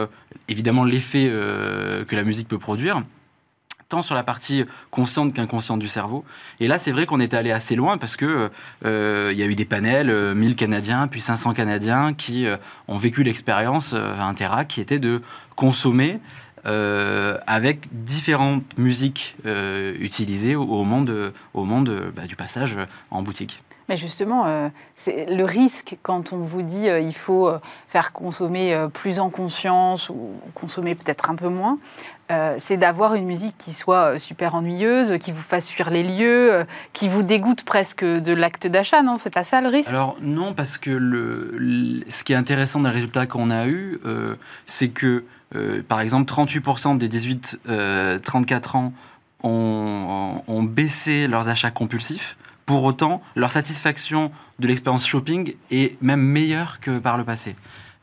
évidemment 0.49 0.85
l'effet 0.85 1.27
que 1.27 2.17
la 2.17 2.23
musique 2.23 2.49
peut 2.49 2.59
produire 2.59 3.03
tant 3.89 4.03
sur 4.03 4.15
la 4.15 4.23
partie 4.23 4.65
consciente 4.91 5.35
qu'inconsciente 5.35 5.79
du 5.79 5.89
cerveau. 5.89 6.25
Et 6.61 6.69
là, 6.69 6.79
c'est 6.79 6.91
vrai 6.91 7.07
qu'on 7.07 7.21
est 7.21 7.35
allé 7.35 7.51
assez 7.51 7.77
loin 7.77 7.99
parce 7.99 8.17
que 8.17 8.51
euh, 8.85 9.31
il 9.33 9.39
y 9.39 9.43
a 9.43 9.47
eu 9.47 9.55
des 9.55 9.65
panels, 9.65 10.09
1000 10.35 10.51
euh, 10.51 10.55
Canadiens, 10.55 11.07
puis 11.09 11.21
500 11.21 11.55
Canadiens 11.55 12.15
qui 12.15 12.47
euh, 12.47 12.57
ont 12.89 12.97
vécu 12.97 13.23
l'expérience 13.23 13.95
Interac, 13.95 14.69
qui 14.69 14.81
était 14.81 14.99
de 14.99 15.23
consommer 15.55 16.21
avec 16.65 17.87
différentes 17.93 18.65
musiques 18.77 19.37
utilisées 20.01 20.57
au, 20.57 20.65
au 20.65 20.85
bah, 20.85 22.27
du 22.27 22.35
passage 22.35 22.77
en 23.13 23.23
boutique. 23.23 23.63
Mais 23.89 23.97
justement, 23.97 24.71
c'est 24.97 25.27
le 25.27 25.45
risque 25.45 25.97
quand 26.03 26.33
on 26.33 26.39
vous 26.39 26.63
dit 26.63 26.87
il 26.87 27.15
faut 27.15 27.51
faire 27.87 28.13
consommer 28.13 28.77
plus 28.93 29.21
en 29.21 29.31
conscience 29.31 30.11
ou 30.11 30.33
consommer 30.55 30.95
peut-être 30.95 31.31
un 31.31 31.37
peu 31.37 31.49
moins, 31.49 31.79
euh, 32.33 32.57
c'est 32.59 32.77
d'avoir 32.77 33.15
une 33.15 33.25
musique 33.25 33.55
qui 33.57 33.73
soit 33.73 34.15
euh, 34.15 34.19
super 34.19 34.57
ennuyeuse, 34.57 35.17
qui 35.19 35.31
vous 35.31 35.43
fasse 35.43 35.71
fuir 35.71 35.91
les 35.91 36.03
lieux, 36.03 36.53
euh, 36.53 36.65
qui 36.93 37.09
vous 37.09 37.23
dégoûte 37.23 37.63
presque 37.63 38.05
de 38.05 38.33
l'acte 38.33 38.67
d'achat, 38.67 39.03
non? 39.03 39.15
C'est 39.15 39.33
pas 39.33 39.45
ça 39.45 39.61
le 39.61 39.69
risque? 39.69 39.91
Alors 39.91 40.17
non, 40.21 40.53
parce 40.53 40.77
que 40.77 40.91
ce 42.09 42.25
qui 42.25 42.33
est 42.33 42.37
intéressant 42.37 42.81
dans 42.81 42.89
les 42.89 42.97
résultats 42.97 43.27
qu'on 43.27 43.51
a 43.51 43.67
eus, 43.69 44.01
c'est 44.67 44.89
que, 44.89 45.25
par 45.89 46.01
exemple, 46.01 46.31
38% 46.31 46.99
des 46.99 47.09
18-34 47.09 48.77
ans 48.77 48.93
ont, 49.43 50.63
baissé 50.65 51.29
leurs 51.29 51.49
achats 51.49 51.71
compulsifs. 51.71 52.37
Pour 52.67 52.83
autant, 52.83 53.23
leur 53.37 53.53
satisfaction 53.53 54.33
de 54.59 54.67
l'expérience 54.67 55.07
shopping 55.07 55.55
est 55.71 56.01
même 56.03 56.21
meilleure 56.21 56.81
que 56.81 56.99
par 56.99 57.17
le 57.17 57.25
passé. 57.25 57.55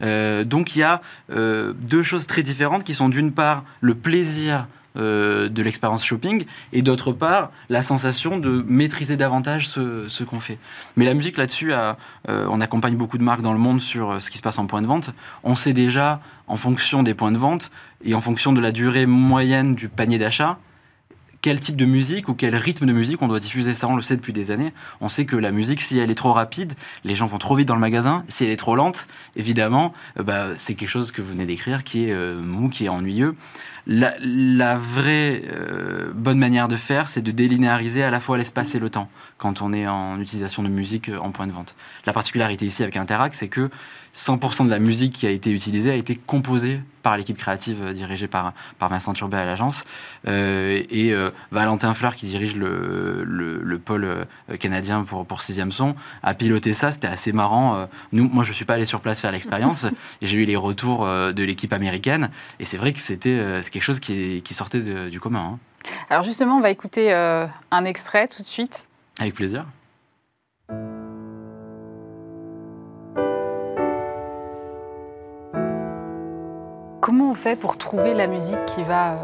Euh, 0.02 0.46
donc 0.46 0.76
il 0.76 0.80
y 0.80 0.84
a 0.84 1.02
euh, 1.32 1.74
deux 1.74 2.02
choses 2.02 2.28
très 2.28 2.44
différentes 2.44 2.84
qui 2.84 2.94
sont 2.94 3.10
d'une 3.10 3.34
part 3.34 3.64
le 3.82 3.94
plaisir 3.94 4.68
de 4.96 5.64
l'expérience 5.64 6.06
shopping, 6.06 6.46
et 6.72 6.84
d'autre 6.84 7.14
part, 7.14 7.50
la 7.68 7.82
sensation 7.82 8.38
de 8.38 8.64
maîtriser 8.68 9.18
davantage 9.18 9.68
ce, 9.68 10.08
ce 10.08 10.24
qu'on 10.24 10.40
fait. 10.40 10.60
Mais 10.98 11.06
la 11.06 11.16
musique 11.16 11.38
là-dessus, 11.38 11.74
on 12.28 12.62
accompagne 12.62 12.96
beaucoup 12.96 13.18
de 13.18 13.24
marques 13.24 13.42
dans 13.42 13.54
le 13.54 13.58
monde 13.58 13.82
sur 13.82 14.22
ce 14.22 14.30
qui 14.30 14.38
se 14.38 14.44
passe 14.44 14.60
en 14.60 14.68
point 14.68 14.84
de 14.84 14.86
vente. 14.86 15.10
On 15.44 15.56
sait 15.56 15.74
déjà, 15.74 16.22
en 16.48 16.58
fonction 16.58 17.02
des 17.02 17.16
points 17.16 17.32
de 17.32 17.40
vente 17.40 17.72
et 18.06 18.14
en 18.14 18.22
fonction 18.22 18.54
de 18.54 18.62
la 18.62 18.72
durée 18.72 19.08
moyenne 19.08 19.74
du 19.74 19.90
panier 19.90 20.20
d'achat, 20.20 20.60
quel 21.44 21.60
type 21.60 21.76
de 21.76 21.84
musique 21.84 22.30
ou 22.30 22.36
quel 22.36 22.56
rythme 22.56 22.86
de 22.86 22.94
musique 22.94 23.22
on 23.22 23.28
doit 23.28 23.42
diffuser. 23.42 23.76
Ça, 23.76 23.90
on 23.90 23.98
le 23.98 24.02
sait 24.02 24.16
depuis 24.16 24.32
des 24.32 24.50
années. 24.50 24.72
On 25.02 25.10
sait 25.10 25.26
que 25.26 25.36
la 25.36 25.52
musique, 25.52 25.82
si 25.82 26.00
elle 26.00 26.10
est 26.10 26.16
trop 26.16 26.32
rapide, 26.32 26.72
les 27.04 27.16
gens 27.16 27.26
vont 27.26 27.38
trop 27.38 27.54
vite 27.54 27.68
dans 27.68 27.76
le 27.76 27.82
magasin. 27.82 28.24
Si 28.30 28.46
elle 28.46 28.50
est 28.50 28.56
trop 28.56 28.78
lente, 28.78 29.08
évidemment, 29.36 29.92
euh, 30.18 30.24
bah, 30.24 30.48
c'est 30.56 30.74
quelque 30.74 30.90
chose 30.90 31.12
que 31.12 31.22
vous 31.22 31.34
venez 31.34 31.46
d'écrire 31.46 31.84
qui 31.84 32.06
est 32.06 32.14
euh, 32.14 32.42
mou, 32.42 32.70
qui 32.70 32.86
est 32.86 32.90
ennuyeux. 32.90 33.36
La, 33.86 34.78
vraie 34.78 35.44
euh, 35.52 36.12
bonne 36.14 36.40
manière 36.40 36.68
de 36.68 36.78
faire, 36.78 37.10
c'est 37.10 37.22
de 37.22 37.32
délinéariser 37.32 38.04
à 38.04 38.12
la 38.12 38.20
fois 38.20 38.38
l'espace 38.38 38.76
et 38.76 38.80
le 38.80 38.90
temps 38.90 39.10
quand 39.38 39.62
on 39.62 39.74
est 39.74 39.88
en 39.88 40.20
utilisation 40.22 40.64
de 40.64 40.70
musique 40.70 41.12
en 41.22 41.32
point 41.32 41.48
de 41.48 41.52
vente. 41.52 41.76
La 42.06 42.14
particularité 42.14 42.66
ici 42.66 42.82
avec 42.82 42.96
Interact, 42.96 43.36
c'est 43.36 43.50
que 43.50 43.70
100% 44.16 44.66
de 44.66 44.70
la 44.70 44.80
musique 44.80 45.14
qui 45.14 45.26
a 45.26 45.32
été 45.32 45.52
utilisée 45.52 45.92
a 45.92 45.96
été 45.96 46.16
composée 46.16 46.80
par 47.02 47.18
l'équipe 47.18 47.38
créative 47.38 47.84
euh, 47.84 47.94
dirigée 47.94 48.28
par, 48.28 48.54
par 48.80 48.90
Vincent 48.90 49.14
Turbet 49.14 49.38
à 49.38 49.46
l'agence. 49.46 49.84
Euh, 50.28 50.82
et 50.90 51.12
euh, 51.12 51.32
Valentin 51.52 51.94
Fleur, 51.94 52.16
qui 52.16 52.28
dirige 52.28 52.56
le, 52.56 53.24
le, 53.26 53.80
pôle 53.80 54.26
canadien 54.60 55.04
pour, 55.04 55.26
pour 55.26 55.42
Sixième 55.42 55.72
Son, 55.72 55.96
a 56.22 56.34
piloté 56.34 56.74
ça. 56.74 56.92
C'était 56.92 57.08
assez 57.08 57.34
marrant. 57.34 57.90
Nous, 58.14 58.30
moi, 58.30 58.46
je 58.46 58.50
ne 58.50 58.54
suis 58.54 58.64
pas 58.64 58.76
allé 58.76 58.86
sur 58.86 59.02
place 59.02 59.20
faire 59.20 59.32
l'expérience. 59.32 59.86
et 60.22 60.28
j'ai 60.28 60.38
eu 60.38 60.46
les 60.46 60.56
retours 60.56 61.06
de 61.06 61.44
l'équipe 61.44 61.74
américaine. 61.74 62.30
Et 62.60 62.66
c'est 62.66 62.78
vrai 62.78 62.94
que 62.94 63.00
c'était 63.00 63.62
quelque 63.74 63.84
chose 63.84 64.00
qui, 64.00 64.42
qui 64.44 64.54
sortait 64.54 64.80
du 64.80 65.20
commun. 65.20 65.56
Hein. 65.56 65.60
Alors 66.10 66.24
justement, 66.24 66.58
on 66.58 66.62
va 66.62 66.70
écouter 66.70 67.12
un 67.12 67.86
extrait 67.86 68.28
tout 68.28 68.42
de 68.42 68.48
suite. 68.48 68.88
Avec 69.20 69.34
plaisir. 69.34 69.66
Comment 77.02 77.32
on 77.32 77.34
fait 77.34 77.58
pour 77.58 77.78
trouver 77.78 78.14
la 78.14 78.28
musique 78.28 78.64
qui 78.66 78.84
va 78.84 79.18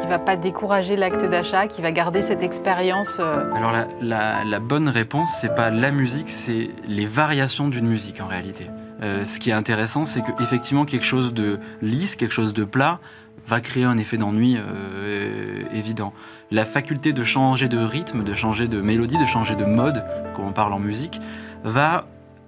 qui 0.00 0.06
va 0.06 0.18
pas 0.18 0.36
décourager 0.36 0.96
l'acte 0.96 1.24
d'achat, 1.24 1.66
qui 1.66 1.82
va 1.82 1.92
garder 1.92 2.22
cette 2.22 2.42
expérience 2.42 3.18
euh 3.20 3.52
Alors 3.54 3.72
la, 4.00 4.44
la, 4.44 4.58
bonne 4.58 4.88
réponse, 4.88 5.30
c'est 5.40 5.54
pas 5.54 5.70
la 5.70 5.90
musique, 5.90 6.30
c'est 6.30 6.70
les 6.86 7.06
variations 7.06 7.68
d'une 7.68 7.86
musique 7.86 8.20
en 8.20 8.26
réalité. 8.26 8.70
Euh, 9.02 9.24
ce 9.24 9.38
qui 9.38 9.50
est 9.50 9.54
intéressant, 9.54 10.04
c'est 10.04 10.22
qu'effectivement 10.22 10.84
quelque 10.84 11.04
chose 11.04 11.34
de 11.34 11.58
lisse, 11.82 12.16
quelque 12.16 12.32
chose 12.32 12.54
de 12.54 12.64
plat, 12.64 13.00
va 13.46 13.60
créer 13.60 13.84
un 13.84 13.98
effet 13.98 14.16
d'ennui 14.16 14.56
euh, 14.58 15.62
évident. 15.72 16.12
La 16.50 16.64
faculté 16.64 17.12
de 17.12 17.24
changer 17.24 17.68
de 17.68 17.78
rythme, 17.78 18.22
de 18.22 18.34
changer 18.34 18.68
de 18.68 18.80
mélodie, 18.80 19.18
de 19.18 19.26
changer 19.26 19.54
de 19.54 19.64
mode, 19.64 20.04
comme 20.34 20.46
on 20.46 20.52
parle 20.52 20.72
en 20.72 20.78
musique, 20.78 21.20
va 21.64 22.06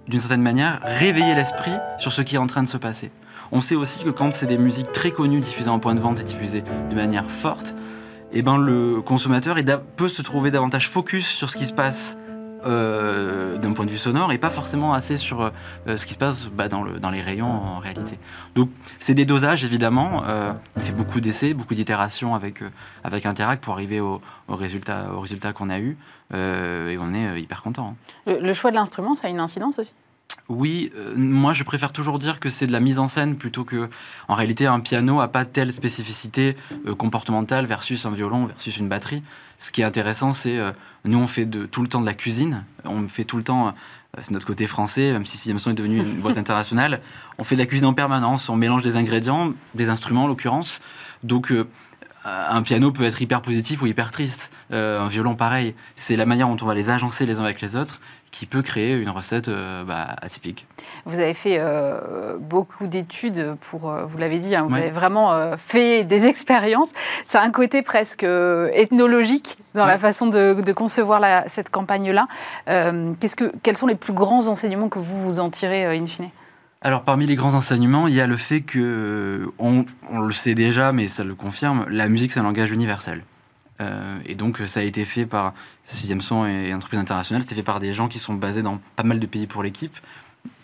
d'une 0.08 0.20
certaine 0.20 0.42
manière 0.42 0.80
réveiller 0.84 1.34
l'esprit 1.34 1.72
sur 1.98 2.12
ce 2.12 2.22
qui 2.22 2.36
est 2.36 2.38
en 2.38 2.46
train 2.46 2.62
de 2.62 2.68
se 2.68 2.76
passer. 2.76 3.10
On 3.52 3.60
sait 3.60 3.74
aussi 3.74 4.02
que 4.02 4.10
quand 4.10 4.32
c'est 4.32 4.46
des 4.46 4.58
musiques 4.58 4.92
très 4.92 5.10
connues 5.10 5.40
diffusées 5.40 5.70
en 5.70 5.78
point 5.78 5.94
de 5.94 6.00
vente 6.00 6.20
et 6.20 6.24
diffusées 6.24 6.64
de 6.90 6.94
manière 6.94 7.30
forte, 7.30 7.74
eh 8.32 8.42
ben, 8.42 8.58
le 8.58 9.00
consommateur 9.02 9.56
peut 9.96 10.08
se 10.08 10.22
trouver 10.22 10.50
davantage 10.50 10.88
focus 10.88 11.26
sur 11.26 11.50
ce 11.50 11.56
qui 11.56 11.66
se 11.66 11.72
passe 11.72 12.18
euh, 12.64 13.58
d'un 13.58 13.72
point 13.72 13.84
de 13.84 13.90
vue 13.90 13.98
sonore 13.98 14.32
et 14.32 14.38
pas 14.38 14.50
forcément 14.50 14.94
assez 14.94 15.16
sur 15.16 15.40
euh, 15.42 15.96
ce 15.96 16.06
qui 16.06 16.14
se 16.14 16.18
passe 16.18 16.46
bah, 16.46 16.68
dans, 16.68 16.84
les 17.10 17.20
rayons 17.20 17.50
en 17.50 17.78
réalité. 17.78 18.18
Donc 18.54 18.70
c'est 18.98 19.14
des 19.14 19.24
dosages 19.24 19.64
évidemment. 19.64 20.22
Euh, 20.26 20.52
on 20.76 20.80
fait 20.80 20.92
beaucoup 20.92 21.20
d'essais, 21.20 21.54
beaucoup 21.54 21.74
d'itérations 21.74 22.34
avec, 22.34 22.62
avec 23.04 23.26
Interact 23.26 23.62
pour 23.62 23.74
arriver 23.74 24.00
au, 24.00 24.20
résultat, 24.48 25.10
au 25.14 25.20
résultat 25.20 25.52
qu'on 25.52 25.70
a 25.70 25.78
eu 25.78 25.96
et 26.32 26.98
on 26.98 27.14
est 27.14 27.40
hyper 27.40 27.62
content. 27.62 27.94
Hein. 28.26 28.38
le 28.40 28.52
choix 28.52 28.70
de 28.70 28.76
l'instrument, 28.76 29.14
ça 29.14 29.28
a 29.28 29.30
une 29.30 29.40
incidence 29.40 29.78
aussi? 29.78 29.92
Oui, 30.48 30.92
euh, 30.96 31.14
moi 31.16 31.52
je 31.52 31.64
préfère 31.64 31.92
toujours 31.92 32.18
dire 32.18 32.38
que 32.38 32.48
c'est 32.48 32.66
de 32.66 32.72
la 32.72 32.80
mise 32.80 32.98
en 32.98 33.08
scène 33.08 33.36
plutôt 33.36 33.64
que, 33.64 33.88
en 34.28 34.34
réalité, 34.34 34.66
un 34.66 34.80
piano 34.80 35.20
a 35.20 35.28
pas 35.28 35.44
telle 35.44 35.72
spécificité 35.72 36.56
euh, 36.86 36.94
comportementale 36.94 37.66
versus 37.66 38.06
un 38.06 38.10
violon 38.10 38.46
versus 38.46 38.76
une 38.76 38.88
batterie. 38.88 39.22
Ce 39.58 39.72
qui 39.72 39.80
est 39.80 39.84
intéressant, 39.84 40.32
c'est 40.32 40.58
euh, 40.58 40.70
nous 41.04 41.18
on 41.18 41.26
fait 41.26 41.46
de, 41.46 41.66
tout 41.66 41.82
le 41.82 41.88
temps 41.88 42.00
de 42.00 42.06
la 42.06 42.14
cuisine, 42.14 42.64
on 42.84 43.08
fait 43.08 43.24
tout 43.24 43.36
le 43.36 43.42
temps, 43.42 43.74
c'est 44.20 44.30
notre 44.30 44.46
côté 44.46 44.66
français, 44.66 45.12
même 45.12 45.26
si 45.26 45.36
Sixième 45.36 45.58
Son 45.58 45.70
est 45.70 45.74
devenu 45.74 45.98
une 45.98 46.14
boîte 46.20 46.38
internationale, 46.38 47.00
on 47.38 47.44
fait 47.44 47.56
de 47.56 47.60
la 47.60 47.66
cuisine 47.66 47.86
en 47.86 47.94
permanence, 47.94 48.48
on 48.48 48.56
mélange 48.56 48.82
des 48.82 48.96
ingrédients, 48.96 49.52
des 49.74 49.88
instruments 49.88 50.24
en 50.24 50.26
l'occurrence. 50.28 50.80
Donc 51.22 51.52
un 52.24 52.62
piano 52.62 52.92
peut 52.92 53.04
être 53.04 53.22
hyper 53.22 53.40
positif 53.40 53.82
ou 53.82 53.86
hyper 53.86 54.10
triste. 54.10 54.50
un 54.70 55.06
violon, 55.06 55.34
pareil. 55.34 55.74
C'est 55.96 56.16
la 56.16 56.26
manière 56.26 56.48
dont 56.48 56.56
on 56.60 56.66
va 56.66 56.74
les 56.74 56.90
agencer 56.90 57.24
les 57.24 57.38
uns 57.38 57.44
avec 57.44 57.60
les 57.60 57.76
autres 57.76 58.00
qui 58.36 58.44
peut 58.44 58.60
créer 58.60 58.92
une 58.92 59.08
recette 59.08 59.48
euh, 59.48 59.82
bah, 59.82 60.14
atypique. 60.20 60.66
Vous 61.06 61.20
avez 61.20 61.32
fait 61.32 61.56
euh, 61.58 62.36
beaucoup 62.38 62.86
d'études 62.86 63.56
pour, 63.62 63.88
euh, 63.88 64.04
vous 64.04 64.18
l'avez 64.18 64.38
dit, 64.38 64.54
hein, 64.54 64.66
vous 64.68 64.76
avez 64.76 64.90
vraiment 64.90 65.56
fait 65.56 66.04
des 66.04 66.26
expériences. 66.26 66.92
Ça 67.24 67.40
a 67.40 67.44
un 67.44 67.50
côté 67.50 67.80
presque 67.80 68.24
ethnologique 68.24 69.56
dans 69.74 69.86
la 69.86 69.96
façon 69.96 70.26
de, 70.26 70.72
concevoir 70.72 71.22
cette 71.46 71.70
campagne-là. 71.70 72.28
qu'est-ce 72.66 73.36
que, 73.36 73.50
quels 73.62 73.76
sont 73.76 73.86
les 73.86 73.94
plus 73.94 74.12
grands 74.12 74.48
enseignements 74.48 74.90
que 74.90 74.98
vous 74.98 75.16
vous 75.16 75.40
en 75.40 75.48
tirez 75.48 75.86
in 75.96 76.04
fine? 76.04 76.28
Alors 76.82 77.02
parmi 77.02 77.24
les 77.26 77.36
grands 77.36 77.54
enseignements, 77.54 78.06
il 78.06 78.14
y 78.14 78.20
a 78.20 78.26
le 78.26 78.36
fait 78.36 78.60
que, 78.60 79.50
on, 79.58 79.86
on 80.10 80.20
le 80.20 80.32
sait 80.34 80.54
déjà, 80.54 80.92
mais 80.92 81.08
ça 81.08 81.24
le 81.24 81.34
confirme, 81.34 81.86
la 81.88 82.08
musique 82.08 82.32
c'est 82.32 82.40
un 82.40 82.44
langage 82.44 82.70
universel. 82.70 83.22
Euh, 83.80 84.18
et 84.26 84.34
donc, 84.34 84.62
ça 84.66 84.80
a 84.80 84.82
été 84.82 85.04
fait 85.04 85.26
par 85.26 85.54
Sixième 85.84 86.20
Son 86.20 86.46
et 86.46 86.72
Entreprise 86.72 87.00
Internationale. 87.00 87.42
C'était 87.42 87.54
fait 87.54 87.62
par 87.62 87.80
des 87.80 87.92
gens 87.92 88.08
qui 88.08 88.18
sont 88.18 88.34
basés 88.34 88.62
dans 88.62 88.80
pas 88.96 89.02
mal 89.02 89.20
de 89.20 89.26
pays 89.26 89.46
pour 89.46 89.62
l'équipe, 89.62 89.96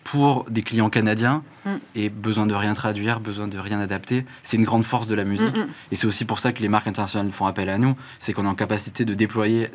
pour 0.05 0.45
des 0.51 0.63
clients 0.63 0.91
canadiens, 0.91 1.43
mm. 1.65 1.71
et 1.95 2.09
besoin 2.09 2.47
de 2.47 2.55
rien 2.55 2.75
traduire, 2.75 3.21
besoin 3.21 3.49
de 3.49 3.59
rien 3.59 3.81
adapter. 3.81 4.25
C'est 4.43 4.57
une 4.57 4.65
grande 4.65 4.85
force 4.85 5.07
de 5.07 5.15
la 5.15 5.25
musique. 5.25 5.57
Mm, 5.57 5.61
mm. 5.61 5.69
Et 5.93 5.97
c'est 5.97 6.07
aussi 6.07 6.25
pour 6.25 6.41
ça 6.41 6.53
que 6.53 6.63
les 6.63 6.69
marques 6.69 6.87
internationales 6.87 7.31
font 7.31 7.47
appel 7.47 7.69
à 7.69 7.79
nous. 7.79 7.97
C'est 8.19 8.33
qu'on 8.33 8.45
est 8.45 8.49
en 8.49 8.55
capacité 8.55 9.05
de 9.05 9.15
déployer 9.15 9.71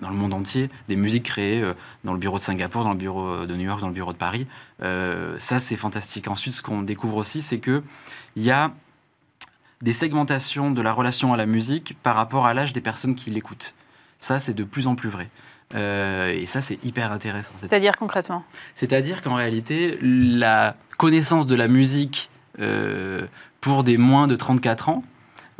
dans 0.00 0.08
le 0.08 0.16
monde 0.16 0.32
entier 0.32 0.70
des 0.88 0.96
musiques 0.96 1.24
créées 1.24 1.62
euh, 1.62 1.74
dans 2.04 2.14
le 2.14 2.18
bureau 2.18 2.38
de 2.38 2.42
Singapour, 2.42 2.84
dans 2.84 2.90
le 2.90 2.96
bureau 2.96 3.44
de 3.44 3.54
New 3.54 3.66
York, 3.66 3.80
dans 3.80 3.88
le 3.88 3.92
bureau 3.92 4.12
de 4.12 4.18
Paris. 4.18 4.46
Euh, 4.82 5.34
ça, 5.38 5.58
c'est 5.58 5.76
fantastique. 5.76 6.28
Ensuite, 6.28 6.54
ce 6.54 6.62
qu'on 6.62 6.82
découvre 6.82 7.16
aussi, 7.16 7.42
c'est 7.42 7.58
qu'il 7.58 7.82
y 8.36 8.50
a 8.50 8.72
des 9.82 9.92
segmentations 9.92 10.70
de 10.70 10.82
la 10.82 10.92
relation 10.92 11.32
à 11.32 11.36
la 11.36 11.46
musique 11.46 11.96
par 12.02 12.16
rapport 12.16 12.46
à 12.46 12.54
l'âge 12.54 12.72
des 12.72 12.80
personnes 12.80 13.14
qui 13.14 13.30
l'écoutent. 13.30 13.74
Ça, 14.18 14.38
c'est 14.38 14.52
de 14.52 14.64
plus 14.64 14.86
en 14.86 14.94
plus 14.94 15.08
vrai. 15.08 15.28
Euh, 15.74 16.32
et 16.32 16.46
ça, 16.46 16.60
c'est 16.60 16.84
hyper 16.84 17.12
intéressant. 17.12 17.58
C'est-à-dire 17.58 17.96
concrètement? 17.96 18.44
C'est-à-dire 18.74 19.22
qu'en 19.22 19.34
réalité, 19.34 19.98
la 20.02 20.76
connaissance 20.98 21.46
de 21.46 21.54
la 21.56 21.68
musique 21.68 22.30
euh, 22.58 23.26
pour 23.60 23.84
des 23.84 23.96
moins 23.96 24.26
de 24.26 24.36
34 24.36 24.88
ans, 24.88 25.04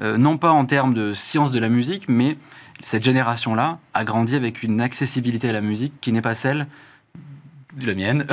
euh, 0.02 0.18
non 0.18 0.36
pas 0.36 0.50
en 0.50 0.66
termes 0.66 0.94
de 0.94 1.12
science 1.12 1.52
de 1.52 1.60
la 1.60 1.68
musique, 1.68 2.08
mais 2.08 2.36
cette 2.82 3.02
génération-là 3.02 3.78
a 3.94 4.04
grandi 4.04 4.34
avec 4.34 4.62
une 4.62 4.80
accessibilité 4.80 5.48
à 5.48 5.52
la 5.52 5.60
musique 5.60 5.94
qui 6.00 6.12
n'est 6.12 6.22
pas 6.22 6.34
celle 6.34 6.66
de 7.76 7.86
la 7.86 7.94
mienne, 7.94 8.26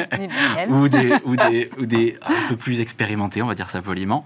ou, 0.68 0.88
des, 0.88 1.14
ou, 1.24 1.36
des, 1.36 1.70
ou, 1.78 1.86
des, 1.86 2.18
un 2.26 2.48
peu 2.50 2.56
plus 2.56 2.80
expérimentés, 2.80 3.42
on 3.42 3.46
va 3.46 3.54
dire 3.54 3.70
ça 3.70 3.82
poliment. 3.82 4.24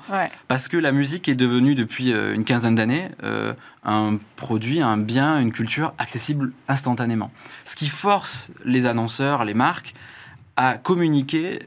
Parce 0.48 0.68
que 0.68 0.76
la 0.76 0.92
musique 0.92 1.28
est 1.28 1.34
devenue 1.34 1.74
depuis 1.74 2.12
euh, 2.12 2.34
une 2.34 2.44
quinzaine 2.44 2.74
d'années 2.74 3.08
euh, 3.22 3.52
un 3.84 4.18
produit, 4.36 4.80
un 4.80 4.96
bien, 4.96 5.40
une 5.40 5.52
culture 5.52 5.94
accessible 5.98 6.52
instantanément. 6.68 7.30
Ce 7.64 7.76
qui 7.76 7.88
force 7.88 8.50
les 8.64 8.86
annonceurs, 8.86 9.44
les 9.44 9.54
marques 9.54 9.94
à 10.56 10.76
communiquer 10.76 11.60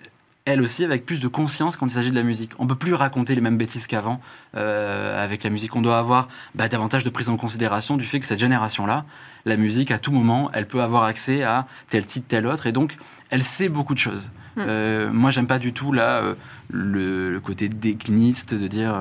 elle 0.45 0.61
aussi 0.61 0.83
avec 0.83 1.05
plus 1.05 1.19
de 1.19 1.27
conscience 1.27 1.77
quand 1.77 1.85
il 1.85 1.91
s'agit 1.91 2.09
de 2.09 2.15
la 2.15 2.23
musique. 2.23 2.51
On 2.57 2.63
ne 2.63 2.69
peut 2.69 2.75
plus 2.75 2.93
raconter 2.93 3.35
les 3.35 3.41
mêmes 3.41 3.57
bêtises 3.57 3.87
qu'avant 3.87 4.19
euh, 4.55 5.23
avec 5.23 5.43
la 5.43 5.49
musique. 5.49 5.75
On 5.75 5.81
doit 5.81 5.99
avoir 5.99 6.29
bah, 6.55 6.67
davantage 6.67 7.03
de 7.03 7.09
prise 7.09 7.29
en 7.29 7.37
considération 7.37 7.95
du 7.95 8.05
fait 8.05 8.19
que 8.19 8.25
cette 8.25 8.39
génération-là, 8.39 9.05
la 9.45 9.57
musique, 9.57 9.91
à 9.91 9.99
tout 9.99 10.11
moment, 10.11 10.49
elle 10.53 10.67
peut 10.67 10.81
avoir 10.81 11.03
accès 11.03 11.43
à 11.43 11.67
tel 11.89 12.05
titre, 12.05 12.25
tel 12.27 12.47
autre, 12.47 12.67
et 12.67 12.71
donc 12.71 12.97
elle 13.29 13.43
sait 13.43 13.69
beaucoup 13.69 13.93
de 13.93 13.99
choses. 13.99 14.29
Hmm. 14.57 14.63
Euh, 14.67 15.09
moi, 15.13 15.31
j'aime 15.31 15.47
pas 15.47 15.59
du 15.59 15.71
tout 15.71 15.93
là 15.93 16.21
euh, 16.21 16.35
le, 16.69 17.39
côté 17.39 17.69
décliniste 17.69 18.53
de 18.53 18.67
dire 18.67 18.93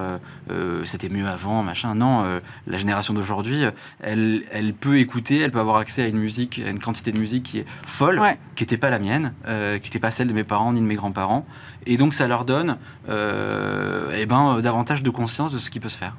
euh, 0.51 0.85
c'était 0.85 1.09
mieux 1.09 1.27
avant, 1.27 1.65
machin. 1.65 1.95
Non, 1.97 2.41
la 2.67 2.79
génération 2.79 3.13
d'aujourd'hui, 3.15 3.65
elle, 4.01 4.45
elle 4.53 4.73
peut 4.75 4.99
écouter, 4.99 5.41
elle 5.41 5.51
peut 5.51 5.59
avoir 5.59 5.77
accès 5.77 6.03
à 6.03 6.07
une 6.07 6.19
musique, 6.19 6.61
à 6.65 6.71
une 6.71 6.79
quantité 6.79 7.11
de 7.11 7.19
musique 7.19 7.43
qui 7.43 7.59
est 7.59 7.67
folle, 7.85 8.21
qui 8.55 8.63
n'était 8.63 8.77
pas 8.77 8.91
la 8.91 8.99
mienne, 8.99 9.33
qui 9.45 9.53
n'était 9.87 9.99
pas 9.99 10.11
celle 10.11 10.29
de 10.29 10.33
mes 10.33 10.45
parents 10.45 10.73
ni 10.73 10.81
de 10.81 10.87
mes 10.87 10.95
grands-parents, 10.95 11.47
et 11.87 11.97
donc 11.97 12.15
ça 12.15 12.29
leur 12.29 12.45
donne 12.45 12.77
eh 13.09 14.27
ben, 14.27 14.61
davantage 14.61 15.03
de 15.03 15.11
conscience 15.11 15.53
de 15.53 15.59
ce 15.59 15.71
qui 15.71 15.81
peut 15.81 15.89
se 15.89 15.99
faire 15.99 16.17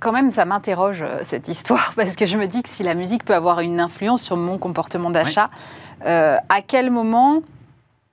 quand 0.00 0.12
même, 0.12 0.30
ça 0.30 0.44
m'interroge 0.44 1.04
cette 1.22 1.48
histoire 1.48 1.92
parce 1.96 2.16
que 2.16 2.26
je 2.26 2.36
me 2.36 2.46
dis 2.46 2.62
que 2.62 2.68
si 2.68 2.82
la 2.82 2.94
musique 2.94 3.24
peut 3.24 3.34
avoir 3.34 3.60
une 3.60 3.80
influence 3.80 4.22
sur 4.22 4.36
mon 4.36 4.58
comportement 4.58 5.10
d'achat, 5.10 5.50
euh, 6.04 6.36
à 6.48 6.62
quel 6.62 6.90
moment 6.90 7.42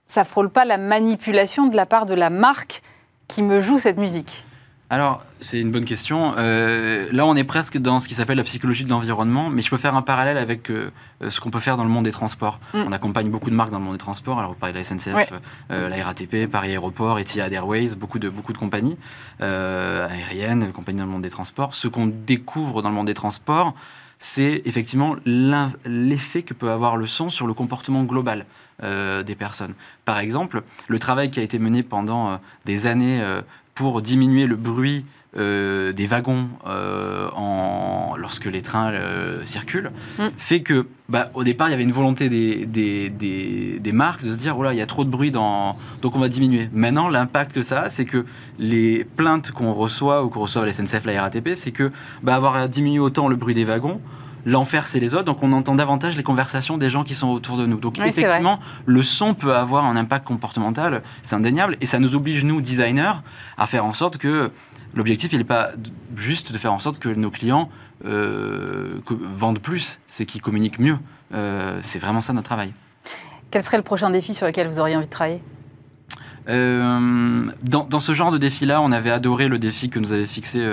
ça 0.07 0.23
frôle 0.23 0.49
pas 0.49 0.65
la 0.65 0.77
manipulation 0.77 1.67
de 1.67 1.75
la 1.75 1.85
part 1.85 2.05
de 2.05 2.13
la 2.13 2.29
marque 2.29 2.81
qui 3.27 3.41
me 3.41 3.61
joue 3.61 3.79
cette 3.79 3.97
musique? 3.97 4.45
Alors, 4.91 5.25
c'est 5.41 5.59
une 5.59 5.71
bonne 5.71 5.85
question. 5.85 6.35
Euh, 6.37 7.07
là, 7.11 7.25
on 7.25 7.35
est 7.35 7.43
presque 7.43 7.79
dans 7.79 7.97
ce 7.97 8.07
qui 8.07 8.13
s'appelle 8.13 8.37
la 8.37 8.43
psychologie 8.43 8.83
de 8.83 8.89
l'environnement, 8.89 9.49
mais 9.49 9.63
je 9.63 9.69
peux 9.71 9.77
faire 9.77 9.95
un 9.95 10.03
parallèle 10.03 10.37
avec 10.37 10.69
euh, 10.69 10.91
ce 11.27 11.39
qu'on 11.39 11.49
peut 11.49 11.59
faire 11.59 11.75
dans 11.75 11.83
le 11.83 11.89
monde 11.89 12.03
des 12.03 12.11
transports. 12.11 12.59
Mm. 12.73 12.83
On 12.87 12.91
accompagne 12.91 13.29
beaucoup 13.31 13.49
de 13.49 13.55
marques 13.55 13.71
dans 13.71 13.79
le 13.79 13.83
monde 13.83 13.95
des 13.95 13.99
transports. 13.99 14.37
Alors, 14.37 14.51
vous 14.51 14.59
parlez 14.59 14.73
de 14.73 14.77
la 14.77 14.83
SNCF, 14.83 15.33
euh, 15.71 15.89
la 15.89 16.03
RATP, 16.03 16.45
Paris 16.51 16.69
Aéroport, 16.69 17.17
Etihad 17.17 17.51
Airways, 17.51 17.95
beaucoup 17.95 18.19
de, 18.19 18.29
beaucoup 18.29 18.53
de 18.53 18.59
compagnies 18.59 18.97
aériennes, 19.39 20.71
compagnies 20.71 20.99
dans 20.99 21.05
le 21.05 21.11
monde 21.11 21.23
des 21.23 21.31
transports. 21.31 21.73
Ce 21.73 21.87
qu'on 21.87 22.05
découvre 22.05 22.83
dans 22.83 22.89
le 22.89 22.95
monde 22.95 23.07
des 23.07 23.15
transports, 23.15 23.73
c'est 24.19 24.61
effectivement 24.65 25.15
l'effet 25.25 26.43
que 26.43 26.53
peut 26.53 26.69
avoir 26.69 26.95
le 26.95 27.07
son 27.07 27.29
sur 27.31 27.47
le 27.47 27.53
comportement 27.53 28.03
global 28.03 28.45
des 28.81 29.35
personnes. 29.35 29.73
Par 30.03 30.19
exemple, 30.19 30.61
le 30.87 30.99
travail 30.99 31.31
qui 31.31 31.39
a 31.39 31.43
été 31.43 31.59
mené 31.59 31.81
pendant 31.81 32.39
des 32.65 32.87
années 32.87 33.21
pour 33.75 34.01
diminuer 34.01 34.47
le 34.47 34.55
bruit 34.55 35.05
euh, 35.37 35.91
des 35.91 36.07
wagons 36.07 36.47
euh, 36.65 37.27
en, 37.35 38.15
lorsque 38.17 38.45
les 38.45 38.61
trains 38.61 38.93
euh, 38.93 39.43
circulent, 39.43 39.91
mm. 40.17 40.27
fait 40.37 40.61
que, 40.61 40.87
bah, 41.09 41.29
au 41.33 41.43
départ, 41.43 41.67
il 41.67 41.71
y 41.71 41.73
avait 41.73 41.83
une 41.83 41.91
volonté 41.91 42.29
des, 42.29 42.65
des, 42.65 43.09
des, 43.09 43.91
marques 43.91 44.23
de 44.23 44.31
se 44.31 44.37
dire, 44.37 44.55
il 44.71 44.77
y 44.77 44.81
a 44.81 44.85
trop 44.85 45.03
de 45.03 45.09
bruit, 45.09 45.31
dans... 45.31 45.77
donc 46.01 46.15
on 46.15 46.19
va 46.19 46.29
diminuer. 46.29 46.69
Maintenant, 46.71 47.09
l'impact 47.09 47.51
que 47.51 47.63
ça 47.63 47.81
a, 47.81 47.89
c'est 47.89 48.05
que 48.05 48.25
les 48.59 49.03
plaintes 49.03 49.51
qu'on 49.51 49.73
reçoit 49.73 50.23
ou 50.23 50.29
qu'on 50.29 50.41
reçoit 50.41 50.61
à 50.61 50.65
la 50.65 50.71
SNCF, 50.71 51.03
la 51.03 51.21
RATP, 51.21 51.49
c'est 51.53 51.71
que 51.71 51.91
bah, 52.23 52.35
avoir 52.35 52.69
diminué 52.69 52.99
autant 52.99 53.27
le 53.27 53.35
bruit 53.35 53.53
des 53.53 53.65
wagons, 53.65 53.99
l'enfer 54.45 54.87
c'est 54.87 54.99
les 54.99 55.13
autres, 55.13 55.25
donc 55.25 55.43
on 55.43 55.51
entend 55.51 55.75
davantage 55.75 56.15
les 56.15 56.23
conversations 56.23 56.77
des 56.77 56.89
gens 56.89 57.03
qui 57.03 57.15
sont 57.15 57.29
autour 57.29 57.57
de 57.57 57.65
nous. 57.65 57.77
Donc 57.77 57.99
effectivement, 57.99 58.59
le 58.85 59.03
son 59.03 59.33
peut 59.33 59.55
avoir 59.55 59.85
un 59.85 59.97
impact 59.97 60.25
comportemental, 60.25 61.01
c'est 61.23 61.35
indéniable, 61.35 61.77
et 61.81 61.85
ça 61.85 61.99
nous 61.99 62.15
oblige, 62.15 62.43
nous, 62.43 62.61
designers, 62.61 63.15
à 63.57 63.67
faire 63.67 63.85
en 63.85 63.93
sorte 63.93 64.17
que 64.17 64.51
l'objectif, 64.93 65.33
il 65.33 65.39
n'est 65.39 65.43
pas 65.43 65.71
juste 66.15 66.51
de 66.51 66.57
faire 66.57 66.73
en 66.73 66.79
sorte 66.79 66.99
que 66.99 67.09
nos 67.09 67.31
clients 67.31 67.69
euh, 68.05 68.99
vendent 69.09 69.59
plus, 69.59 69.99
c'est 70.07 70.25
qu'ils 70.25 70.41
communiquent 70.41 70.79
mieux. 70.79 70.97
Euh, 71.33 71.79
c'est 71.81 71.99
vraiment 71.99 72.21
ça 72.21 72.33
notre 72.33 72.47
travail. 72.47 72.71
Quel 73.51 73.63
serait 73.63 73.77
le 73.77 73.83
prochain 73.83 74.09
défi 74.09 74.33
sur 74.33 74.45
lequel 74.45 74.67
vous 74.67 74.79
auriez 74.79 74.95
envie 74.95 75.05
de 75.05 75.11
travailler? 75.11 75.41
Euh, 76.47 77.47
dans, 77.63 77.85
dans, 77.85 77.99
ce 77.99 78.13
genre 78.13 78.31
de 78.31 78.37
défi-là, 78.37 78.79
on 78.81 78.91
avait 78.91 79.09
adoré 79.09 79.47
le 79.47 79.57
défi 79.57 79.89
que 79.89 79.97
nous 79.97 80.13
avait 80.13 80.27
fixé 80.27 80.63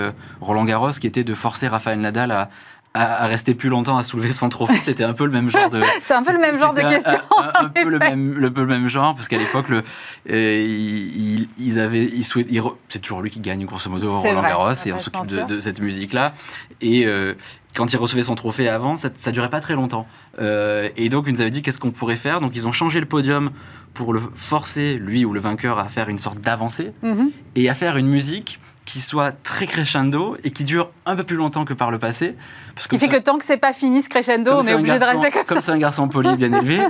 Roland 0.41 0.65
Garros, 0.65 0.91
qui 0.91 1.07
était 1.07 1.25
de 1.25 1.35
forcer 1.35 1.69
Raphaël 1.69 1.99
Nadal 1.99 2.31
à, 2.31 2.51
à, 2.95 3.27
rester 3.27 3.55
plus 3.55 3.69
longtemps 3.69 3.97
à 3.97 4.03
soulever 4.03 4.33
son 4.33 4.49
trophée. 4.49 4.75
C'était 4.85 5.05
un 5.05 5.15
peu 5.15 5.25
le 5.25 5.33
même 5.33 5.49
genre 5.49 5.71
de. 5.71 5.83
C'est 6.03 6.15
un 6.15 6.23
peu 6.23 6.33
le 6.33 6.39
même 6.39 6.59
genre 6.59 6.73
de 6.73 6.81
question. 6.81 7.19
Un, 7.55 7.69
peu 7.69 7.89
le 7.89 7.99
même, 7.99 8.35
le, 8.35 8.49
le, 8.49 8.67
même 8.67 8.89
genre, 8.89 9.15
parce 9.15 9.29
qu'à 9.29 9.39
l'époque, 9.39 9.69
le, 9.69 9.83
euh, 10.31 10.67
ils, 10.67 11.49
ils, 11.59 11.79
avaient, 11.79 12.05
ils 12.05 12.25
souhaitaient, 12.25 12.61
c'est 12.89 13.01
toujours 13.01 13.23
lui 13.23 13.31
qui 13.31 13.41
gagne 13.41 13.65
grosso 13.65 13.91
modo 13.91 14.21
Roland 14.21 14.43
Garros, 14.43 14.73
et 14.87 14.93
on 14.93 14.99
s'occupe 14.99 15.27
de, 15.27 15.43
de, 15.43 15.61
cette 15.61 15.81
musique-là. 15.81 16.35
Et 16.81 17.07
euh, 17.07 17.35
quand 17.75 17.93
il 17.93 17.97
recevait 17.97 18.25
son 18.25 18.35
trophée 18.35 18.69
avant, 18.69 18.97
ça, 18.97 19.09
ça 19.15 19.33
durait 19.33 19.51
pas 19.51 19.61
très 19.61 19.75
longtemps. 19.75 20.07
Euh, 20.39 20.89
et 20.97 21.09
donc, 21.09 21.25
ils 21.27 21.33
nous 21.33 21.41
avaient 21.41 21.51
dit 21.51 21.63
qu'est-ce 21.63 21.79
qu'on 21.79 21.91
pourrait 21.91 22.17
faire? 22.17 22.41
Donc, 22.41 22.55
ils 22.57 22.67
ont 22.67 22.73
changé 22.73 23.01
le 23.01 23.07
podium 23.07 23.51
pour 23.95 24.13
le 24.13 24.21
forcer, 24.35 24.99
lui 24.99 25.25
ou 25.25 25.33
le 25.33 25.41
vainqueur, 25.41 25.79
à 25.79 25.89
faire 25.89 26.09
une 26.09 26.19
sorte 26.19 26.41
d'avancée 26.41 26.93
mm-hmm. 27.05 27.31
et 27.57 27.69
à 27.69 27.75
faire 27.75 27.97
une 27.97 28.09
musique 28.09 28.59
qui 28.85 29.01
soit 29.01 29.33
très 29.43 29.67
crescendo 29.67 30.37
et 30.43 30.51
qui 30.51 30.65
dure 30.65 30.91
un 31.07 31.15
peu 31.15 31.25
plus 31.25 31.37
longtemps 31.37 31.65
que 31.65 31.73
par 31.73 31.91
le 31.91 31.99
passé. 31.99 32.37
Parce 32.75 32.89
qui 32.89 32.99
fait 32.99 33.09
que 33.09 33.21
tant 33.21 33.39
que 33.39 33.45
c'est 33.45 33.57
pas 33.57 33.73
fini 33.73 34.03
ce 34.03 34.09
crescendo, 34.09 34.51
on 34.53 34.63
est, 34.63 34.75
obligé 34.75 34.99
de 34.99 35.05
rester 35.05 35.31
comme, 35.31 35.45
comme 35.45 35.61
c'est 35.61 35.73
un 35.73 35.79
garçon 35.79 36.09
poli 36.09 36.35
bien 36.37 36.53
élevé, 36.61 36.81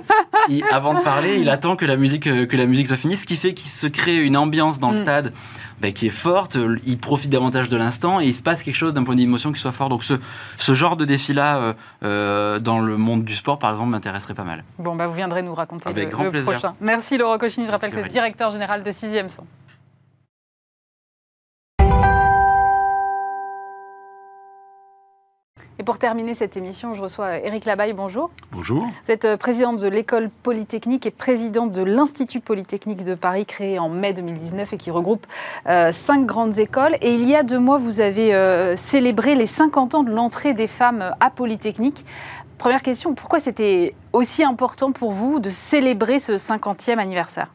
avant 0.71 0.95
de 0.95 1.01
parler, 1.01 1.39
il 1.39 1.49
attend 1.49 1.77
que 1.77 1.85
la 1.85 1.97
musique 1.97 2.27
euh, 2.27 2.47
que 2.47 2.57
la 2.57 2.67
musique 2.67 2.87
soit 2.87 2.97
finie, 2.97 3.17
ce 3.17 3.27
qui 3.27 3.37
fait 3.37 3.53
qu'il 3.53 3.71
se 3.71 3.87
crée 3.87 4.17
une 4.19 4.37
ambiance 4.37 4.79
dans 4.79 4.91
le 4.91 4.99
mm. 4.99 5.03
stade 5.03 5.33
bah, 5.81 5.91
qui 5.91 6.07
est 6.07 6.11
forte. 6.11 6.57
Il 6.87 6.99
profite 6.99 7.31
davantage 7.31 7.69
de 7.69 7.77
l'instant 7.77 8.21
et 8.21 8.27
il 8.27 8.35
se 8.35 8.43
passe 8.43 8.63
quelque 8.63 8.77
chose 8.77 8.95
d'un 8.95 9.05
point 9.05 9.17
d'émotion 9.17 9.53
qui 9.53 9.61
soit 9.61 9.73
fort. 9.73 9.89
Donc 9.89 10.05
ce, 10.05 10.15
ce 10.57 10.75
genre 10.75 10.97
de 10.97 11.05
défi 11.05 11.35
là 11.35 11.57
euh, 11.57 11.73
euh, 12.05 12.59
dans 12.59 12.81
le 12.81 12.97
monde 12.97 13.25
du 13.25 13.35
sport, 13.35 13.59
par 13.59 13.73
exemple, 13.73 13.91
m'intéresserait 13.91 14.35
pas 14.35 14.45
mal. 14.45 14.65
Bon, 14.79 14.95
bah 14.95 15.07
vous 15.09 15.15
viendrez 15.15 15.43
nous 15.43 15.55
raconter 15.55 15.89
Avec 15.89 16.05
le, 16.05 16.11
grand 16.11 16.31
plaisir. 16.31 16.53
prochain. 16.53 16.73
Merci 16.81 17.19
Laurent 17.19 17.37
Cochini. 17.37 17.67
Je 17.67 17.73
rappelle 17.73 17.91
que 17.91 17.97
vous 17.97 18.07
êtes 18.07 18.13
directeur 18.13 18.51
général 18.51 18.83
de 18.83 18.91
6e 18.91 19.29
Son. 19.29 19.45
Et 25.83 25.85
pour 25.85 25.99
terminer 25.99 26.37
cette 26.37 26.57
émission, 26.57 26.95
je 26.95 27.03
reçois 27.03 27.39
Éric 27.39 27.65
Labaille. 27.65 27.93
Bonjour. 27.93 28.31
Bonjour. 28.53 28.79
Vous 28.79 29.11
êtes 29.11 29.25
euh, 29.25 29.37
présidente 29.37 29.79
de 29.79 29.89
l'école 29.89 30.29
polytechnique 30.45 31.07
et 31.07 31.11
présidente 31.11 31.73
de 31.73 31.83
l'Institut 31.83 32.39
polytechnique 32.39 33.03
de 33.03 33.17
Paris, 33.17 33.47
créé 33.47 33.81
en 33.81 33.89
mai 33.89 34.13
2019 34.13 34.75
et 34.75 34.77
qui 34.77 34.93
regroupe 34.93 35.27
euh, 35.67 35.91
cinq 35.91 36.25
grandes 36.25 36.61
écoles. 36.61 36.95
Et 37.01 37.13
il 37.15 37.29
y 37.29 37.35
a 37.35 37.43
deux 37.43 37.59
mois, 37.59 37.79
vous 37.79 38.01
avez 38.01 38.33
euh, 38.33 38.77
célébré 38.77 39.35
les 39.35 39.47
50 39.47 39.97
ans 39.97 40.03
de 40.05 40.13
l'entrée 40.13 40.55
des 40.55 40.69
femmes 40.69 41.17
à 41.19 41.31
Polytechnique. 41.31 42.05
Première 42.59 42.83
question, 42.83 43.15
pourquoi 43.15 43.41
c'était 43.41 43.97
aussi 44.13 44.45
important 44.45 44.93
pour 44.93 45.11
vous 45.11 45.41
de 45.41 45.51
célébrer 45.51 46.21
ce 46.21 46.35
50e 46.35 46.99
anniversaire? 46.99 47.49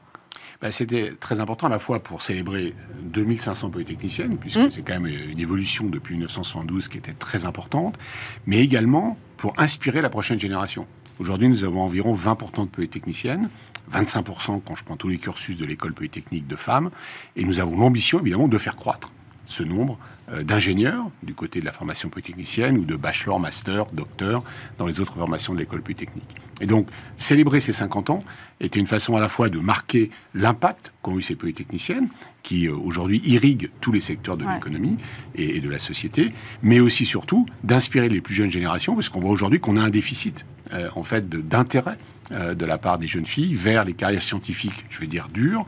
Bah, 0.62 0.72
c'était 0.72 1.14
très 1.20 1.40
important 1.40 1.68
à 1.68 1.70
la 1.70 1.80
fois 1.80 2.00
pour 2.00 2.22
célébrer 2.22 2.74
2500 3.04 3.70
polytechniciennes, 3.70 4.38
puisque 4.38 4.58
mmh. 4.58 4.72
c'est 4.72 4.82
quand 4.82 5.00
même 5.00 5.06
une 5.08 5.40
évolution 5.40 5.86
depuis 5.86 6.16
1972 6.16 6.88
qui 6.88 6.98
était 6.98 7.14
très 7.14 7.46
importante, 7.46 7.98
mais 8.46 8.60
également 8.60 9.18
pour 9.38 9.54
inspirer 9.58 10.02
la 10.02 10.10
prochaine 10.10 10.40
génération. 10.40 10.88
Aujourd'hui, 11.20 11.48
nous 11.48 11.64
avons 11.64 11.82
environ 11.82 12.14
20% 12.14 12.66
de 12.66 12.70
polytechniciennes, 12.70 13.50
25% 13.92 14.62
quand 14.66 14.76
je 14.76 14.84
prends 14.84 14.98
tous 14.98 15.08
les 15.08 15.18
cursus 15.18 15.58
de 15.58 15.66
l'école 15.66 15.94
polytechnique 15.94 16.48
de 16.48 16.56
femmes, 16.56 16.92
et 17.36 17.44
nous 17.44 17.60
avons 17.60 17.78
l'ambition 17.78 18.20
évidemment 18.20 18.48
de 18.48 18.58
faire 18.58 18.76
croître 18.76 19.12
ce 19.48 19.64
nombre 19.64 19.98
euh, 20.32 20.44
d'ingénieurs 20.44 21.10
du 21.24 21.34
côté 21.34 21.62
de 21.62 21.66
la 21.66 21.72
formation 21.72 22.10
polytechnicienne 22.10 22.78
ou 22.78 22.86
de 22.86 22.96
bachelor, 22.96 23.40
master, 23.40 23.86
docteur 23.94 24.44
dans 24.78 24.86
les 24.86 25.00
autres 25.00 25.14
formations 25.14 25.54
de 25.54 25.60
l'école 25.60 25.82
polytechnique. 25.82 26.36
Et 26.60 26.66
donc, 26.66 26.90
célébrer 27.18 27.62
ces 27.62 27.72
50 27.72 28.10
ans 28.10 28.20
était 28.60 28.80
une 28.80 28.88
façon 28.88 29.16
à 29.16 29.22
la 29.22 29.30
fois 29.30 29.48
de 29.48 29.60
marquer 29.60 30.12
l'impact 30.34 30.92
qu'ont 31.02 31.18
eu 31.18 31.22
ces 31.22 31.36
polytechniciennes, 31.36 32.10
qui 32.44 32.68
euh, 32.68 32.76
aujourd'hui 32.76 33.22
irriguent 33.26 33.70
tous 33.80 33.94
les 33.94 34.02
secteurs 34.02 34.36
de 34.36 34.46
l'économie 34.46 34.98
et, 35.36 35.62
de 35.62 35.70
la 35.70 35.80
société, 35.80 36.34
mais 36.62 36.82
aussi 36.82 37.06
surtout 37.06 37.46
d'inspirer 37.64 38.10
les 38.10 38.20
plus 38.20 38.34
jeunes 38.34 38.52
générations, 38.52 38.96
parce 38.96 39.08
qu'on 39.08 39.22
voit 39.22 39.32
aujourd'hui 39.32 39.62
qu'on 39.62 39.78
a 39.78 39.82
un 39.82 39.90
déficit 39.90 40.46
euh, 40.74 40.90
en 40.96 41.04
fait 41.04 41.30
d'intérêt 41.30 41.98
de 42.30 42.66
la 42.66 42.78
part 42.78 42.98
des 42.98 43.08
jeunes 43.08 43.26
filles 43.26 43.54
vers 43.54 43.86
les 43.86 43.94
carrières 43.94 44.22
scientifiques, 44.22 44.84
je 44.90 45.00
vais 45.00 45.08
dire 45.08 45.30
dures, 45.34 45.66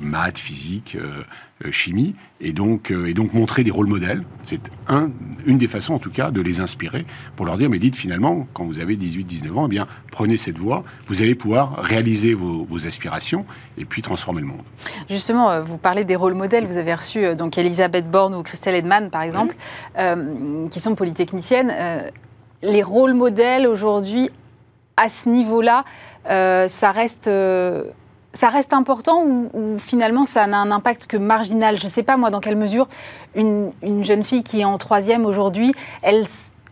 maths, 0.00 0.38
physique, 0.38 0.94
euh, 0.94 1.24
chimie, 1.70 2.14
et 2.40 2.52
donc, 2.52 2.90
euh, 2.90 3.06
et 3.06 3.14
donc 3.14 3.32
montrer 3.32 3.62
des 3.62 3.70
rôles 3.70 3.86
modèles. 3.86 4.24
C'est 4.42 4.60
un, 4.88 5.10
une 5.46 5.58
des 5.58 5.68
façons, 5.68 5.94
en 5.94 5.98
tout 5.98 6.10
cas, 6.10 6.30
de 6.30 6.40
les 6.40 6.60
inspirer 6.60 7.06
pour 7.36 7.46
leur 7.46 7.56
dire, 7.56 7.70
mais 7.70 7.78
dites 7.78 7.96
finalement, 7.96 8.46
quand 8.52 8.64
vous 8.64 8.80
avez 8.80 8.96
18-19 8.96 9.52
ans, 9.54 9.66
eh 9.66 9.68
bien, 9.68 9.86
prenez 10.10 10.36
cette 10.36 10.58
voie, 10.58 10.82
vous 11.06 11.22
allez 11.22 11.34
pouvoir 11.34 11.76
réaliser 11.76 12.34
vos, 12.34 12.66
aspirations 12.86 13.44
et 13.78 13.84
puis 13.84 14.02
transformer 14.02 14.40
le 14.40 14.48
monde. 14.48 14.62
Justement, 15.08 15.50
euh, 15.50 15.62
vous 15.62 15.78
parlez 15.78 16.04
des 16.04 16.16
rôles 16.16 16.34
modèles. 16.34 16.66
Vous 16.66 16.78
avez 16.78 16.94
reçu 16.94 17.36
donc 17.36 17.56
Elisabeth 17.56 18.10
Borne 18.10 18.34
ou 18.34 18.42
Christelle 18.42 18.74
Edman, 18.74 19.08
par 19.10 19.22
exemple, 19.22 19.54
qui 20.70 20.80
sont 20.80 20.94
polytechniciennes. 20.96 21.72
les 22.62 22.82
rôles 22.82 23.14
modèles 23.14 23.68
aujourd'hui, 23.68 24.30
à 24.96 25.08
ce 25.08 25.28
niveau-là, 25.28 25.84
ça 26.24 26.90
reste 26.90 27.30
ça 28.32 28.48
reste 28.48 28.72
important 28.72 29.24
ou, 29.24 29.76
finalement 29.78 30.24
ça 30.24 30.46
n'a 30.46 30.58
un 30.58 30.70
impact 30.70 31.06
que 31.06 31.16
marginal? 31.16 31.78
Je 31.78 31.84
ne 31.84 31.90
sais 31.90 32.02
pas 32.02 32.16
moi 32.16 32.30
dans 32.30 32.40
quelle 32.40 32.56
mesure 32.56 32.88
une, 33.34 33.72
jeune 34.02 34.22
fille 34.22 34.42
qui 34.42 34.60
est 34.60 34.64
en 34.64 34.78
troisième 34.78 35.24
aujourd'hui, 35.24 35.72
elle, 36.02 36.24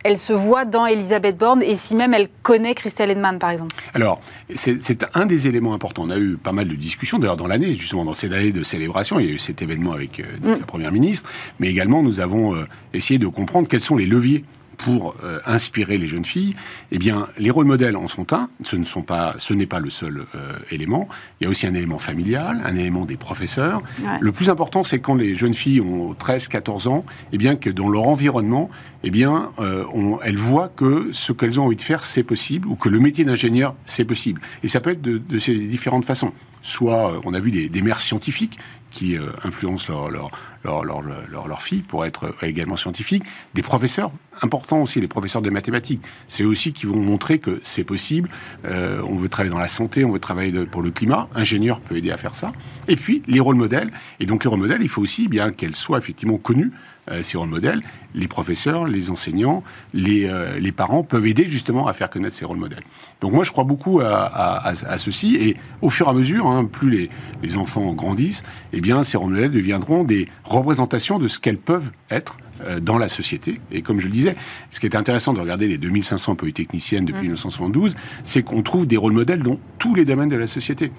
elle 0.04 0.18
se 0.18 0.32
voit 0.32 0.64
dans 0.64 0.86
Elisabeth 0.86 1.36
Borne 1.36 1.62
et 1.62 1.74
si 1.74 1.94
même 1.94 2.14
elle 2.14 2.28
connaît 2.42 2.74
Christelle 2.74 3.10
Edman 3.10 3.38
par 3.38 3.50
exemple 3.50 3.74
Alors, 3.94 4.20
c'est 4.54 5.06
un 5.14 5.26
des 5.26 5.48
éléments 5.48 5.74
importants. 5.74 6.04
On 6.06 6.10
a 6.10 6.18
eu 6.18 6.36
pas 6.36 6.52
mal 6.52 6.68
de 6.68 6.74
discussions 6.74 7.18
d'ailleurs 7.18 7.36
dans 7.36 7.46
l'année, 7.46 7.74
justement 7.74 8.04
dans 8.04 8.14
cette 8.14 8.32
année 8.32 8.52
de 8.52 8.62
célébration. 8.62 9.20
Il 9.20 9.26
y 9.26 9.28
a 9.30 9.32
eu 9.32 9.38
cet 9.38 9.62
événement 9.62 9.92
avec 9.92 10.20
euh, 10.20 10.24
mm. 10.42 10.60
la 10.60 10.66
Première 10.66 10.92
ministre, 10.92 11.30
mais 11.58 11.68
également 11.68 12.02
nous 12.02 12.20
avons 12.20 12.54
euh, 12.54 12.66
essayé 12.94 13.18
de 13.18 13.26
comprendre 13.26 13.68
quels 13.68 13.80
sont 13.80 13.96
les 13.96 14.06
leviers 14.06 14.44
pour 14.80 15.14
euh, 15.24 15.40
inspirer 15.44 15.98
les 15.98 16.08
jeunes 16.08 16.24
filles, 16.24 16.56
eh 16.90 16.96
bien, 16.96 17.28
les 17.36 17.50
rôles 17.50 17.66
modèles 17.66 17.96
en 17.96 18.08
sont 18.08 18.32
un. 18.32 18.48
Ce 18.64 18.76
ne 18.76 18.84
sont 18.84 19.02
pas, 19.02 19.34
ce 19.38 19.52
n'est 19.52 19.66
pas 19.66 19.78
le 19.78 19.90
seul 19.90 20.24
euh, 20.34 20.52
élément. 20.70 21.06
Il 21.38 21.44
y 21.44 21.46
a 21.46 21.50
aussi 21.50 21.66
un 21.66 21.74
élément 21.74 21.98
familial, 21.98 22.62
un 22.64 22.74
élément 22.74 23.04
des 23.04 23.18
professeurs. 23.18 23.82
Le 24.20 24.32
plus 24.32 24.48
important, 24.48 24.82
c'est 24.82 24.98
quand 24.98 25.14
les 25.14 25.34
jeunes 25.34 25.52
filles 25.52 25.82
ont 25.82 26.14
13, 26.14 26.48
14 26.48 26.86
ans, 26.86 27.04
eh 27.32 27.36
bien, 27.36 27.56
que 27.56 27.68
dans 27.68 27.90
leur 27.90 28.08
environnement, 28.08 28.70
eh 29.04 29.10
bien, 29.10 29.50
euh, 29.58 29.84
elles 30.24 30.38
voient 30.38 30.72
que 30.74 31.08
ce 31.12 31.32
qu'elles 31.32 31.60
ont 31.60 31.64
envie 31.64 31.76
de 31.76 31.82
faire, 31.82 32.02
c'est 32.02 32.22
possible, 32.22 32.66
ou 32.66 32.74
que 32.74 32.88
le 32.88 33.00
métier 33.00 33.24
d'ingénieur, 33.24 33.74
c'est 33.84 34.06
possible. 34.06 34.40
Et 34.62 34.68
ça 34.68 34.80
peut 34.80 34.90
être 34.90 35.02
de, 35.02 35.38
ces 35.38 35.54
différentes 35.54 36.06
façons. 36.06 36.32
Soit, 36.62 37.20
on 37.26 37.34
a 37.34 37.40
vu 37.40 37.50
des, 37.50 37.68
des 37.68 37.82
mères 37.82 38.00
scientifiques 38.00 38.58
qui 38.90 39.16
influencent 39.44 39.92
leur, 39.92 40.10
leur, 40.10 40.30
leur, 40.64 41.62
fille 41.62 41.82
pour 41.82 42.04
être 42.04 42.34
également 42.42 42.76
scientifiques, 42.76 43.24
des 43.54 43.62
professeurs 43.62 44.12
importants 44.42 44.80
aussi, 44.82 45.00
les 45.00 45.08
professeurs 45.08 45.42
de 45.42 45.50
mathématiques. 45.50 46.00
C'est 46.28 46.44
aussi 46.44 46.72
qui 46.72 46.86
vont 46.86 46.96
montrer 46.96 47.38
que 47.38 47.60
c'est 47.62 47.84
possible. 47.84 48.30
Euh, 48.64 49.02
on 49.06 49.16
veut 49.16 49.28
travailler 49.28 49.52
dans 49.52 49.58
la 49.58 49.68
santé, 49.68 50.04
on 50.04 50.10
veut 50.10 50.20
travailler 50.20 50.52
pour 50.66 50.82
le 50.82 50.90
climat. 50.90 51.28
Ingénieur 51.34 51.80
peut 51.80 51.96
aider 51.96 52.10
à 52.10 52.16
faire 52.16 52.36
ça. 52.36 52.52
Et 52.88 52.96
puis 52.96 53.22
les 53.26 53.40
rôles 53.40 53.56
modèles. 53.56 53.90
Et 54.18 54.26
donc 54.26 54.44
les 54.44 54.50
rôles 54.50 54.60
modèles, 54.60 54.82
il 54.82 54.88
faut 54.88 55.02
aussi 55.02 55.28
bien 55.28 55.52
qu'elles 55.52 55.76
soient 55.76 55.98
effectivement 55.98 56.38
connues 56.38 56.72
euh, 57.10 57.22
ces 57.22 57.38
rôles 57.38 57.48
modèles, 57.48 57.82
les 58.14 58.28
professeurs, 58.28 58.86
les 58.86 59.10
enseignants, 59.10 59.62
les, 59.94 60.28
euh, 60.28 60.58
les, 60.58 60.72
parents 60.72 61.02
peuvent 61.02 61.26
aider 61.26 61.46
justement 61.46 61.86
à 61.86 61.92
faire 61.92 62.10
connaître 62.10 62.36
ces 62.36 62.44
rôles 62.44 62.58
modèles. 62.58 62.82
Donc 63.20 63.32
moi 63.32 63.44
je 63.44 63.52
crois 63.52 63.64
beaucoup 63.64 64.00
à, 64.00 64.24
à, 64.24 64.68
à 64.68 64.98
ceci 64.98 65.36
et 65.36 65.56
au 65.82 65.90
fur 65.90 66.06
et 66.06 66.10
à 66.10 66.12
mesure, 66.12 66.46
hein, 66.46 66.64
plus 66.64 66.90
les, 66.90 67.10
les, 67.42 67.56
enfants 67.56 67.92
grandissent, 67.92 68.44
eh 68.72 68.80
bien 68.80 69.02
ces 69.02 69.16
rôles 69.16 69.32
modèles 69.32 69.50
deviendront 69.50 70.04
des 70.04 70.28
représentations 70.44 71.18
de 71.18 71.28
ce 71.28 71.38
qu'elles 71.38 71.58
peuvent 71.58 71.90
être 72.10 72.36
euh, 72.62 72.78
dans 72.78 72.98
la 72.98 73.08
société. 73.08 73.60
Et 73.72 73.80
comme 73.80 73.98
je 73.98 74.06
le 74.06 74.12
disais, 74.12 74.36
ce 74.70 74.80
qui 74.80 74.86
est 74.86 74.94
intéressant 74.94 75.32
de 75.32 75.40
regarder 75.40 75.66
les 75.66 75.78
2500 75.78 76.34
polytechniciennes 76.34 77.06
depuis 77.06 77.22
1972, 77.22 77.94
mmh. 77.94 77.98
c'est 78.24 78.42
qu'on 78.42 78.62
trouve 78.62 78.86
des 78.86 78.98
rôles 78.98 79.14
modèles 79.14 79.42
dans 79.42 79.56
tous 79.78 79.94
les 79.94 80.04
domaines 80.04 80.28
de 80.28 80.36
la 80.36 80.46
société 80.46 80.92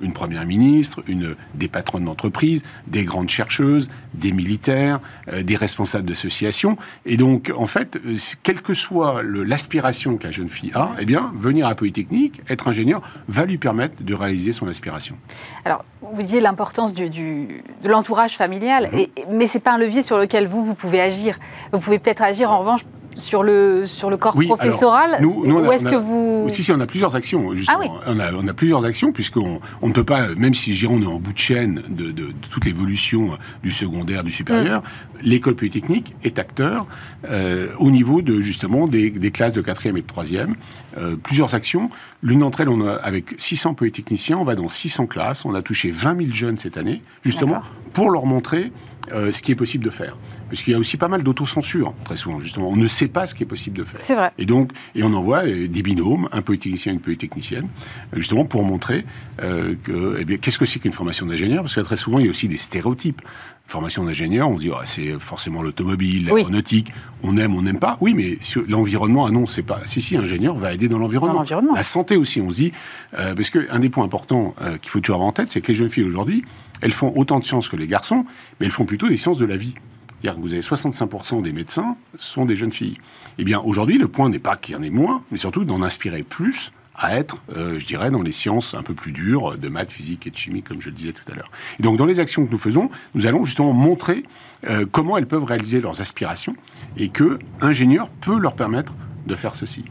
une 0.00 0.12
première 0.12 0.46
ministre, 0.46 1.02
une, 1.06 1.34
des 1.54 1.68
patronnes 1.68 2.04
d'entreprise, 2.04 2.62
des 2.86 3.04
grandes 3.04 3.28
chercheuses, 3.28 3.88
des 4.14 4.32
militaires, 4.32 5.00
euh, 5.32 5.42
des 5.42 5.56
responsables 5.56 6.06
d'associations. 6.06 6.76
Et 7.06 7.16
donc, 7.16 7.52
en 7.56 7.66
fait, 7.66 7.96
euh, 7.96 8.16
quelle 8.42 8.62
que 8.62 8.74
soit 8.74 9.22
l'aspiration 9.22 10.16
que 10.16 10.24
la 10.24 10.30
jeune 10.30 10.48
fille 10.48 10.72
a, 10.74 10.90
eh 10.98 11.04
bien, 11.04 11.32
venir 11.34 11.66
à 11.66 11.74
Polytechnique, 11.74 12.40
être 12.48 12.68
ingénieur, 12.68 13.02
va 13.28 13.44
lui 13.44 13.58
permettre 13.58 14.02
de 14.02 14.14
réaliser 14.14 14.52
son 14.52 14.68
aspiration. 14.68 15.16
Alors, 15.64 15.84
vous 16.00 16.22
disiez 16.22 16.40
l'importance 16.40 16.94
du, 16.94 17.10
du, 17.10 17.62
de 17.82 17.88
l'entourage 17.88 18.36
familial, 18.36 18.88
mhm. 18.92 18.98
et, 18.98 19.10
mais 19.30 19.46
ce 19.46 19.54
n'est 19.54 19.62
pas 19.62 19.72
un 19.72 19.78
levier 19.78 20.02
sur 20.02 20.18
lequel 20.18 20.46
vous, 20.46 20.64
vous 20.64 20.74
pouvez 20.74 21.00
agir. 21.00 21.38
Vous 21.72 21.80
pouvez 21.80 21.98
peut-être 21.98 22.22
agir, 22.22 22.50
en 22.52 22.60
revanche, 22.60 22.82
sur 23.18 23.42
le, 23.42 23.86
sur 23.86 24.10
le 24.10 24.16
corps 24.16 24.34
professoral 24.34 25.18
nous, 25.20 25.44
Où 25.44 25.72
est-ce 25.72 25.88
que 25.88 25.96
vous... 25.96 26.46
Si, 26.48 26.62
si, 26.62 26.72
on 26.72 26.80
a 26.80 26.86
plusieurs 26.86 27.14
actions, 27.14 27.54
justement. 27.54 27.98
Ah 28.06 28.10
on, 28.12 28.20
a, 28.20 28.32
on, 28.32 28.48
a, 28.48 28.54
plusieurs 28.54 28.84
actions, 28.84 29.12
puisqu'on 29.12 29.60
on 29.82 29.88
ne 29.88 29.92
peut 29.92 30.04
pas, 30.04 30.28
même 30.36 30.54
si 30.54 30.86
on 30.88 31.02
est 31.02 31.06
en 31.06 31.18
bout 31.18 31.32
de 31.32 31.38
chaîne 31.38 31.82
de, 31.88 32.10
de, 32.10 32.32
toute 32.50 32.64
l'évolution 32.64 33.30
du 33.62 33.70
secondaire, 33.70 34.24
du 34.24 34.32
supérieur, 34.32 34.82
mm. 34.82 35.18
l'école 35.22 35.54
polytechnique 35.54 36.14
est 36.24 36.38
acteur 36.38 36.86
euh, 37.28 37.68
au 37.78 37.90
niveau 37.90 38.22
de, 38.22 38.40
justement, 38.40 38.86
des, 38.86 39.10
des, 39.10 39.30
classes 39.30 39.52
de 39.52 39.60
quatrième 39.60 39.96
et 39.96 40.02
de 40.02 40.06
troisième. 40.06 40.54
Euh, 41.00 41.16
plusieurs 41.16 41.54
actions. 41.54 41.90
L'une 42.22 42.40
d'entre 42.40 42.60
elles, 42.60 42.68
on 42.68 42.86
a, 42.86 42.92
avec 42.94 43.34
600 43.38 43.74
polytechniciens, 43.74 44.36
on 44.36 44.44
va 44.44 44.54
dans 44.54 44.68
600 44.68 45.06
classes. 45.06 45.44
On 45.44 45.54
a 45.54 45.62
touché 45.62 45.90
20 45.90 46.18
000 46.18 46.32
jeunes 46.32 46.58
cette 46.58 46.76
année, 46.76 47.02
justement, 47.22 47.62
pour 47.92 48.10
leur 48.10 48.26
montrer 48.26 48.72
euh, 49.12 49.30
ce 49.30 49.40
qui 49.40 49.52
est 49.52 49.56
possible 49.56 49.84
de 49.84 49.90
faire. 49.90 50.16
Parce 50.48 50.62
qu'il 50.62 50.72
y 50.72 50.76
a 50.76 50.78
aussi 50.78 50.96
pas 50.96 51.08
mal 51.08 51.22
d'autocensure, 51.22 51.94
très 52.04 52.16
souvent, 52.16 52.40
justement. 52.40 52.68
On 52.68 52.76
ne 52.76 52.88
sait 52.88 53.08
pas 53.08 53.26
ce 53.26 53.34
qui 53.34 53.42
est 53.42 53.46
possible 53.46 53.78
de 53.78 53.84
faire. 53.84 54.00
C'est 54.00 54.14
vrai. 54.14 54.32
Et 54.38 54.46
donc, 54.46 54.72
et 54.94 55.02
on 55.02 55.12
envoie 55.14 55.44
euh, 55.44 55.68
des 55.68 55.82
binômes, 55.82 56.28
un 56.32 56.42
polytechnicien 56.42 56.92
et 56.92 56.94
une 56.94 57.00
polytechnicienne, 57.00 57.68
justement 58.14 58.44
pour 58.44 58.64
montrer 58.64 59.04
que, 59.38 60.20
eh 60.20 60.38
qu'est-ce 60.38 60.58
que 60.58 60.66
c'est 60.66 60.80
qu'une 60.80 60.92
formation 60.92 61.26
d'ingénieur? 61.26 61.62
Parce 61.62 61.76
que 61.76 61.80
très 61.80 61.96
souvent, 61.96 62.18
il 62.18 62.24
y 62.24 62.28
a 62.28 62.30
aussi 62.30 62.48
des 62.48 62.56
stéréotypes. 62.56 63.22
Formation 63.68 64.02
d'ingénieur, 64.02 64.48
on 64.48 64.56
se 64.56 64.62
dit, 64.62 64.70
oh, 64.70 64.78
c'est 64.84 65.18
forcément 65.18 65.60
l'automobile, 65.60 66.24
l'aéronautique, 66.24 66.90
on 67.22 67.36
aime, 67.36 67.54
on 67.54 67.60
n'aime 67.60 67.78
pas. 67.78 67.98
Oui, 68.00 68.14
mais 68.14 68.38
l'environnement, 68.66 69.26
ah 69.26 69.30
non, 69.30 69.46
c'est 69.46 69.62
pas. 69.62 69.82
Si, 69.84 70.00
si, 70.00 70.16
ingénieur 70.16 70.56
va 70.56 70.72
aider 70.72 70.88
dans 70.88 70.98
l'environnement. 70.98 71.44
La 71.74 71.82
santé 71.82 72.16
aussi, 72.16 72.40
on 72.40 72.48
se 72.48 72.54
dit, 72.54 72.72
parce 73.12 73.50
qu'un 73.50 73.78
des 73.78 73.90
points 73.90 74.06
importants 74.06 74.54
qu'il 74.80 74.90
faut 74.90 75.00
toujours 75.00 75.16
avoir 75.16 75.28
en 75.28 75.32
tête, 75.32 75.50
c'est 75.50 75.60
que 75.60 75.68
les 75.68 75.74
jeunes 75.74 75.90
filles 75.90 76.04
aujourd'hui, 76.04 76.46
elles 76.80 76.92
font 76.92 77.12
autant 77.14 77.40
de 77.40 77.44
sciences 77.44 77.68
que 77.68 77.76
les 77.76 77.86
garçons, 77.86 78.24
mais 78.58 78.66
elles 78.66 78.72
font 78.72 78.86
plutôt 78.86 79.06
des 79.06 79.18
sciences 79.18 79.38
de 79.38 79.44
la 79.44 79.58
vie. 79.58 79.74
C'est-à-dire 80.18 80.36
que 80.36 80.42
vous 80.42 80.54
avez 80.54 80.62
65% 80.62 81.42
des 81.42 81.52
médecins 81.52 81.96
sont 82.18 82.46
des 82.46 82.56
jeunes 82.56 82.72
filles. 82.72 82.96
Eh 83.36 83.44
bien, 83.44 83.60
aujourd'hui, 83.60 83.98
le 83.98 84.08
point 84.08 84.30
n'est 84.30 84.38
pas 84.38 84.56
qu'il 84.56 84.74
y 84.74 84.78
en 84.78 84.82
ait 84.82 84.90
moins, 84.90 85.22
mais 85.30 85.36
surtout 85.36 85.66
d'en 85.66 85.82
inspirer 85.82 86.22
plus 86.22 86.72
à 86.98 87.16
être, 87.16 87.36
euh, 87.56 87.78
je 87.78 87.86
dirais, 87.86 88.10
dans 88.10 88.22
les 88.22 88.32
sciences 88.32 88.74
un 88.74 88.82
peu 88.82 88.92
plus 88.92 89.12
dures, 89.12 89.56
de 89.56 89.68
maths, 89.68 89.92
physique 89.92 90.26
et 90.26 90.30
de 90.30 90.36
chimie, 90.36 90.62
comme 90.62 90.80
je 90.80 90.90
le 90.90 90.96
disais 90.96 91.12
tout 91.12 91.30
à 91.30 91.34
l'heure. 91.34 91.50
Et 91.78 91.82
donc, 91.82 91.96
dans 91.96 92.06
les 92.06 92.18
actions 92.18 92.44
que 92.44 92.50
nous 92.50 92.58
faisons, 92.58 92.90
nous 93.14 93.26
allons 93.26 93.44
justement 93.44 93.72
montrer 93.72 94.24
euh, 94.68 94.84
comment 94.90 95.16
elles 95.16 95.28
peuvent 95.28 95.44
réaliser 95.44 95.80
leurs 95.80 96.00
aspirations 96.00 96.56
et 96.96 97.08
que 97.08 97.38
ingénieur 97.60 98.10
peut 98.10 98.38
leur 98.38 98.54
permettre 98.54 98.94
de 99.26 99.34
faire 99.34 99.54
ceci. 99.54 99.84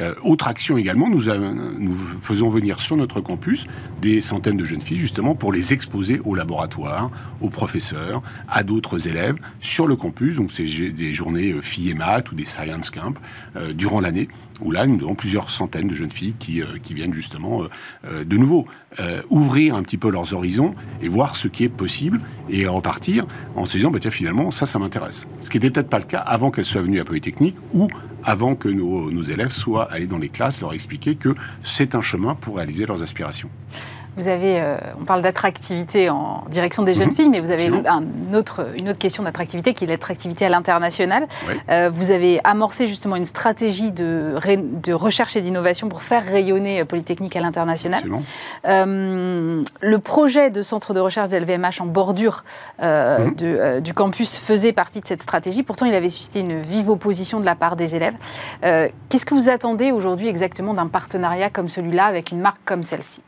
Euh, 0.00 0.14
autre 0.22 0.46
action 0.46 0.78
également, 0.78 1.08
nous, 1.10 1.20
faisons 2.20 2.48
venir 2.48 2.78
sur 2.78 2.96
notre 2.96 3.20
campus 3.20 3.66
des 4.00 4.20
centaines 4.20 4.56
de 4.56 4.64
jeunes 4.64 4.80
filles 4.80 4.98
justement 4.98 5.34
pour 5.34 5.52
les 5.52 5.72
exposer 5.72 6.20
au 6.24 6.36
laboratoire, 6.36 7.10
aux 7.40 7.50
professeurs, 7.50 8.22
à 8.48 8.62
d'autres 8.62 9.08
élèves 9.08 9.36
sur 9.60 9.88
le 9.88 9.96
campus. 9.96 10.36
Donc 10.36 10.52
c'est 10.52 10.64
des 10.92 11.12
journées 11.12 11.52
filles 11.62 11.90
et 11.90 11.94
maths 11.94 12.30
ou 12.30 12.36
des 12.36 12.44
science 12.44 12.90
camp 12.90 13.14
durant 13.74 14.00
l'année 14.00 14.28
où 14.60 14.70
là 14.70 14.86
nous 14.86 15.04
avons 15.04 15.14
plusieurs 15.14 15.50
centaines 15.50 15.88
de 15.88 15.94
jeunes 15.94 16.12
filles 16.12 16.34
qui, 16.38 16.62
qui 16.82 16.94
viennent 16.94 17.14
justement 17.14 17.62
de 18.04 18.36
nouveau 18.36 18.66
ouvrir 19.30 19.74
un 19.74 19.82
petit 19.82 19.98
peu 19.98 20.10
leurs 20.10 20.34
horizons 20.34 20.74
et 21.02 21.08
voir 21.08 21.36
ce 21.36 21.48
qui 21.48 21.64
est 21.64 21.68
possible 21.68 22.20
et 22.48 22.66
repartir 22.66 23.26
en 23.54 23.64
se 23.64 23.76
disant 23.76 23.90
bah, 23.90 23.98
tiens 24.00 24.10
finalement 24.10 24.50
ça 24.50 24.66
ça 24.66 24.78
m'intéresse. 24.78 25.26
Ce 25.40 25.50
qui 25.50 25.58
n'était 25.58 25.70
peut-être 25.70 25.90
pas 25.90 25.98
le 25.98 26.04
cas 26.04 26.20
avant 26.20 26.50
qu'elles 26.50 26.64
soient 26.64 26.82
venues 26.82 27.00
à 27.00 27.04
Polytechnique 27.04 27.56
ou 27.72 27.88
avant 28.26 28.56
que 28.56 28.68
nos, 28.68 29.22
élèves 29.22 29.52
soient 29.52 29.90
aller 29.90 30.06
dans 30.06 30.18
les 30.18 30.28
classes, 30.28 30.60
leur 30.60 30.74
expliquer 30.74 31.14
que 31.14 31.34
c'est 31.62 31.94
un 31.94 32.00
chemin 32.00 32.34
pour 32.34 32.56
réaliser 32.56 32.84
leurs 32.84 33.02
aspirations. 33.02 33.48
Vous 34.16 34.28
avez, 34.28 34.60
euh, 34.60 34.78
on 34.98 35.04
parle 35.04 35.20
d'attractivité 35.20 36.08
en 36.08 36.44
direction 36.48 36.82
des 36.82 36.94
jeunes 36.94 37.08
mhm. 37.08 37.14
filles, 37.14 37.28
mais 37.28 37.40
vous 37.40 37.50
avez 37.50 37.68
un 37.68 38.34
autre, 38.34 38.66
une 38.74 38.88
autre 38.88 38.98
question 38.98 39.22
d'attractivité 39.22 39.74
qui 39.74 39.84
est 39.84 39.86
l'attractivité 39.86 40.46
à 40.46 40.48
l'international. 40.48 41.26
Euh, 41.68 41.90
vous 41.92 42.10
avez 42.10 42.40
amorcé 42.42 42.86
justement 42.86 43.16
une 43.16 43.26
stratégie 43.26 43.92
de, 43.92 44.34
de 44.82 44.92
recherche 44.94 45.36
et 45.36 45.42
d'innovation 45.42 45.88
pour 45.88 46.02
faire 46.02 46.24
rayonner 46.24 46.84
Polytechnique 46.84 47.36
à 47.36 47.40
l'international. 47.40 48.02
Euh, 48.66 49.62
le 49.80 49.98
projet 49.98 50.50
de 50.50 50.62
centre 50.62 50.94
de 50.94 51.00
recherche 51.00 51.28
d'LVMH 51.28 51.80
en 51.80 51.86
bordure 51.86 52.44
mhm. 52.82 53.34
de, 53.34 53.80
du 53.80 53.92
campus 53.92 54.38
faisait 54.38 54.72
partie 54.72 55.00
de 55.00 55.06
cette 55.06 55.22
stratégie. 55.22 55.62
Pourtant, 55.62 55.84
il 55.84 55.94
avait 55.94 56.08
suscité 56.08 56.40
une 56.40 56.58
vive 56.60 56.88
opposition 56.88 57.38
de 57.38 57.44
la 57.44 57.54
part 57.54 57.76
des 57.76 57.96
élèves. 57.96 58.14
Qu'est-ce 58.62 59.26
que 59.26 59.34
vous 59.34 59.50
attendez 59.50 59.92
aujourd'hui 59.92 60.28
exactement 60.28 60.72
d'un 60.72 60.86
partenariat 60.86 61.50
comme 61.50 61.68
celui-là 61.68 62.06
avec 62.06 62.30
une 62.30 62.40
marque 62.40 62.60
comme 62.64 62.82
celle-ci? 62.82 63.22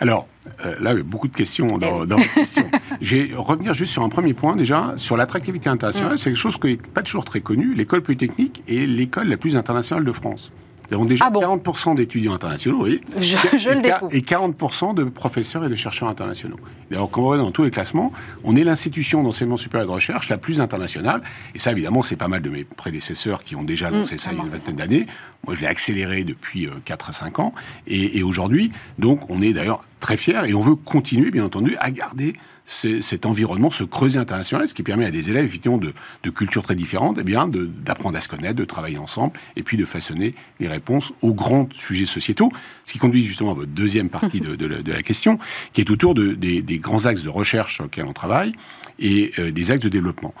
Alors, 0.00 0.28
euh, 0.64 0.74
là, 0.80 0.92
il 0.92 0.98
y 0.98 1.00
a 1.00 1.02
beaucoup 1.02 1.28
de 1.28 1.36
questions 1.36 1.66
dans, 1.66 2.06
dans 2.06 2.18
questions. 2.34 2.70
Je 3.00 3.16
vais 3.16 3.30
revenir 3.34 3.74
juste 3.74 3.92
sur 3.92 4.02
un 4.02 4.08
premier 4.08 4.34
point, 4.34 4.56
déjà, 4.56 4.94
sur 4.96 5.16
l'attractivité 5.16 5.68
internationale. 5.68 6.14
Mm. 6.14 6.16
C'est 6.16 6.30
quelque 6.30 6.38
chose 6.38 6.58
qui 6.58 6.68
n'est 6.68 6.76
pas 6.76 7.02
toujours 7.02 7.24
très 7.24 7.40
connu. 7.40 7.74
L'école 7.74 8.02
polytechnique 8.02 8.62
est 8.68 8.86
l'école 8.86 9.28
la 9.28 9.36
plus 9.36 9.56
internationale 9.56 10.04
de 10.04 10.12
France. 10.12 10.52
Nous 10.90 10.96
avons 10.96 11.04
déjà 11.04 11.28
40% 11.28 11.90
ah 11.90 11.94
d'étudiants 11.94 12.32
internationaux, 12.32 12.84
oui. 12.84 13.00
Je, 13.18 13.70
le 13.70 13.82
découvre. 13.82 14.14
Et 14.14 14.20
40% 14.20 14.94
de 14.94 15.04
professeurs 15.04 15.64
et 15.64 15.68
de 15.68 15.76
chercheurs 15.76 16.08
internationaux. 16.08 16.56
Alors, 16.90 17.10
quand 17.10 17.22
on 17.22 17.26
regarde 17.26 17.46
dans 17.46 17.52
tous 17.52 17.64
les 17.64 17.70
classements, 17.70 18.12
on 18.42 18.56
est 18.56 18.64
l'institution 18.64 19.22
d'enseignement 19.22 19.58
supérieur 19.58 19.86
de 19.86 19.92
recherche 19.92 20.30
la 20.30 20.38
plus 20.38 20.60
internationale. 20.60 21.20
Et 21.54 21.58
ça, 21.58 21.72
évidemment, 21.72 22.02
c'est 22.02 22.16
pas 22.16 22.28
mal 22.28 22.40
de 22.40 22.48
mes 22.48 22.64
prédécesseurs 22.64 23.44
qui 23.44 23.54
ont 23.54 23.64
déjà 23.64 23.90
lancé 23.90 24.14
mm, 24.14 24.18
ça 24.18 24.30
il 24.32 24.38
y 24.38 24.40
a 24.40 24.42
une 24.44 24.48
vingtaine 24.48 24.76
d'années. 24.76 25.06
Moi, 25.46 25.54
je 25.54 25.60
l'ai 25.60 25.66
accéléré 25.66 26.24
depuis 26.24 26.68
4 26.86 27.06
euh, 27.06 27.10
à 27.10 27.12
5 27.12 27.38
ans. 27.38 27.54
Et, 27.86 28.18
et 28.18 28.22
aujourd'hui, 28.22 28.72
donc, 28.98 29.28
on 29.28 29.42
est 29.42 29.52
d'ailleurs 29.52 29.84
très 30.00 30.16
fiers 30.16 30.40
et 30.46 30.54
on 30.54 30.60
veut 30.60 30.76
continuer, 30.76 31.30
bien 31.30 31.44
entendu, 31.44 31.76
à 31.80 31.90
garder 31.90 32.34
cet 32.68 33.24
environnement, 33.24 33.70
ce 33.70 33.82
creuset 33.82 34.18
international, 34.18 34.68
ce 34.68 34.74
qui 34.74 34.82
permet 34.82 35.06
à 35.06 35.10
des 35.10 35.30
élèves, 35.30 35.46
effectivement, 35.46 35.78
de, 35.78 35.94
de 36.22 36.30
cultures 36.30 36.62
très 36.62 36.74
différentes, 36.74 37.16
eh 37.18 37.24
bien, 37.24 37.48
d'apprendre 37.48 38.18
à 38.18 38.20
se 38.20 38.28
connaître, 38.28 38.56
de 38.56 38.66
travailler 38.66 38.98
ensemble, 38.98 39.32
et 39.56 39.62
puis 39.62 39.78
de 39.78 39.86
façonner 39.86 40.34
les 40.60 40.68
réponses 40.68 41.12
aux 41.22 41.32
grands 41.32 41.66
sujets 41.72 42.04
sociétaux, 42.04 42.52
ce 42.84 42.92
qui 42.92 42.98
conduit 42.98 43.24
justement 43.24 43.52
à 43.52 43.54
votre 43.54 43.70
deuxième 43.70 44.10
partie 44.10 44.40
de, 44.40 44.54
de, 44.54 44.92
la, 44.92 45.02
question, 45.02 45.38
qui 45.72 45.80
est 45.80 45.90
autour 45.90 46.14
des, 46.14 46.60
des, 46.60 46.78
grands 46.78 47.06
axes 47.06 47.22
de 47.22 47.30
recherche 47.30 47.74
sur 47.74 47.84
lesquels 47.84 48.04
on 48.04 48.12
travaille 48.12 48.52
et 48.98 49.32
euh, 49.38 49.50
des 49.50 49.70
axes 49.70 49.84
de 49.84 49.88
développement. 49.88 50.34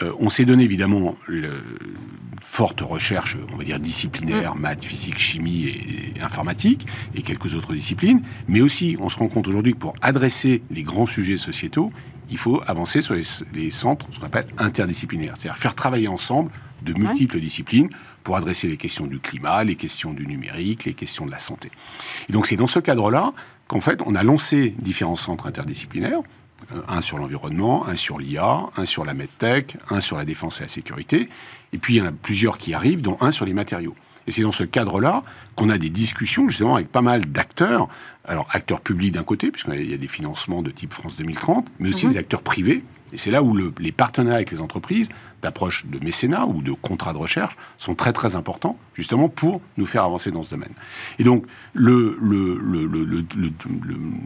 Euh, 0.00 0.12
on 0.18 0.30
s'est 0.30 0.44
donné 0.44 0.64
évidemment 0.64 1.16
une 1.28 1.50
forte 2.42 2.80
recherche, 2.80 3.36
on 3.52 3.56
va 3.56 3.64
dire 3.64 3.78
disciplinaire, 3.78 4.54
mm. 4.54 4.60
maths, 4.60 4.84
physique, 4.84 5.18
chimie 5.18 5.68
et, 6.16 6.20
informatique, 6.22 6.86
et 7.14 7.22
quelques 7.22 7.54
autres 7.54 7.74
disciplines, 7.74 8.22
mais 8.48 8.60
aussi 8.60 8.96
on 9.00 9.08
se 9.08 9.18
rend 9.18 9.28
compte 9.28 9.48
aujourd'hui 9.48 9.72
que 9.74 9.78
pour 9.78 9.94
adresser 10.02 10.62
les 10.70 10.82
grands 10.82 11.06
sujets 11.06 11.36
sociétaux, 11.36 11.92
il 12.30 12.38
faut 12.38 12.62
avancer 12.66 13.02
sur 13.02 13.14
les, 13.14 13.70
centres, 13.70 14.06
ce 14.10 14.18
qu'on 14.18 14.26
appelle 14.26 14.46
interdisciplinaires, 14.56 15.34
c'est-à-dire 15.36 15.58
faire 15.58 15.74
travailler 15.74 16.08
ensemble 16.08 16.50
de 16.82 16.94
multiples 16.94 17.38
disciplines 17.38 17.90
pour 18.24 18.36
adresser 18.36 18.68
les 18.68 18.76
questions 18.76 19.06
du 19.06 19.20
climat, 19.20 19.62
les 19.64 19.76
questions 19.76 20.12
du 20.12 20.26
numérique, 20.26 20.84
les 20.84 20.94
questions 20.94 21.26
de 21.26 21.30
la 21.30 21.38
santé. 21.38 21.70
Et 22.28 22.32
donc 22.32 22.46
c'est 22.46 22.56
dans 22.56 22.66
ce 22.66 22.78
cadre-là 22.78 23.34
qu'en 23.68 23.80
fait 23.80 24.00
on 24.06 24.14
a 24.14 24.22
lancé 24.22 24.74
différents 24.78 25.16
centres 25.16 25.46
interdisciplinaires 25.46 26.22
un 26.88 27.00
sur 27.00 27.18
l'environnement, 27.18 27.86
un 27.86 27.96
sur 27.96 28.18
l'IA, 28.18 28.66
un 28.76 28.84
sur 28.84 29.04
la 29.04 29.14
medtech, 29.14 29.76
un 29.90 30.00
sur 30.00 30.16
la 30.16 30.24
défense 30.24 30.60
et 30.60 30.64
la 30.64 30.68
sécurité. 30.68 31.28
Et 31.72 31.78
puis 31.78 31.94
il 31.94 31.98
y 31.98 32.00
en 32.00 32.06
a 32.06 32.12
plusieurs 32.12 32.58
qui 32.58 32.74
arrivent, 32.74 33.02
dont 33.02 33.16
un 33.20 33.30
sur 33.30 33.44
les 33.44 33.54
matériaux. 33.54 33.94
Et 34.26 34.30
c'est 34.30 34.42
dans 34.42 34.52
ce 34.52 34.64
cadre-là 34.64 35.24
qu'on 35.56 35.68
a 35.68 35.78
des 35.78 35.90
discussions 35.90 36.48
justement 36.48 36.76
avec 36.76 36.88
pas 36.88 37.02
mal 37.02 37.26
d'acteurs 37.26 37.88
alors 38.24 38.46
acteurs 38.50 38.80
publics 38.80 39.12
d'un 39.12 39.24
côté, 39.24 39.50
puisqu'il 39.50 39.90
y 39.90 39.94
a 39.94 39.96
des 39.96 40.08
financements 40.08 40.62
de 40.62 40.70
type 40.70 40.92
France 40.92 41.16
2030, 41.16 41.66
mais 41.80 41.88
aussi 41.88 42.06
des 42.06 42.16
acteurs 42.16 42.42
privés. 42.42 42.84
Et 43.12 43.16
c'est 43.16 43.30
là 43.30 43.42
où 43.42 43.56
les 43.78 43.92
partenariats 43.92 44.36
avec 44.36 44.50
les 44.52 44.60
entreprises, 44.60 45.08
d'approche 45.42 45.86
de 45.86 46.02
mécénat 46.04 46.46
ou 46.46 46.62
de 46.62 46.72
contrat 46.72 47.12
de 47.12 47.18
recherche, 47.18 47.56
sont 47.78 47.94
très 47.94 48.12
très 48.12 48.34
importants, 48.34 48.78
justement 48.94 49.28
pour 49.28 49.60
nous 49.76 49.86
faire 49.86 50.04
avancer 50.04 50.30
dans 50.30 50.42
ce 50.42 50.50
domaine. 50.50 50.72
Et 51.18 51.24
donc, 51.24 51.44
le, 51.74 52.16
le, 52.20 52.56
le, 52.56 53.24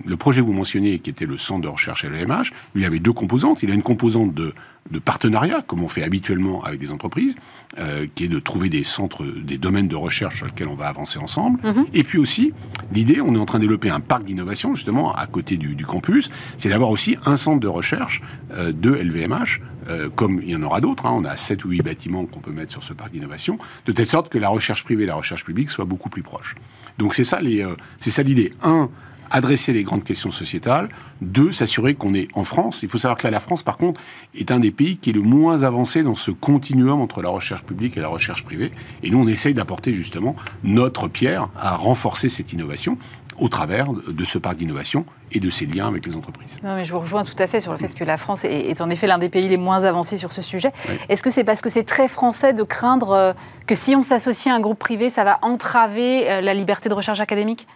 le 0.07 0.17
projet 0.17 0.41
que 0.41 0.47
vous 0.47 0.53
mentionniez, 0.53 0.99
qui 0.99 1.11
était 1.11 1.27
le 1.27 1.37
centre 1.37 1.63
de 1.63 1.69
recherche 1.69 2.05
LVMH, 2.05 2.53
il 2.75 2.83
y 2.83 2.85
avait 2.85 2.99
deux 2.99 3.13
composantes. 3.13 3.63
Il 3.63 3.69
y 3.69 3.73
a 3.73 3.75
une 3.75 3.83
composante 3.83 4.35
de 4.35 4.55
de 4.91 4.99
partenariat, 4.99 5.63
comme 5.67 5.83
on 5.83 5.89
fait 5.89 6.03
habituellement 6.03 6.63
avec 6.65 6.81
des 6.81 6.93
entreprises, 6.93 7.37
euh, 7.79 8.07
qui 8.15 8.25
est 8.25 8.29
de 8.29 8.39
trouver 8.39 8.69
des 8.69 8.85
centres, 8.85 9.25
des 9.25 9.59
domaines 9.59 9.89
de 9.89 9.97
recherche 9.97 10.37
sur 10.37 10.47
lesquels 10.47 10.69
on 10.69 10.75
va 10.75 10.89
avancer 10.89 11.19
ensemble. 11.19 11.61
Mhm. 11.65 11.87
Et 11.95 12.03
puis 12.03 12.19
aussi, 12.19 12.53
l'idée, 12.93 13.21
on 13.21 13.35
est 13.35 13.39
en 13.39 13.47
train 13.47 13.59
de 13.59 13.65
développer 13.65 13.91
un 13.91 14.01
parc 14.01 14.25
d'innovation, 14.25 14.75
justement, 14.75 15.15
à 15.15 15.27
côté 15.27 15.57
du, 15.57 15.77
campus, 15.87 16.31
c'est 16.59 16.69
d'avoir 16.69 16.91
aussi 16.91 17.17
un 17.25 17.37
centre 17.37 17.61
de 17.61 17.69
recherche 17.69 18.21
euh, 18.53 18.73
de 18.73 18.91
LVMH, 18.91 19.61
euh, 19.89 20.09
comme 20.09 20.41
il 20.43 20.51
y 20.51 20.57
en 20.57 20.63
aura 20.63 20.81
d'autres. 20.81 21.07
Hein. 21.07 21.15
on 21.15 21.25
a 21.25 21.37
7 21.37 21.65
ou 21.65 21.71
8 21.71 21.83
bâtiments 21.83 22.25
qu'on 22.27 22.41
peut 22.41 22.53
mettre 22.53 22.73
sur 22.73 22.83
ce 22.83 22.93
parc 22.93 23.13
d'innovation, 23.13 23.59
de 23.87 23.93
telle 23.93 24.07
sorte 24.07 24.29
que 24.29 24.39
la 24.39 24.49
recherche 24.49 24.85
privée 24.85 25.05
et 25.05 25.07
la 25.07 25.15
recherche 25.15 25.45
publique 25.45 25.71
soient 25.71 25.85
beaucoup 25.85 26.09
plus 26.09 26.23
proches. 26.23 26.55
Donc 26.99 27.15
c'est 27.15 27.25
ça 27.25 27.41
l'idée. 27.41 28.53
Un, 28.63 28.89
adresser 29.31 29.73
les 29.73 29.83
grandes 29.83 30.05
questions 30.05 30.31
sociétales. 30.31 30.89
Deux, 31.21 31.53
s'assurer 31.53 31.95
qu'on 31.95 32.15
est 32.15 32.29
en 32.35 32.45
France. 32.45 32.81
Il 32.83 32.89
faut 32.89 32.99
savoir 32.99 33.19
que 33.19 33.25
là, 33.25 33.31
la 33.31 33.41
France, 33.41 33.63
par 33.63 33.77
contre, 33.77 34.01
est 34.35 34.51
un 34.51 34.61
des 34.61 34.71
pays 34.71 34.97
qui 34.97 35.11
est 35.11 35.13
le 35.13 35.23
moins 35.23 35.63
avancé 35.63 36.03
dans 36.03 36.15
ce 36.15 36.31
continuum 36.31 37.01
entre 37.01 37.23
la 37.23 37.29
recherche 37.29 37.63
publique 37.63 37.97
et 37.97 38.01
la 38.01 38.09
recherche 38.09 38.45
privée. 38.45 38.73
Et 39.03 39.11
nous, 39.11 39.19
on 39.19 39.27
essaye 39.27 39.55
d'apporter 39.55 39.93
justement 39.93 40.37
notre 40.63 41.09
pierre 41.09 41.49
à 41.57 41.77
renforcer 41.77 42.29
cette 42.29 42.53
innovation 42.53 42.99
au 43.39 43.49
travers 43.49 43.93
de 43.93 44.25
ce 44.25 44.39
parc 44.39 44.57
d'innovation 44.57 45.05
et 45.33 45.41
de 45.41 45.51
ses 45.51 45.67
liens 45.67 45.89
avec 45.89 46.07
les 46.07 46.17
entreprises. 46.17 46.59
Non, 46.63 46.77
mais 46.77 46.85
je 46.85 46.93
vous 46.93 47.01
rejoins 47.01 47.25
tout 47.25 47.35
à 47.39 47.47
fait 47.47 47.61
sur 47.61 47.73
le 47.73 47.79
fait 47.79 47.95
que 47.95 48.05
la 48.05 48.17
France 48.17 48.45
est, 48.45 48.81
en 48.81 48.91
effet 48.91 49.07
l'un 49.07 49.19
des 49.19 49.29
pays 49.29 49.49
les 49.49 49.57
moins 49.57 49.85
avancés 49.85 50.17
sur 50.17 50.33
ce 50.33 50.43
sujet. 50.43 50.73
Est-ce 51.09 51.23
que 51.23 51.31
c'est 51.31 51.45
parce 51.45 51.61
que 51.61 51.69
c'est 51.69 51.85
très 51.85 52.09
français 52.09 52.53
de 52.53 52.63
craindre 52.63 53.11
euh, 53.11 53.33
que 53.67 53.75
si 53.75 53.97
on 53.97 54.03
s'associe 54.03 54.53
à 54.53 54.57
un 54.57 54.61
groupe 54.61 54.79
privé, 54.79 55.09
ça 55.11 55.25
va 55.25 55.39
entraver 55.43 56.31
euh, 56.31 56.41
la 56.41 56.55
liberté 56.55 56.89
de 56.89 56.95
recherche 56.95 57.21
académique? 57.21 57.67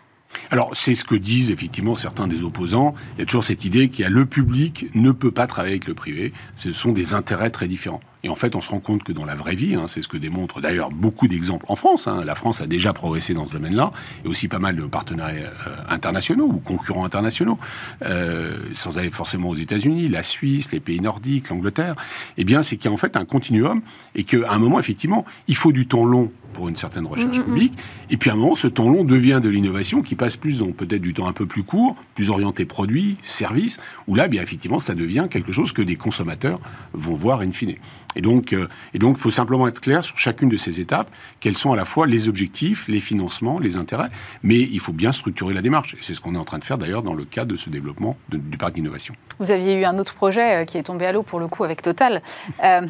Alors, 0.50 0.70
c'est 0.74 0.94
ce 0.94 1.04
que 1.04 1.14
disent 1.14 1.50
effectivement 1.50 1.96
certains 1.96 2.26
des 2.26 2.42
opposants. 2.42 2.94
Il 3.16 3.20
y 3.20 3.22
a 3.22 3.26
toujours 3.26 3.44
cette 3.44 3.64
idée 3.64 3.88
qu'il 3.88 4.04
y 4.04 4.06
a 4.06 4.10
le 4.10 4.26
public 4.26 4.86
ne 4.94 5.10
peut 5.10 5.30
pas 5.32 5.46
travailler 5.46 5.74
avec 5.74 5.86
le 5.86 5.94
privé. 5.94 6.32
Ce 6.56 6.72
sont 6.72 6.92
des 6.92 7.14
intérêts 7.14 7.50
très 7.50 7.68
différents. 7.68 8.00
Et 8.22 8.28
en 8.28 8.34
fait, 8.34 8.54
on 8.54 8.60
se 8.60 8.70
rend 8.70 8.80
compte 8.80 9.02
que 9.02 9.12
dans 9.12 9.24
la 9.24 9.34
vraie 9.34 9.54
vie, 9.54 9.74
hein, 9.74 9.86
c'est 9.86 10.02
ce 10.02 10.08
que 10.08 10.16
démontrent 10.16 10.60
d'ailleurs 10.60 10.90
beaucoup 10.90 11.28
d'exemples 11.28 11.64
en 11.68 11.76
France. 11.76 12.06
Hein, 12.06 12.22
la 12.24 12.34
France 12.34 12.60
a 12.60 12.66
déjà 12.66 12.92
progressé 12.92 13.34
dans 13.34 13.46
ce 13.46 13.52
domaine-là, 13.52 13.92
et 14.24 14.28
aussi 14.28 14.48
pas 14.48 14.58
mal 14.58 14.76
de 14.76 14.82
partenariats 14.82 15.52
euh, 15.66 15.76
internationaux 15.88 16.46
ou 16.46 16.58
concurrents 16.58 17.04
internationaux, 17.04 17.58
euh, 18.04 18.56
sans 18.72 18.98
aller 18.98 19.10
forcément 19.10 19.48
aux 19.48 19.54
États-Unis, 19.54 20.08
la 20.08 20.22
Suisse, 20.22 20.72
les 20.72 20.80
pays 20.80 21.00
nordiques, 21.00 21.48
l'Angleterre. 21.48 21.96
Eh 22.36 22.44
bien, 22.44 22.62
c'est 22.62 22.76
qu'il 22.76 22.86
y 22.86 22.88
a 22.88 22.92
en 22.92 22.98
fait 22.98 23.16
un 23.16 23.24
continuum, 23.24 23.80
et 24.14 24.24
qu'à 24.24 24.50
un 24.50 24.58
moment, 24.58 24.78
effectivement, 24.78 25.24
il 25.48 25.56
faut 25.56 25.72
du 25.72 25.86
temps 25.86 26.04
long 26.04 26.30
pour 26.52 26.68
une 26.68 26.76
certaine 26.76 27.06
recherche 27.06 27.40
publique. 27.40 27.72
Et 28.10 28.16
puis 28.16 28.28
à 28.30 28.32
un 28.32 28.36
moment, 28.36 28.54
ce 28.54 28.66
temps 28.66 28.88
long 28.88 29.04
devient 29.04 29.40
de 29.42 29.48
l'innovation 29.48 30.02
qui 30.02 30.14
passe 30.14 30.36
plus 30.36 30.58
dans 30.58 30.72
peut-être 30.72 31.00
du 31.00 31.14
temps 31.14 31.28
un 31.28 31.32
peu 31.32 31.46
plus 31.46 31.62
court, 31.62 31.96
plus 32.14 32.28
orienté 32.28 32.64
produit, 32.64 33.16
service, 33.22 33.78
où 34.08 34.14
là, 34.14 34.28
bien 34.28 34.42
effectivement, 34.42 34.80
ça 34.80 34.94
devient 34.94 35.28
quelque 35.30 35.52
chose 35.52 35.72
que 35.72 35.82
des 35.82 35.96
consommateurs 35.96 36.60
vont 36.92 37.14
voir 37.14 37.40
in 37.40 37.52
fine. 37.52 37.76
Et 38.16 38.22
donc, 38.22 38.52
euh, 38.52 38.68
et 38.94 38.98
donc, 38.98 39.16
il 39.18 39.20
faut 39.20 39.30
simplement 39.30 39.68
être 39.68 39.80
clair 39.80 40.02
sur 40.04 40.18
chacune 40.18 40.48
de 40.48 40.56
ces 40.56 40.80
étapes, 40.80 41.10
quels 41.38 41.56
sont 41.56 41.72
à 41.72 41.76
la 41.76 41.84
fois 41.84 42.06
les 42.06 42.28
objectifs, 42.28 42.88
les 42.88 43.00
financements, 43.00 43.58
les 43.58 43.76
intérêts, 43.76 44.10
mais 44.42 44.58
il 44.58 44.80
faut 44.80 44.92
bien 44.92 45.12
structurer 45.12 45.54
la 45.54 45.62
démarche. 45.62 45.94
Et 45.94 45.98
c'est 46.00 46.14
ce 46.14 46.20
qu'on 46.20 46.34
est 46.34 46.38
en 46.38 46.44
train 46.44 46.58
de 46.58 46.64
faire 46.64 46.78
d'ailleurs 46.78 47.02
dans 47.02 47.14
le 47.14 47.24
cadre 47.24 47.52
de 47.52 47.56
ce 47.56 47.70
développement 47.70 48.16
du 48.28 48.58
parc 48.58 48.74
d'innovation. 48.74 49.14
Vous 49.38 49.50
aviez 49.50 49.74
eu 49.74 49.84
un 49.84 49.98
autre 49.98 50.14
projet 50.14 50.62
euh, 50.62 50.64
qui 50.64 50.76
est 50.78 50.82
tombé 50.82 51.06
à 51.06 51.12
l'eau 51.12 51.22
pour 51.22 51.40
le 51.40 51.48
coup 51.48 51.64
avec 51.64 51.82
Total. 51.82 52.22
Euh, 52.64 52.86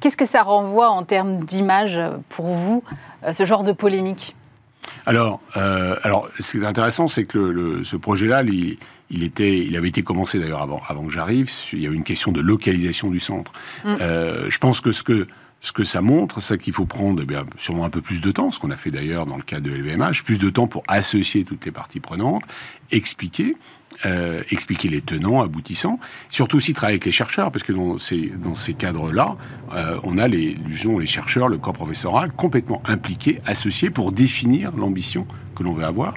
Qu'est-ce 0.00 0.16
que 0.16 0.26
ça 0.26 0.44
renvoie 0.44 0.90
en 0.90 1.02
termes 1.02 1.44
d'image 1.44 1.98
pour 2.28 2.46
vous, 2.46 2.84
euh, 3.24 3.32
ce 3.32 3.44
genre 3.44 3.64
de 3.64 3.72
polémique? 3.72 4.36
Alors, 5.06 5.40
euh, 5.56 5.96
alors, 6.02 6.28
ce 6.38 6.52
qui 6.52 6.62
est 6.62 6.66
intéressant, 6.66 7.08
c'est 7.08 7.24
que 7.24 7.38
le, 7.38 7.82
ce 7.82 7.96
projet-là, 7.96 8.42
il, 9.10 9.22
était, 9.22 9.58
il 9.58 9.76
avait 9.76 9.88
été 9.88 10.02
commencé 10.02 10.38
d'ailleurs 10.38 10.62
avant, 10.62 10.82
avant 10.86 11.06
que 11.06 11.12
j'arrive. 11.12 11.50
Il 11.72 11.80
y 11.80 11.86
a 11.86 11.90
eu 11.90 11.94
une 11.94 12.04
question 12.04 12.32
de 12.32 12.40
localisation 12.40 13.10
du 13.10 13.20
centre. 13.20 13.52
Mm. 13.84 13.96
Euh, 14.00 14.50
je 14.50 14.58
pense 14.58 14.80
que 14.80 14.92
ce 14.92 15.02
que 15.02 15.26
ce 15.60 15.72
que 15.72 15.84
ça 15.84 16.02
montre, 16.02 16.40
c'est 16.40 16.56
qu'il 16.58 16.72
faut 16.72 16.86
prendre 16.86 17.20
eh 17.22 17.26
bien, 17.26 17.44
sûrement 17.58 17.84
un 17.84 17.90
peu 17.90 18.00
plus 18.00 18.20
de 18.20 18.30
temps, 18.30 18.50
ce 18.50 18.60
qu'on 18.60 18.70
a 18.70 18.76
fait 18.76 18.90
d'ailleurs 18.90 19.26
dans 19.26 19.36
le 19.36 19.42
cas 19.42 19.60
de 19.60 19.70
LVMH, 19.70 20.22
plus 20.24 20.38
de 20.38 20.50
temps 20.50 20.68
pour 20.68 20.84
associer 20.86 21.44
toutes 21.44 21.64
les 21.66 21.72
parties 21.72 21.98
prenantes, 21.98 22.44
expliquer, 22.92 23.56
euh, 24.06 24.42
expliquer 24.50 24.88
les 24.88 25.00
tenants, 25.00 25.42
aboutissants, 25.42 25.98
surtout 26.30 26.58
aussi 26.58 26.74
travailler 26.74 26.94
avec 26.94 27.06
les 27.06 27.12
chercheurs, 27.12 27.50
parce 27.50 27.64
que 27.64 27.72
dans 27.72 27.98
ces, 27.98 28.28
dans 28.28 28.54
ces 28.54 28.74
cadres-là, 28.74 29.36
euh, 29.74 29.98
on 30.04 30.16
a 30.18 30.28
les, 30.28 30.56
les 30.56 31.06
chercheurs, 31.06 31.48
le 31.48 31.58
corps 31.58 31.72
professoral 31.72 32.30
complètement 32.30 32.80
impliqués, 32.86 33.40
associés 33.44 33.90
pour 33.90 34.12
définir 34.12 34.76
l'ambition 34.76 35.26
que 35.56 35.64
l'on 35.64 35.72
veut 35.72 35.84
avoir. 35.84 36.14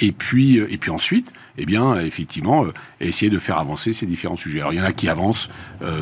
Et 0.00 0.12
puis, 0.12 0.56
et 0.56 0.78
puis 0.78 0.90
ensuite, 0.90 1.32
eh 1.58 1.66
bien, 1.66 2.00
effectivement, 2.00 2.64
essayer 3.00 3.30
de 3.30 3.38
faire 3.38 3.58
avancer 3.58 3.92
ces 3.92 4.06
différents 4.06 4.36
sujets. 4.36 4.60
Alors, 4.60 4.72
il 4.72 4.78
y 4.78 4.80
en 4.80 4.84
a 4.84 4.92
qui 4.92 5.08
avancent 5.08 5.48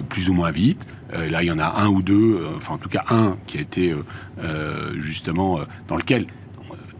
plus 0.08 0.30
ou 0.30 0.34
moins 0.34 0.50
vite. 0.50 0.86
là, 1.12 1.42
il 1.42 1.46
y 1.46 1.50
en 1.50 1.58
a 1.58 1.80
un 1.80 1.88
ou 1.88 2.02
deux, 2.02 2.46
enfin, 2.54 2.74
en 2.74 2.78
tout 2.78 2.88
cas, 2.88 3.04
un 3.08 3.36
qui 3.46 3.58
a 3.58 3.60
été 3.62 3.94
justement 4.98 5.60
dans 5.88 5.96
lequel 5.96 6.26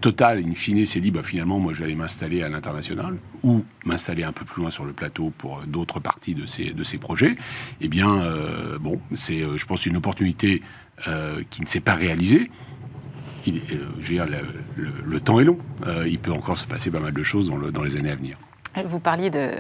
Total, 0.00 0.38
in 0.38 0.54
fine, 0.54 0.84
s'est 0.84 1.00
dit, 1.00 1.10
bah, 1.10 1.22
finalement, 1.22 1.58
moi, 1.58 1.72
j'allais 1.72 1.94
m'installer 1.94 2.42
à 2.42 2.48
l'international 2.48 3.16
ou 3.42 3.64
m'installer 3.84 4.24
un 4.24 4.32
peu 4.32 4.44
plus 4.44 4.62
loin 4.62 4.70
sur 4.70 4.84
le 4.84 4.92
plateau 4.92 5.32
pour 5.36 5.58
euh, 5.58 5.66
d'autres 5.66 6.00
parties 6.00 6.34
de 6.34 6.46
ces, 6.46 6.98
projets. 6.98 7.36
Eh 7.80 7.88
bien, 7.88 8.14
euh, 8.20 8.78
bon, 8.78 9.00
c'est, 9.14 9.42
euh, 9.42 9.56
je 9.56 9.66
pense, 9.66 9.86
une 9.86 9.96
opportunité 9.96 10.62
qui 11.50 11.60
ne 11.60 11.66
s'est 11.66 11.80
pas 11.80 11.94
réalisée. 11.94 12.50
Je 13.44 13.52
veux 13.52 14.00
dire, 14.00 14.26
le, 14.76 15.20
temps 15.20 15.40
est 15.40 15.44
long. 15.44 15.58
il 16.06 16.18
peut 16.18 16.32
encore 16.32 16.56
se 16.56 16.64
passer 16.64 16.90
pas 16.90 17.00
mal 17.00 17.12
de 17.12 17.22
choses 17.22 17.50
dans 17.50 17.82
les 17.82 17.96
années 17.98 18.10
à 18.10 18.16
venir. 18.16 18.38
Vous 18.84 19.00
parliez 19.00 19.30
de, 19.30 19.50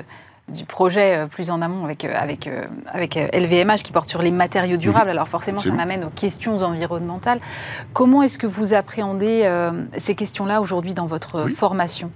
du 0.48 0.64
projet 0.64 1.16
euh, 1.16 1.26
plus 1.26 1.50
en 1.50 1.60
amont 1.60 1.84
avec, 1.84 2.04
euh, 2.04 2.12
avec, 2.16 2.46
euh, 2.46 2.64
avec 2.86 3.14
LVMH 3.14 3.82
qui 3.82 3.92
porte 3.92 4.08
sur 4.08 4.22
les 4.22 4.30
matériaux 4.30 4.76
durables. 4.76 5.10
Alors 5.10 5.28
forcément, 5.28 5.58
ça 5.58 5.70
m'amène 5.70 6.04
aux 6.04 6.10
questions 6.10 6.58
environnementales. 6.62 7.40
Comment 7.92 8.22
est-ce 8.22 8.38
que 8.38 8.46
vous 8.46 8.74
appréhendez 8.74 9.50
ces 9.98 10.14
questions-là 10.14 10.60
aujourd'hui 10.60 10.94
dans 10.94 11.06
votre 11.06 11.48
formation? 11.48 12.10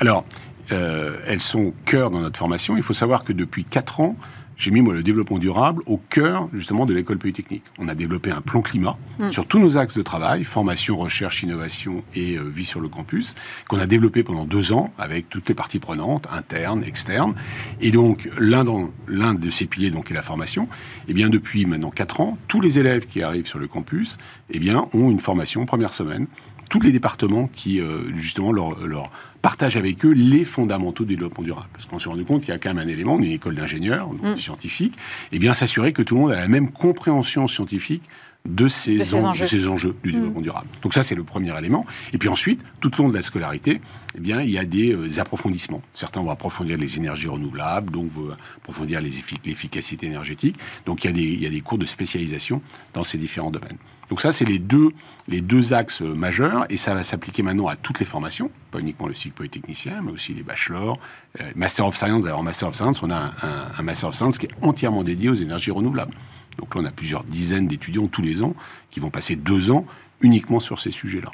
Alors, 0.00 0.24
elles 0.70 1.40
sont 1.40 1.60
au 1.60 1.74
cœur 1.84 2.10
dans 2.10 2.20
notre 2.20 2.38
formation. 2.38 2.76
Il 2.76 2.82
faut 2.82 2.92
savoir 2.92 3.24
que 3.24 3.32
depuis 3.32 3.64
4 3.64 4.00
ans, 4.00 4.16
j'ai 4.60 4.70
mis 4.70 4.82
moi 4.82 4.92
le 4.92 5.02
développement 5.02 5.38
durable 5.38 5.82
au 5.86 5.96
cœur 5.96 6.50
justement 6.52 6.84
de 6.84 6.92
l'école 6.92 7.16
polytechnique. 7.16 7.64
On 7.78 7.88
a 7.88 7.94
développé 7.94 8.30
un 8.30 8.42
plan 8.42 8.60
climat 8.60 8.98
mm. 9.18 9.30
sur 9.30 9.46
tous 9.46 9.58
nos 9.58 9.78
axes 9.78 9.96
de 9.96 10.02
travail, 10.02 10.44
formation, 10.44 10.98
recherche, 10.98 11.42
innovation 11.42 12.04
et 12.14 12.36
euh, 12.36 12.42
vie 12.42 12.66
sur 12.66 12.80
le 12.80 12.88
campus, 12.88 13.34
qu'on 13.68 13.78
a 13.78 13.86
développé 13.86 14.22
pendant 14.22 14.44
deux 14.44 14.72
ans 14.72 14.92
avec 14.98 15.30
toutes 15.30 15.48
les 15.48 15.54
parties 15.54 15.78
prenantes, 15.78 16.26
internes, 16.30 16.84
externes. 16.84 17.34
Et 17.80 17.90
donc 17.90 18.28
l'un 18.38 18.60
l'un 19.08 19.32
de 19.32 19.48
ces 19.48 19.64
piliers 19.64 19.90
donc 19.90 20.10
est 20.10 20.14
la 20.14 20.20
formation. 20.20 20.64
Et 20.64 20.66
eh 21.08 21.14
bien 21.14 21.30
depuis 21.30 21.64
maintenant 21.64 21.90
quatre 21.90 22.20
ans, 22.20 22.36
tous 22.46 22.60
les 22.60 22.78
élèves 22.78 23.06
qui 23.06 23.22
arrivent 23.22 23.46
sur 23.46 23.58
le 23.58 23.66
campus, 23.66 24.18
eh 24.50 24.58
bien 24.58 24.86
ont 24.92 25.10
une 25.10 25.20
formation 25.20 25.64
première 25.64 25.94
semaine 25.94 26.26
tous 26.70 26.80
les 26.80 26.92
départements 26.92 27.48
qui, 27.52 27.80
euh, 27.80 28.14
justement, 28.14 28.52
leur, 28.52 28.86
leur, 28.86 29.10
partagent 29.42 29.76
avec 29.76 30.04
eux 30.04 30.12
les 30.12 30.44
fondamentaux 30.44 31.04
du 31.04 31.16
développement 31.16 31.44
durable. 31.44 31.68
Parce 31.72 31.86
qu'on 31.86 31.98
s'est 31.98 32.08
rendu 32.08 32.24
compte 32.24 32.40
qu'il 32.42 32.50
y 32.50 32.56
a 32.56 32.58
quand 32.58 32.74
même 32.74 32.86
un 32.86 32.90
élément, 32.90 33.14
on 33.14 33.22
est 33.22 33.26
une 33.26 33.32
école 33.32 33.54
d'ingénieurs, 33.54 34.12
mm. 34.12 34.36
scientifiques, 34.36 34.94
et 35.32 35.38
bien 35.38 35.54
s'assurer 35.54 35.92
que 35.92 36.02
tout 36.02 36.14
le 36.14 36.20
monde 36.22 36.32
a 36.32 36.36
la 36.36 36.48
même 36.48 36.70
compréhension 36.70 37.46
scientifique 37.46 38.02
de 38.48 38.68
ces, 38.68 39.14
enjeux. 39.14 39.46
ces 39.46 39.68
enjeux. 39.68 39.94
du 40.02 40.10
mm. 40.10 40.12
développement 40.12 40.40
durable. 40.40 40.68
Donc 40.82 40.94
ça, 40.94 41.02
c'est 41.02 41.14
le 41.14 41.24
premier 41.24 41.56
élément. 41.58 41.84
Et 42.12 42.18
puis 42.18 42.28
ensuite, 42.28 42.60
tout 42.80 42.98
au 42.98 43.02
long 43.04 43.08
de 43.10 43.14
la 43.14 43.22
scolarité, 43.22 43.80
eh 44.16 44.20
bien, 44.20 44.40
il 44.40 44.50
y 44.50 44.58
a 44.58 44.64
des 44.64 44.94
euh, 44.94 45.20
approfondissements. 45.20 45.82
Certains 45.94 46.22
vont 46.22 46.30
approfondir 46.30 46.78
les 46.78 46.96
énergies 46.96 47.28
renouvelables, 47.28 47.92
donc 47.92 48.10
vont 48.10 48.30
approfondir 48.56 49.00
l'efficacité 49.00 50.06
énergétique. 50.06 50.56
Donc 50.86 51.04
il 51.04 51.08
y, 51.08 51.10
a 51.10 51.12
des, 51.12 51.22
il 51.22 51.42
y 51.42 51.46
a 51.46 51.50
des 51.50 51.60
cours 51.60 51.78
de 51.78 51.86
spécialisation 51.86 52.62
dans 52.94 53.02
ces 53.02 53.18
différents 53.18 53.50
domaines. 53.50 53.78
Donc 54.10 54.20
ça, 54.20 54.32
c'est 54.32 54.44
les 54.44 54.58
deux, 54.58 55.72
axes 55.72 56.00
majeurs, 56.00 56.66
et 56.68 56.76
ça 56.76 56.94
va 56.94 57.04
s'appliquer 57.04 57.44
maintenant 57.44 57.68
à 57.68 57.76
toutes 57.76 58.00
les 58.00 58.04
formations, 58.04 58.50
pas 58.72 58.80
uniquement 58.80 59.06
le 59.06 59.14
cycle 59.14 59.36
polytechnicien, 59.36 60.02
mais 60.02 60.10
aussi 60.10 60.34
les 60.34 60.42
bachelors, 60.42 60.98
euh, 61.40 61.52
Master 61.54 61.86
of 61.86 61.96
Science. 61.96 62.26
Alors, 62.26 62.42
Master 62.42 62.68
of 62.68 62.74
Science, 62.74 63.04
on 63.04 63.10
a 63.12 63.32
un, 63.78 63.82
Master 63.82 64.08
of 64.08 64.16
Science 64.16 64.36
qui 64.36 64.46
est 64.46 64.54
entièrement 64.62 65.04
dédié 65.04 65.28
aux 65.28 65.34
énergies 65.34 65.70
renouvelables. 65.70 66.12
Donc 66.58 66.74
là, 66.74 66.80
on 66.80 66.84
a 66.84 66.90
plusieurs 66.90 67.22
dizaines 67.22 67.68
d'étudiants 67.68 68.08
tous 68.08 68.20
les 68.20 68.42
ans 68.42 68.54
qui 68.90 68.98
vont 68.98 69.10
passer 69.10 69.36
deux 69.36 69.70
ans 69.70 69.86
uniquement 70.20 70.58
sur 70.58 70.80
ces 70.80 70.90
sujets-là. 70.90 71.30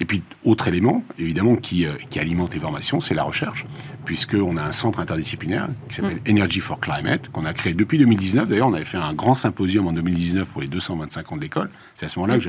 Et 0.00 0.04
puis, 0.04 0.22
autre 0.44 0.68
élément, 0.68 1.04
évidemment, 1.18 1.56
qui, 1.56 1.86
euh, 1.86 1.92
qui 2.10 2.18
alimente 2.18 2.52
les 2.54 2.60
formations, 2.60 3.00
c'est 3.00 3.14
la 3.14 3.24
recherche, 3.24 3.64
puisqu'on 4.04 4.56
a 4.56 4.62
un 4.62 4.72
centre 4.72 4.98
interdisciplinaire 5.00 5.68
qui 5.88 5.96
s'appelle 5.96 6.20
mm. 6.26 6.30
Energy 6.30 6.60
for 6.60 6.80
Climate, 6.80 7.28
qu'on 7.28 7.44
a 7.44 7.52
créé 7.52 7.74
depuis 7.74 7.98
2019. 7.98 8.48
D'ailleurs, 8.48 8.68
on 8.68 8.74
avait 8.74 8.84
fait 8.84 8.98
un 8.98 9.14
grand 9.14 9.34
symposium 9.34 9.86
en 9.86 9.92
2019 9.92 10.52
pour 10.52 10.62
les 10.62 10.68
225 10.68 11.32
ans 11.32 11.36
de 11.36 11.42
l'école. 11.42 11.70
C'est 11.96 12.06
à 12.06 12.08
ce 12.08 12.18
moment-là 12.18 12.38
que 12.38 12.48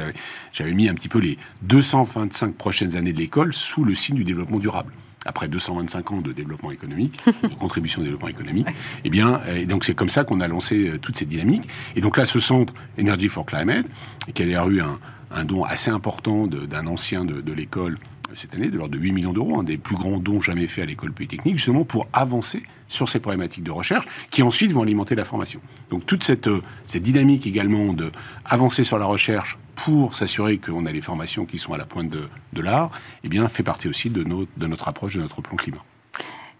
j'avais 0.53 0.73
mis 0.73 0.89
un 0.89 0.93
petit 0.93 1.09
peu 1.09 1.19
les 1.19 1.37
225 1.63 2.55
prochaines 2.55 2.95
années 2.95 3.13
de 3.13 3.19
l'école 3.19 3.53
sous 3.53 3.83
le 3.83 3.95
signe 3.95 4.15
du 4.15 4.23
développement 4.23 4.59
durable 4.59 4.91
après 5.25 5.47
225 5.47 6.11
ans 6.11 6.21
de 6.21 6.31
développement 6.31 6.71
économique, 6.71 7.19
de 7.43 7.55
contribution 7.55 8.01
au 8.01 8.03
développement 8.03 8.29
économique. 8.29 8.67
Eh 9.03 9.09
bien, 9.09 9.41
et 9.55 9.65
donc 9.65 9.83
c'est 9.83 9.95
comme 9.95 10.09
ça 10.09 10.23
qu'on 10.23 10.39
a 10.39 10.47
lancé 10.47 10.87
euh, 10.87 10.97
toute 10.99 11.17
cette 11.17 11.27
dynamique. 11.29 11.67
Et 11.95 12.01
donc 12.01 12.17
là, 12.17 12.25
ce 12.25 12.39
centre 12.39 12.73
Energy 12.99 13.27
for 13.27 13.45
Climate, 13.45 13.87
qui 14.33 14.43
a 14.43 14.67
eu 14.67 14.81
un, 14.81 14.99
un 15.31 15.45
don 15.45 15.63
assez 15.63 15.91
important 15.91 16.47
d'un 16.47 16.87
ancien 16.87 17.25
de, 17.25 17.53
l'école 17.53 17.97
cette 18.33 18.53
année, 18.53 18.67
de 18.67 18.77
l'ordre 18.77 18.93
de 18.93 18.99
8 18.99 19.11
millions 19.11 19.33
d'euros, 19.33 19.59
un 19.59 19.63
des 19.63 19.77
plus 19.77 19.95
grands 19.95 20.17
dons 20.17 20.41
jamais 20.41 20.67
faits 20.67 20.83
à 20.83 20.87
l'école 20.87 21.11
polytechnique, 21.11 21.55
justement 21.55 21.85
pour 21.85 22.07
avancer 22.11 22.63
sur 22.87 23.09
ces 23.09 23.19
problématiques 23.19 23.63
de 23.63 23.71
recherche 23.71 24.05
qui 24.29 24.43
ensuite 24.43 24.71
vont 24.71 24.83
alimenter 24.83 25.15
la 25.15 25.25
formation. 25.25 25.59
Donc 25.89 26.05
toute 26.05 26.23
cette, 26.23 26.47
euh, 26.47 26.61
dynamique 26.95 27.47
également 27.47 27.93
de 27.93 28.11
avancer 28.45 28.83
sur 28.83 28.97
la 28.97 29.05
recherche 29.05 29.57
pour 29.75 30.15
s'assurer 30.15 30.57
qu'on 30.57 30.85
a 30.85 30.91
les 30.91 31.01
formations 31.01 31.45
qui 31.45 31.57
sont 31.57 31.73
à 31.73 31.77
la 31.77 31.85
pointe 31.85 32.09
de, 32.09 32.61
l'art, 32.61 32.91
eh 33.23 33.29
bien, 33.29 33.47
fait 33.47 33.63
partie 33.63 33.87
aussi 33.87 34.09
de, 34.09 34.23
notre 34.23 34.87
approche, 34.87 35.15
de 35.15 35.21
notre 35.21 35.41
plan 35.41 35.57
climat. 35.57 35.83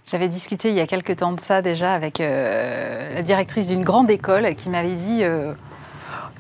J'avais 0.05 0.28
discuté 0.28 0.70
il 0.70 0.76
y 0.76 0.82
a 0.82 0.88
quelques 0.88 1.16
temps 1.16 1.32
de 1.32 1.39
ça 1.39 1.61
déjà 1.61 1.93
avec 1.93 2.20
euh, 2.20 3.16
la 3.16 3.24
directrice 3.24 3.68
d'une 3.70 3.84
grande 3.84 4.11
école 4.11 4.53
qui 4.53 4.70
m'avait 4.70 4.93
dit 4.93 5.24
euh, 5.24 5.53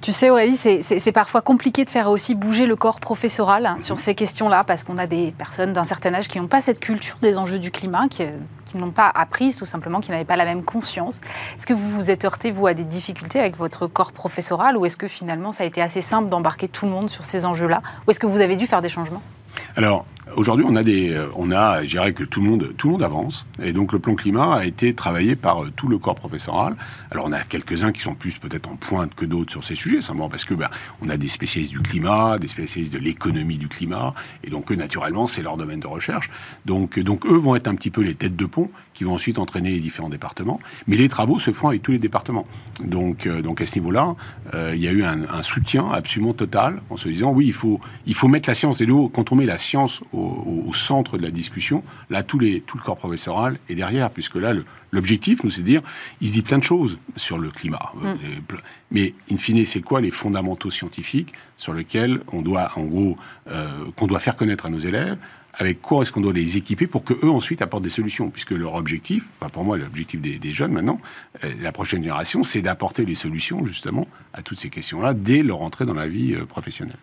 tu 0.01 0.13
sais, 0.13 0.29
Aurélie, 0.29 0.55
c'est 0.57 1.11
parfois 1.11 1.41
compliqué 1.41 1.83
de 1.83 1.89
faire 1.89 2.09
aussi 2.09 2.35
bouger 2.35 2.67
le 2.67 2.75
corps 2.75 2.99
professoral 2.99 3.65
hein, 3.65 3.77
sur 3.79 3.97
ces 3.97 4.13
questions-là, 4.13 4.63
parce 4.63 4.83
qu'on 4.83 4.97
a 4.97 5.07
des 5.07 5.31
personnes 5.31 5.73
d'un 5.73 5.83
certain 5.83 6.13
âge 6.13 6.27
qui 6.27 6.39
n'ont 6.39 6.47
pas 6.47 6.61
cette 6.61 6.79
culture 6.79 7.17
des 7.21 7.37
enjeux 7.37 7.57
du 7.57 7.71
climat, 7.71 8.07
qui, 8.07 8.23
qui 8.65 8.77
n'ont 8.77 8.91
pas 8.91 9.11
apprise 9.13 9.55
tout 9.57 9.65
simplement, 9.65 10.01
qui 10.01 10.11
n'avaient 10.11 10.25
pas 10.25 10.35
la 10.35 10.45
même 10.45 10.63
conscience. 10.63 11.21
Est-ce 11.57 11.65
que 11.65 11.73
vous 11.73 11.89
vous 11.89 12.11
êtes 12.11 12.23
heurté, 12.23 12.51
vous, 12.51 12.67
à 12.67 12.73
des 12.73 12.83
difficultés 12.83 13.39
avec 13.39 13.57
votre 13.57 13.87
corps 13.87 14.11
professoral, 14.11 14.77
ou 14.77 14.85
est-ce 14.85 14.97
que 14.97 15.07
finalement 15.07 15.51
ça 15.51 15.63
a 15.63 15.65
été 15.65 15.81
assez 15.81 16.01
simple 16.01 16.29
d'embarquer 16.29 16.67
tout 16.67 16.85
le 16.85 16.91
monde 16.91 17.09
sur 17.09 17.25
ces 17.25 17.45
enjeux-là, 17.45 17.81
ou 18.05 18.11
est-ce 18.11 18.19
que 18.19 18.27
vous 18.27 18.41
avez 18.41 18.55
dû 18.55 18.67
faire 18.67 18.81
des 18.81 18.89
changements? 18.89 19.23
Alors, 19.75 20.05
aujourd'hui, 20.35 20.65
on 20.67 20.75
a 20.75 20.83
des, 20.83 21.13
euh, 21.13 21.27
on 21.35 21.51
a, 21.51 21.83
je 21.83 21.89
dirais 21.89 22.13
que 22.13 22.23
tout 22.23 22.41
le 22.41 22.49
monde, 22.49 22.73
tout 22.77 22.87
le 22.87 22.93
monde 22.93 23.03
avance, 23.03 23.45
et 23.61 23.73
donc 23.73 23.93
le 23.93 23.99
plan 23.99 24.15
climat 24.15 24.55
a 24.55 24.65
été 24.65 24.93
travaillé 24.93 25.35
par 25.35 25.63
euh, 25.63 25.71
tout 25.75 25.87
le 25.87 25.97
corps 25.97 26.15
professoral. 26.15 26.75
Alors, 27.11 27.25
on 27.27 27.31
a 27.31 27.41
quelques-uns 27.43 27.91
qui 27.91 28.01
sont 28.01 28.15
plus 28.15 28.37
peut-être 28.37 28.69
en 28.69 28.75
pointe 28.75 29.13
que 29.15 29.25
d'autres 29.25 29.51
sur 29.51 29.63
ces 29.63 29.75
sujets, 29.75 30.01
simplement 30.01 30.29
parce 30.29 30.45
que 30.45 30.53
ben, 30.53 30.69
on 31.01 31.09
a 31.09 31.17
des 31.17 31.27
spécialistes 31.27 31.71
du 31.71 31.79
climat, 31.79 32.37
des 32.37 32.47
spécialistes 32.47 32.93
de 32.93 32.99
l'économie 32.99 33.57
du 33.57 33.67
climat, 33.67 34.13
et 34.43 34.49
donc 34.49 34.71
eux, 34.71 34.75
naturellement, 34.75 35.27
c'est 35.27 35.41
leur 35.41 35.57
domaine 35.57 35.79
de 35.79 35.87
recherche. 35.87 36.29
Donc, 36.65 36.99
donc 36.99 37.25
eux 37.25 37.37
vont 37.37 37.55
être 37.55 37.67
un 37.67 37.75
petit 37.75 37.91
peu 37.91 38.01
les 38.01 38.15
têtes 38.15 38.35
de 38.35 38.45
pont 38.45 38.69
qui 38.95 39.03
vont 39.03 39.13
ensuite 39.13 39.37
entraîner 39.37 39.71
les 39.71 39.79
différents 39.79 40.09
départements. 40.09 40.59
Mais 40.87 40.95
les 40.95 41.09
travaux 41.09 41.37
se 41.37 41.51
font 41.51 41.67
avec 41.67 41.83
tous 41.83 41.91
les 41.91 41.99
départements. 41.99 42.47
Donc, 42.83 43.27
euh, 43.27 43.43
donc 43.43 43.61
à 43.61 43.67
ce 43.67 43.77
niveau-là, 43.77 44.15
il 44.73 44.81
y 44.81 44.87
a 44.87 44.91
eu 44.91 45.03
un, 45.03 45.23
un, 45.29 45.43
soutien 45.43 45.89
absolument 45.91 46.33
total 46.33 46.81
en 46.89 46.97
se 46.97 47.09
disant 47.09 47.31
oui, 47.31 47.47
il 47.47 47.53
faut, 47.53 47.81
il 48.05 48.13
faut 48.13 48.27
mettre 48.27 48.49
la 48.49 48.55
science 48.55 48.79
et 48.81 48.85
l'eau. 48.85 49.09
Quand 49.09 49.31
on 49.31 49.35
met 49.35 49.45
la 49.45 49.57
science 49.57 50.01
au, 50.13 50.71
centre 50.73 51.17
de 51.17 51.23
la 51.23 51.31
discussion, 51.31 51.83
là, 52.09 52.23
tout, 52.23 52.39
les, 52.39 52.61
tout 52.61 52.77
le 52.77 52.83
corps 52.83 52.97
professoral 52.97 53.59
est 53.69 53.75
derrière, 53.75 54.09
puisque 54.09 54.35
là, 54.35 54.53
l'objectif, 54.91 55.43
nous, 55.43 55.49
c'est 55.49 55.61
de 55.61 55.67
dire, 55.67 55.81
il 56.21 56.29
se 56.29 56.33
dit 56.33 56.41
plein 56.41 56.57
de 56.57 56.63
choses 56.63 56.97
sur 57.15 57.37
le 57.37 57.49
climat. 57.49 57.91
Mm. 57.95 58.13
Mais, 58.91 59.13
in 59.31 59.37
fine, 59.37 59.65
c'est 59.65 59.81
quoi 59.81 60.01
les 60.01 60.11
fondamentaux 60.11 60.71
scientifiques 60.71 61.33
sur 61.57 61.73
lesquels 61.73 62.21
on 62.31 62.41
doit, 62.41 62.71
en 62.75 62.83
gros, 62.83 63.17
euh, 63.49 63.67
qu'on 63.95 64.07
doit 64.07 64.19
faire 64.19 64.35
connaître 64.35 64.65
à 64.65 64.69
nos 64.69 64.77
élèves 64.77 65.17
avec 65.57 65.81
quoi 65.81 66.01
est-ce 66.01 66.11
qu'on 66.11 66.21
doit 66.21 66.33
les 66.33 66.57
équiper 66.57 66.87
pour 66.87 67.03
qu'eux 67.03 67.29
ensuite 67.29 67.61
apportent 67.61 67.83
des 67.83 67.89
solutions? 67.89 68.29
Puisque 68.29 68.51
leur 68.51 68.75
objectif, 68.75 69.29
enfin 69.39 69.49
pour 69.49 69.63
moi 69.63 69.77
l'objectif 69.77 70.21
des, 70.21 70.53
jeunes 70.53 70.71
maintenant, 70.71 70.99
euh, 71.43 71.53
la 71.61 71.71
prochaine 71.71 72.01
génération, 72.01 72.43
c'est 72.43 72.61
d'apporter 72.61 73.05
les 73.05 73.15
solutions 73.15 73.65
justement 73.65 74.07
à 74.33 74.41
toutes 74.41 74.59
ces 74.59 74.69
questions-là 74.69 75.13
dès 75.13 75.43
leur 75.43 75.61
entrée 75.61 75.85
dans 75.85 75.93
la 75.93 76.07
vie 76.07 76.33
euh, 76.33 76.45
professionnelle. 76.45 76.97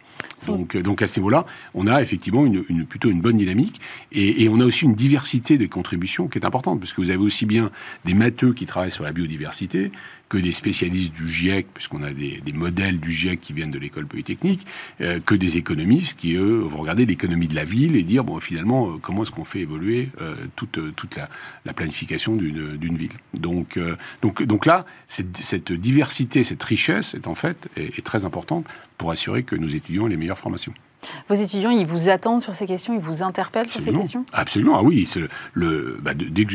Donc, 0.46 0.74
euh, 0.74 0.82
donc 0.82 1.02
à 1.02 1.06
ce 1.06 1.18
niveau-là, 1.20 1.46
on 1.74 1.86
a 1.86 2.02
effectivement 2.02 2.44
une, 2.44 2.86
plutôt 2.86 3.10
une 3.10 3.20
bonne 3.20 3.36
dynamique 3.36 3.80
et, 4.12 4.42
et, 4.42 4.48
on 4.48 4.60
a 4.60 4.64
aussi 4.64 4.84
une 4.84 4.94
diversité 4.94 5.58
des 5.58 5.68
contributions 5.68 6.28
qui 6.28 6.38
est 6.38 6.44
importante, 6.44 6.80
parce 6.80 6.92
que 6.92 7.00
vous 7.00 7.10
avez 7.10 7.18
aussi 7.18 7.46
bien 7.46 7.70
des 8.04 8.14
matheux 8.14 8.52
qui 8.52 8.66
travaillent 8.66 8.90
sur 8.90 9.04
la 9.04 9.12
biodiversité 9.12 9.92
que 10.32 10.38
des 10.38 10.52
spécialistes 10.52 11.12
du 11.12 11.28
GIEC, 11.28 11.66
puisqu'on 11.74 12.02
a 12.02 12.10
des, 12.10 12.40
modèles 12.54 13.00
du 13.00 13.12
GIEC 13.12 13.38
qui 13.38 13.52
viennent 13.52 13.70
de 13.70 13.78
l'école 13.78 14.06
polytechnique, 14.06 14.66
euh, 15.02 15.20
que 15.20 15.34
des 15.34 15.58
économistes 15.58 16.18
qui, 16.18 16.36
eux, 16.36 16.60
vont 16.60 16.78
regarder 16.78 17.04
l'économie 17.04 17.48
de 17.48 17.54
la 17.54 17.66
ville 17.66 17.96
et 17.96 18.02
dire, 18.02 18.24
bon, 18.24 18.40
finalement, 18.40 18.88
euh, 18.88 18.96
comment 18.96 19.24
est-ce 19.24 19.30
qu'on 19.30 19.44
fait 19.44 19.60
évoluer 19.60 20.08
euh, 20.22 20.34
toute, 20.56 20.78
toute 20.96 21.16
la, 21.16 21.28
planification 21.74 22.34
d'une 22.34 22.96
ville. 22.96 23.12
Donc, 23.34 23.78
donc, 24.22 24.42
donc 24.42 24.64
là, 24.64 24.86
cette, 25.06 25.36
cette, 25.36 25.72
diversité, 25.72 26.44
cette 26.44 26.62
richesse, 26.62 27.12
est 27.12 27.26
en 27.26 27.34
fait, 27.34 27.68
est 27.76 28.04
très 28.04 28.24
importante 28.24 28.66
pour 28.96 29.10
assurer 29.10 29.42
que 29.42 29.56
nous 29.56 29.74
étudions 29.74 30.06
les 30.06 30.16
meilleures 30.16 30.38
formations. 30.38 30.72
Vos 31.28 31.34
étudiants, 31.34 31.70
ils 31.70 31.86
vous 31.86 32.08
attendent 32.08 32.42
sur 32.42 32.54
ces 32.54 32.66
questions, 32.66 32.94
ils 32.94 33.00
vous 33.00 33.22
interpellent 33.22 33.68
sur 33.68 33.80
ces 33.80 33.92
questions? 33.92 34.24
Absolument, 34.32 34.78
ah 34.78 34.82
oui. 34.82 35.08
Le, 35.52 35.98
bah, 36.00 36.12
dès 36.14 36.44
que 36.44 36.54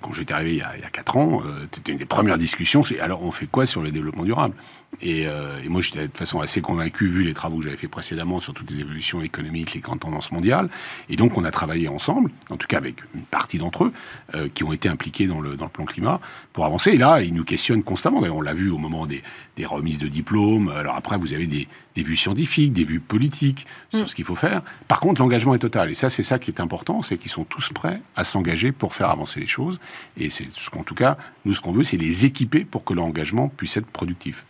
quand 0.00 0.12
j'étais 0.12 0.34
arrivé 0.34 0.52
il 0.52 0.58
y 0.58 0.62
a, 0.62 0.76
il 0.76 0.90
4 0.90 1.16
ans, 1.16 1.42
euh, 1.44 1.66
c'était 1.72 1.92
une 1.92 1.98
des 1.98 2.04
premières 2.04 2.38
discussions, 2.38 2.82
c'est 2.82 3.00
alors 3.00 3.22
on 3.22 3.30
fait 3.30 3.46
quoi 3.46 3.66
sur 3.66 3.82
le 3.82 3.90
développement 3.90 4.24
durable? 4.24 4.54
Euh, 5.02 5.60
et, 5.64 5.68
moi, 5.68 5.80
j'étais 5.80 6.00
de 6.00 6.06
toute 6.06 6.18
façon 6.18 6.40
assez 6.40 6.60
convaincu, 6.60 7.06
vu 7.06 7.24
les 7.24 7.34
travaux 7.34 7.58
que 7.58 7.64
j'avais 7.64 7.76
fait 7.76 7.88
précédemment 7.88 8.40
sur 8.40 8.54
toutes 8.54 8.70
les 8.70 8.80
évolutions 8.80 9.22
économiques, 9.22 9.74
les 9.74 9.80
grandes 9.80 10.00
tendances 10.00 10.32
mondiales. 10.32 10.68
Et 11.08 11.16
donc, 11.16 11.36
on 11.36 11.44
a 11.44 11.50
travaillé 11.50 11.88
ensemble, 11.88 12.30
en 12.50 12.56
tout 12.56 12.66
cas 12.66 12.78
avec 12.78 12.96
une 13.14 13.22
partie 13.22 13.58
d'entre 13.58 13.84
eux, 13.84 13.92
euh, 14.34 14.48
qui 14.52 14.64
ont 14.64 14.72
été 14.72 14.88
impliqués 14.88 15.26
dans 15.26 15.40
le, 15.40 15.56
dans 15.56 15.66
le 15.66 15.70
plan 15.70 15.84
climat, 15.84 16.20
pour 16.52 16.64
avancer. 16.64 16.92
Et 16.92 16.96
là, 16.96 17.22
ils 17.22 17.34
nous 17.34 17.44
questionnent 17.44 17.82
constamment. 17.82 18.20
D'ailleurs, 18.20 18.36
on 18.36 18.42
l'a 18.42 18.54
vu 18.54 18.70
au 18.70 18.78
moment 18.78 19.06
des, 19.06 19.22
des, 19.56 19.66
remises 19.66 19.98
de 19.98 20.08
diplômes. 20.08 20.68
Alors 20.68 20.96
après, 20.96 21.16
vous 21.16 21.32
avez 21.32 21.46
des, 21.46 21.68
des 21.96 22.02
vues 22.02 22.16
scientifiques, 22.16 22.72
des 22.72 22.84
vues 22.84 23.00
politiques 23.00 23.66
sur 23.90 24.04
mm. 24.04 24.06
ce 24.06 24.14
qu'il 24.14 24.24
faut 24.24 24.34
faire. 24.34 24.62
Par 24.88 25.00
contre, 25.00 25.20
l'engagement 25.20 25.54
est 25.54 25.58
total. 25.58 25.90
Et 25.90 25.94
ça, 25.94 26.08
c'est 26.08 26.22
ça 26.22 26.38
qui 26.38 26.50
est 26.50 26.60
important, 26.60 27.02
c'est 27.02 27.18
qu'ils 27.18 27.30
sont 27.30 27.44
tous 27.44 27.70
prêts 27.70 28.00
à 28.16 28.24
s'engager 28.24 28.72
pour 28.72 28.94
faire 28.94 29.10
avancer 29.10 29.40
les 29.40 29.46
choses. 29.46 29.80
Et 30.16 30.28
c'est 30.28 30.48
ce 30.50 30.70
qu'en 30.70 30.82
tout 30.82 30.94
cas, 30.94 31.16
nous, 31.44 31.52
ce 31.52 31.60
qu'on 31.60 31.72
veut, 31.72 31.84
c'est 31.84 31.96
les 31.96 32.24
équiper 32.24 32.64
pour 32.64 32.84
que 32.84 32.94
l'engagement 32.94 33.48
puisse 33.48 33.76
être 33.76 33.86
productif. 33.86 34.44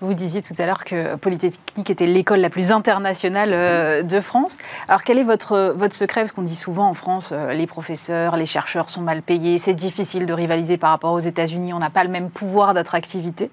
Vous 0.00 0.14
disiez 0.14 0.42
tout 0.42 0.54
à 0.58 0.66
l'heure 0.66 0.84
que 0.84 1.16
Polytechnique 1.16 1.90
était 1.90 2.06
l'école 2.06 2.40
la 2.40 2.50
plus 2.50 2.70
internationale 2.70 3.50
euh, 3.52 4.02
de 4.02 4.20
France. 4.20 4.58
Alors 4.88 5.02
quel 5.02 5.18
est 5.18 5.24
votre, 5.24 5.74
votre 5.76 5.94
secret? 5.94 6.20
Parce 6.20 6.32
qu'on 6.32 6.42
dit 6.42 6.54
souvent 6.54 6.88
en 6.88 6.94
France, 6.94 7.30
euh, 7.32 7.52
les 7.52 7.66
professeurs, 7.66 8.36
les 8.36 8.46
chercheurs 8.46 8.90
sont 8.90 9.00
mal 9.00 9.22
payés, 9.22 9.58
c'est 9.58 9.74
difficile 9.74 10.26
de 10.26 10.32
rivaliser 10.32 10.76
par 10.76 10.90
rapport 10.90 11.12
aux 11.12 11.18
États-Unis, 11.18 11.72
on 11.72 11.78
n'a 11.78 11.90
pas 11.90 12.04
le 12.04 12.10
même 12.10 12.30
pouvoir 12.30 12.74
d'attractivité. 12.74 13.50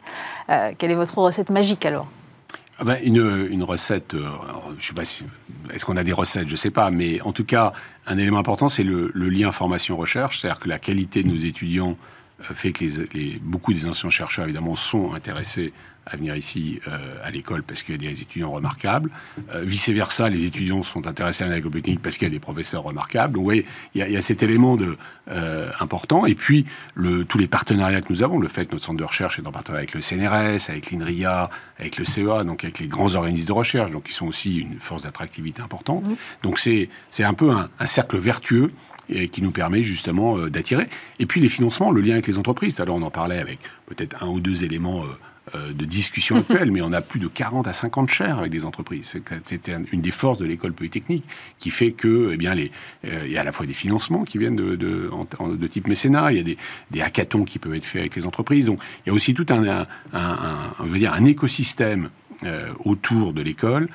Euh, 0.49 0.73
quelle 0.77 0.91
est 0.91 0.95
votre 0.95 1.17
recette 1.17 1.49
magique 1.49 1.85
alors? 1.85 2.07
Ah 2.77 2.83
ben, 2.83 2.97
une, 3.01 3.63
recette, 3.63 4.17
je 4.79 4.85
sais 4.85 4.93
pas 4.93 5.05
si, 5.05 5.23
est-ce 5.73 5.85
qu'on 5.85 5.95
a 5.95 6.03
des 6.03 6.11
recettes, 6.11 6.47
je 6.47 6.53
ne 6.53 6.57
sais 6.57 6.71
pas, 6.71 6.91
mais 6.91 7.21
en 7.21 7.31
tout 7.31 7.45
cas, 7.45 7.71
un 8.05 8.17
élément 8.17 8.37
important, 8.37 8.67
c'est 8.67 8.83
le, 8.83 9.11
lien 9.15 9.53
formation-recherche, 9.53 10.41
c'est-à-dire 10.41 10.59
que 10.59 10.67
la 10.67 10.77
qualité 10.77 11.23
de 11.23 11.29
nos 11.29 11.37
étudiants 11.37 11.97
fait 12.41 12.71
que 12.71 12.85
les, 13.13 13.39
beaucoup 13.41 13.73
des 13.73 13.85
anciens 13.87 14.09
chercheurs, 14.09 14.45
évidemment, 14.45 14.75
sont 14.75 15.13
intéressés 15.13 15.73
à 16.05 16.17
venir 16.17 16.35
ici 16.35 16.79
euh, 16.87 17.17
à 17.23 17.31
l'école 17.31 17.63
parce 17.63 17.81
qu'il 17.81 18.01
y 18.03 18.07
a 18.07 18.11
des 18.11 18.21
étudiants 18.21 18.51
remarquables. 18.51 19.09
Euh, 19.53 19.61
vice-versa, 19.63 20.29
les 20.29 20.45
étudiants 20.45 20.83
sont 20.83 21.07
intéressés 21.07 21.43
à 21.43 21.47
l'école 21.47 21.71
technique 21.71 22.01
parce 22.01 22.17
qu'il 22.17 22.27
y 22.27 22.31
a 22.31 22.33
des 22.33 22.39
professeurs 22.39 22.83
remarquables. 22.83 23.33
Donc, 23.33 23.47
oui, 23.47 23.65
il 23.95 24.07
y, 24.07 24.15
a, 24.15 24.21
cet 24.21 24.43
élément 24.43 24.77
de, 24.77 24.97
euh, 25.31 25.71
important. 25.79 26.25
Et 26.25 26.35
puis, 26.35 26.65
le, 26.93 27.25
tous 27.25 27.37
les 27.37 27.47
partenariats 27.47 28.01
que 28.01 28.11
nous 28.11 28.21
avons, 28.21 28.39
le 28.39 28.47
fait 28.47 28.65
que 28.65 28.73
notre 28.73 28.85
centre 28.85 28.99
de 28.99 29.03
recherche 29.03 29.39
est 29.39 29.47
en 29.47 29.51
partenariat 29.51 29.87
avec 29.89 29.93
le 29.95 30.01
CNRS, 30.01 30.69
avec 30.69 30.91
l'INRIA, 30.91 31.49
avec 31.79 31.97
le 31.97 32.05
CEA, 32.05 32.43
donc 32.43 32.63
avec 32.63 32.79
les 32.79 32.87
grands 32.87 33.15
organismes 33.15 33.47
de 33.47 33.53
recherche, 33.53 33.91
donc 33.91 34.03
qui 34.03 34.13
sont 34.13 34.27
aussi 34.27 34.59
une 34.59 34.79
force 34.79 35.03
d'attractivité 35.03 35.61
importante. 35.61 36.03
Mmh. 36.03 36.15
Donc, 36.43 36.59
c'est 36.59 36.89
un 37.23 37.33
peu 37.33 37.49
un, 37.49 37.69
un 37.79 37.87
cercle 37.87 38.17
vertueux 38.17 38.71
et 39.09 39.27
qui 39.27 39.41
nous 39.41 39.51
permet 39.51 39.83
justement 39.83 40.37
d'attirer. 40.47 40.87
Et 41.19 41.25
puis 41.25 41.41
les 41.41 41.49
financements, 41.49 41.91
le 41.91 42.01
lien 42.01 42.13
avec 42.13 42.27
les 42.27 42.37
entreprises. 42.37 42.79
Alors 42.79 42.95
on 42.95 43.01
en 43.01 43.11
parlait 43.11 43.39
avec 43.39 43.59
peut-être 43.85 44.23
un 44.23 44.29
ou 44.29 44.39
deux 44.39 44.63
éléments 44.63 45.03
euh, 45.53 45.73
de 45.73 45.85
discussion 45.85 46.37
actuelle, 46.39 46.71
mais 46.71 46.81
on 46.81 46.91
a 46.91 47.01
plus 47.01 47.19
de 47.19 47.27
40 47.27 47.67
à 47.67 47.73
50 47.73 48.09
chaires 48.09 48.39
avec 48.39 48.51
des 48.51 48.65
entreprises. 48.65 49.15
C'était 49.45 49.75
une 49.91 50.01
des 50.01 50.09
forces 50.09 50.39
de 50.39 50.45
l'école 50.45 50.73
polytechnique 50.73 51.23
qui 51.59 51.69
fait 51.69 51.91
que, 51.91 52.31
eh 52.33 52.37
bien, 52.37 52.55
les, 52.55 52.71
euh, 53.05 53.21
il 53.25 53.31
y 53.31 53.37
a 53.37 53.41
à 53.41 53.43
la 53.43 53.51
fois 53.51 53.67
des 53.67 53.73
financements 53.73 54.23
qui 54.23 54.39
viennent 54.39 54.55
de, 54.55 54.75
de, 54.75 55.67
type 55.67 55.87
mécénat, 55.87 56.31
il 56.31 56.37
y 56.37 56.39
a 56.39 56.43
des, 56.43 56.57
des, 56.89 57.01
hackathons 57.01 57.43
qui 57.43 57.59
peuvent 57.59 57.75
être 57.75 57.85
faits 57.85 58.01
avec 58.01 58.15
les 58.15 58.25
entreprises. 58.25 58.65
Donc, 58.65 58.79
il 59.05 59.09
y 59.09 59.11
a 59.11 59.13
aussi 59.13 59.35
tout 59.35 59.45
un, 59.49 59.63
un, 59.67 59.87
un, 60.13 60.85
dire, 60.95 61.13
un 61.13 61.25
écosystème 61.25 62.09
euh, 62.43 62.71
autour 62.83 63.31
de 63.33 63.43
l'école 63.43 63.87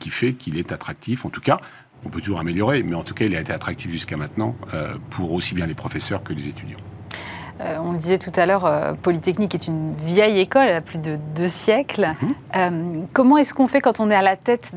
qui 0.00 0.10
fait 0.10 0.32
qu'il 0.32 0.58
est 0.58 0.72
attractif, 0.72 1.24
en 1.24 1.30
tout 1.30 1.40
cas. 1.40 1.60
On 2.04 2.08
peut 2.10 2.20
toujours 2.20 2.40
améliorer, 2.40 2.82
mais 2.82 2.94
en 2.94 3.02
tout 3.02 3.14
cas, 3.14 3.24
il 3.24 3.34
a 3.34 3.40
été 3.40 3.52
attractif 3.52 3.90
jusqu'à 3.90 4.16
maintenant 4.16 4.54
pour 5.10 5.32
aussi 5.32 5.54
bien 5.54 5.66
les 5.66 5.74
professeurs 5.74 6.22
que 6.22 6.32
les 6.32 6.48
étudiants. 6.48 6.78
Euh, 7.60 7.76
on 7.80 7.92
le 7.92 7.98
disait 7.98 8.18
tout 8.18 8.32
à 8.36 8.46
l'heure, 8.46 8.66
euh, 8.66 8.94
Polytechnique 8.94 9.54
est 9.54 9.66
une 9.66 9.94
vieille 9.96 10.38
école, 10.38 10.68
elle 10.68 10.76
a 10.76 10.80
plus 10.80 10.98
de 10.98 11.18
deux 11.34 11.48
siècles. 11.48 12.14
Mhm. 12.20 12.34
Euh, 12.56 13.00
comment 13.12 13.36
est-ce 13.36 13.54
qu'on 13.54 13.66
fait 13.66 13.80
quand 13.80 14.00
on 14.00 14.10
est 14.10 14.14
à 14.14 14.22
la 14.22 14.36
tête 14.36 14.74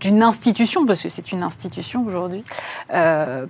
d'une 0.00 0.22
institution, 0.22 0.84
parce 0.84 1.02
que 1.02 1.08
c'est 1.08 1.32
une 1.32 1.42
institution 1.42 2.04
aujourd'hui, 2.04 2.44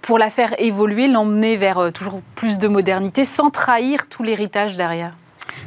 pour 0.03 0.19
la 0.19 0.31
faire 0.31 0.55
évoluer, 0.61 1.09
l'emmener 1.09 1.57
vers 1.57 1.93
toujours 1.93 2.21
plus 2.35 2.59
de 2.59 2.69
modernité, 2.69 3.25
sans 3.25 3.51
trahir 3.51 4.09
tout 4.09 4.23
l'héritage 4.23 4.77
derrière? 4.77 5.15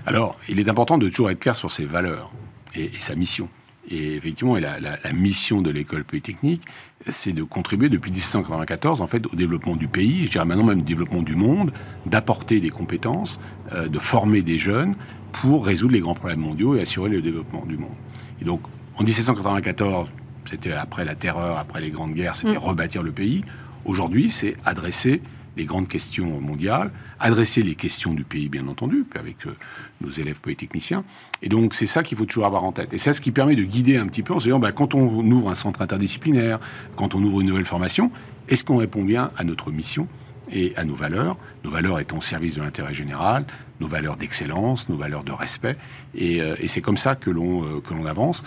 Alors, 0.05 0.37
il 0.47 0.59
est 0.59 0.69
important 0.69 0.97
de 0.97 1.09
toujours 1.09 1.29
être 1.31 1.39
clair 1.39 1.57
sur 1.57 1.71
ses 1.71 1.85
valeurs 1.85 2.31
et, 2.75 2.91
sa 2.99 3.15
mission. 3.15 3.49
Et 3.89 4.15
effectivement, 4.15 4.55
la, 4.57 5.13
mission 5.13 5.61
de 5.61 5.71
l'école 5.71 6.03
polytechnique, 6.03 6.61
c'est 7.07 7.33
de 7.33 7.43
contribuer 7.43 7.89
depuis 7.89 8.11
1794 8.11 9.01
en 9.01 9.07
fait 9.07 9.25
au 9.25 9.35
développement 9.35 9.75
du 9.75 9.87
pays, 9.87 10.25
je 10.25 10.31
dirais 10.31 10.45
maintenant 10.45 10.65
même 10.65 10.79
au 10.79 10.83
développement 10.83 11.23
du 11.23 11.35
monde, 11.35 11.71
d'apporter 12.05 12.59
des 12.59 12.69
compétences, 12.69 13.39
euh, 13.73 13.87
de 13.87 13.97
former 13.97 14.41
des 14.41 14.59
jeunes 14.59 14.95
pour 15.31 15.65
résoudre 15.65 15.93
les 15.93 16.01
grands 16.01 16.13
problèmes 16.13 16.39
mondiaux 16.39 16.75
et 16.75 16.81
assurer 16.81 17.09
le 17.09 17.21
développement 17.21 17.65
du 17.65 17.77
monde. 17.77 17.95
Et 18.41 18.45
donc, 18.45 18.61
en 18.95 19.03
1794, 19.03 20.09
c'était 20.45 20.73
après 20.73 21.05
la 21.05 21.15
terreur, 21.15 21.57
après 21.57 21.81
les 21.81 21.89
grandes 21.89 22.13
guerres, 22.13 22.35
c'était 22.35 22.53
mm. 22.53 22.57
rebâtir 22.57 23.01
le 23.01 23.11
pays. 23.11 23.43
Aujourd'hui, 23.85 24.29
c'est 24.29 24.55
adresser 24.65 25.21
les 25.57 25.65
grandes 25.65 25.87
questions 25.87 26.39
mondiales, 26.41 26.91
adresser 27.19 27.63
les 27.63 27.75
questions 27.75 28.13
du 28.13 28.23
pays, 28.23 28.49
bien 28.49 28.67
entendu, 28.67 29.05
avec 29.15 29.45
euh, 29.45 29.55
nos 30.01 30.09
élèves 30.09 30.39
polytechniciens. 30.39 31.03
Et 31.41 31.49
donc, 31.49 31.73
c'est 31.73 31.85
ça 31.85 32.03
qu'il 32.03 32.17
faut 32.17 32.25
toujours 32.25 32.45
avoir 32.45 32.63
en 32.63 32.71
tête. 32.71 32.93
Et 32.93 32.97
c'est 32.97 33.13
ce 33.13 33.21
qui 33.21 33.31
permet 33.31 33.55
de 33.55 33.63
guider 33.63 33.97
un 33.97 34.07
petit 34.07 34.23
peu 34.23 34.33
en 34.33 34.39
se 34.39 34.45
disant, 34.45 34.59
bah, 34.59 34.71
quand 34.71 34.93
on 34.93 35.19
ouvre 35.31 35.49
un 35.49 35.55
centre 35.55 35.81
interdisciplinaire, 35.81 36.59
quand 36.95 37.15
on 37.15 37.23
ouvre 37.23 37.41
une 37.41 37.47
nouvelle 37.47 37.65
formation, 37.65 38.11
est-ce 38.47 38.63
qu'on 38.63 38.77
répond 38.77 39.03
bien 39.03 39.31
à 39.37 39.43
notre 39.43 39.71
mission 39.71 40.07
et 40.51 40.73
à 40.77 40.83
nos 40.83 40.95
valeurs, 40.95 41.37
nos 41.63 41.69
valeurs 41.69 41.99
étant 41.99 42.17
au 42.17 42.21
service 42.21 42.55
de 42.55 42.61
l'intérêt 42.61 42.93
général, 42.93 43.45
nos 43.79 43.87
valeurs 43.87 44.17
d'excellence, 44.17 44.89
nos 44.89 44.97
valeurs 44.97 45.23
de 45.23 45.31
respect. 45.31 45.77
Et, 46.15 46.41
euh, 46.41 46.55
c'est 46.65 46.81
comme 46.81 46.97
ça 46.97 47.15
que 47.15 47.29
l'on 47.29 47.63
euh, 47.63 48.07
avance, 48.07 48.43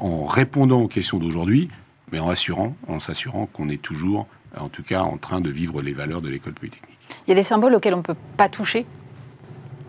en 0.00 0.24
répondant 0.24 0.80
aux 0.80 0.88
questions 0.88 1.18
d'aujourd'hui, 1.18 1.68
mais 2.10 2.18
en 2.18 2.28
assurant, 2.28 2.76
en 2.88 2.98
s'assurant 2.98 3.46
qu'on 3.46 3.68
est 3.68 3.80
toujours 3.80 4.26
en 4.60 4.68
tout 4.68 4.82
cas 4.82 5.02
en 5.02 5.16
train 5.16 5.40
de 5.40 5.50
vivre 5.50 5.82
les 5.82 5.92
valeurs 5.92 6.22
de 6.22 6.28
l'école 6.28 6.54
polytechnique. 6.54 6.98
Il 7.26 7.30
y 7.30 7.32
a 7.32 7.36
des 7.36 7.42
symboles 7.42 7.74
auxquels 7.74 7.94
on 7.94 7.98
ne 7.98 8.02
peut 8.02 8.16
pas 8.36 8.48
toucher 8.48 8.86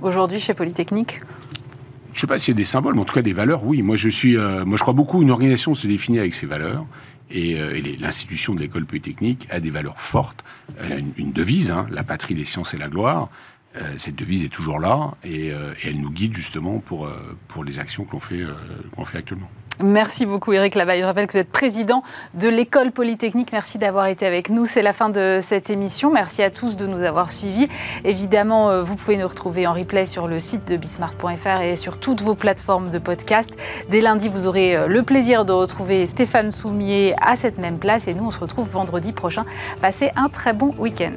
aujourd'hui 0.02 0.40
chez 0.40 0.54
Polytechnique? 0.54 1.22
Je 2.14 2.18
ne 2.18 2.22
sais 2.22 2.28
pas 2.28 2.40
s'il 2.40 2.54
y 2.54 2.58
a 2.58 2.58
des 2.58 2.64
symboles, 2.64 2.96
mais 2.96 3.02
en 3.02 3.06
tout 3.06 3.14
cas 3.14 3.22
des 3.22 3.34
valeurs, 3.34 3.64
oui. 3.64 3.82
Moi, 3.82 3.96
je 3.96 4.10
suis, 4.10 4.38
euh, 4.38 4.66
moi, 4.66 4.78
je 4.78 4.82
crois 4.82 4.94
beaucoup 4.94 5.22
une 5.22 5.32
organisation 5.32 5.74
se 5.74 5.88
définit 5.88 6.20
avec 6.20 6.34
ses 6.34 6.48
valeurs. 6.48 6.86
Et, 7.30 7.60
euh, 7.60 7.80
l'institution 8.00 8.56
de 8.56 8.62
l'école 8.62 8.86
polytechnique 8.86 9.48
a 9.52 9.60
des 9.60 9.70
valeurs 9.70 10.02
fortes. 10.02 10.44
Elle 10.80 10.94
a 10.94 10.98
une, 11.18 11.32
devise, 11.32 11.72
hein, 11.72 11.86
la 11.92 12.04
patrie, 12.04 12.34
les 12.34 12.46
sciences 12.46 12.74
et 12.74 12.78
la 12.78 12.88
gloire. 12.88 13.30
Euh, 13.78 13.94
cette 13.98 14.16
devise 14.16 14.44
est 14.44 14.50
toujours 14.50 14.80
là 14.80 15.16
et, 15.24 15.52
elle 15.84 16.00
nous 16.00 16.12
guide 16.12 16.36
justement 16.36 16.80
pour, 16.80 17.10
pour 17.48 17.64
les 17.64 17.80
actions 17.80 18.04
qu'on 18.04 18.20
fait, 18.20 18.44
fait 19.06 19.18
actuellement. 19.18 19.50
Merci 19.84 20.26
beaucoup 20.26 20.54
Eric 20.54 20.74
Lavalle. 20.74 21.00
Je 21.00 21.04
rappelle 21.04 21.28
que 21.28 21.34
vous 21.34 21.38
êtes 21.38 21.52
président 21.52 22.02
de 22.34 22.50
l'école 22.50 22.92
polytechnique. 22.92 23.50
Merci 23.52 23.78
d'avoir 23.78 24.08
été 24.08 24.26
avec 24.26 24.50
nous. 24.50 24.66
C'est 24.66 24.82
la 24.82 24.92
fin 24.92 25.10
de 25.10 25.38
cette 25.40 25.70
émission. 25.70 26.12
Merci 26.12 26.42
à 26.42 26.50
tous 26.50 26.76
de 26.78 26.88
nous 26.88 27.04
avoir 27.04 27.32
suivis. 27.32 27.68
Évidemment, 28.04 28.72
euh, 28.72 28.82
vous 28.82 28.96
pouvez 28.96 29.18
nous 29.18 29.28
retrouver 29.28 29.68
en 29.68 29.74
replay 29.74 30.08
sur 30.08 30.28
le 30.28 30.40
site 30.40 30.68
de 30.68 30.78
bismart.fr 30.78 31.62
et 31.62 31.76
sur 31.76 32.00
toutes 32.00 32.22
vos 32.22 32.34
plateformes 32.34 32.90
de 32.90 32.98
podcast. 32.98 33.52
Dès 33.90 34.02
lundi, 34.02 34.30
vous 34.30 34.48
aurez 34.48 34.76
euh, 34.76 34.88
le 34.88 35.04
plaisir 35.04 35.46
de 35.46 35.52
retrouver 35.52 36.08
Stéphane 36.08 36.50
Soumier 36.50 37.14
à 37.22 37.36
cette 37.36 37.60
même 37.60 37.78
place 37.78 38.08
et 38.08 38.16
nous, 38.16 38.26
on 38.26 38.32
se 38.32 38.40
retrouve 38.40 38.68
vendredi 38.68 39.12
prochain. 39.14 39.46
Passez 39.80 40.10
un 40.16 40.30
très 40.30 40.54
bon 40.54 40.74
week-end. 40.80 41.14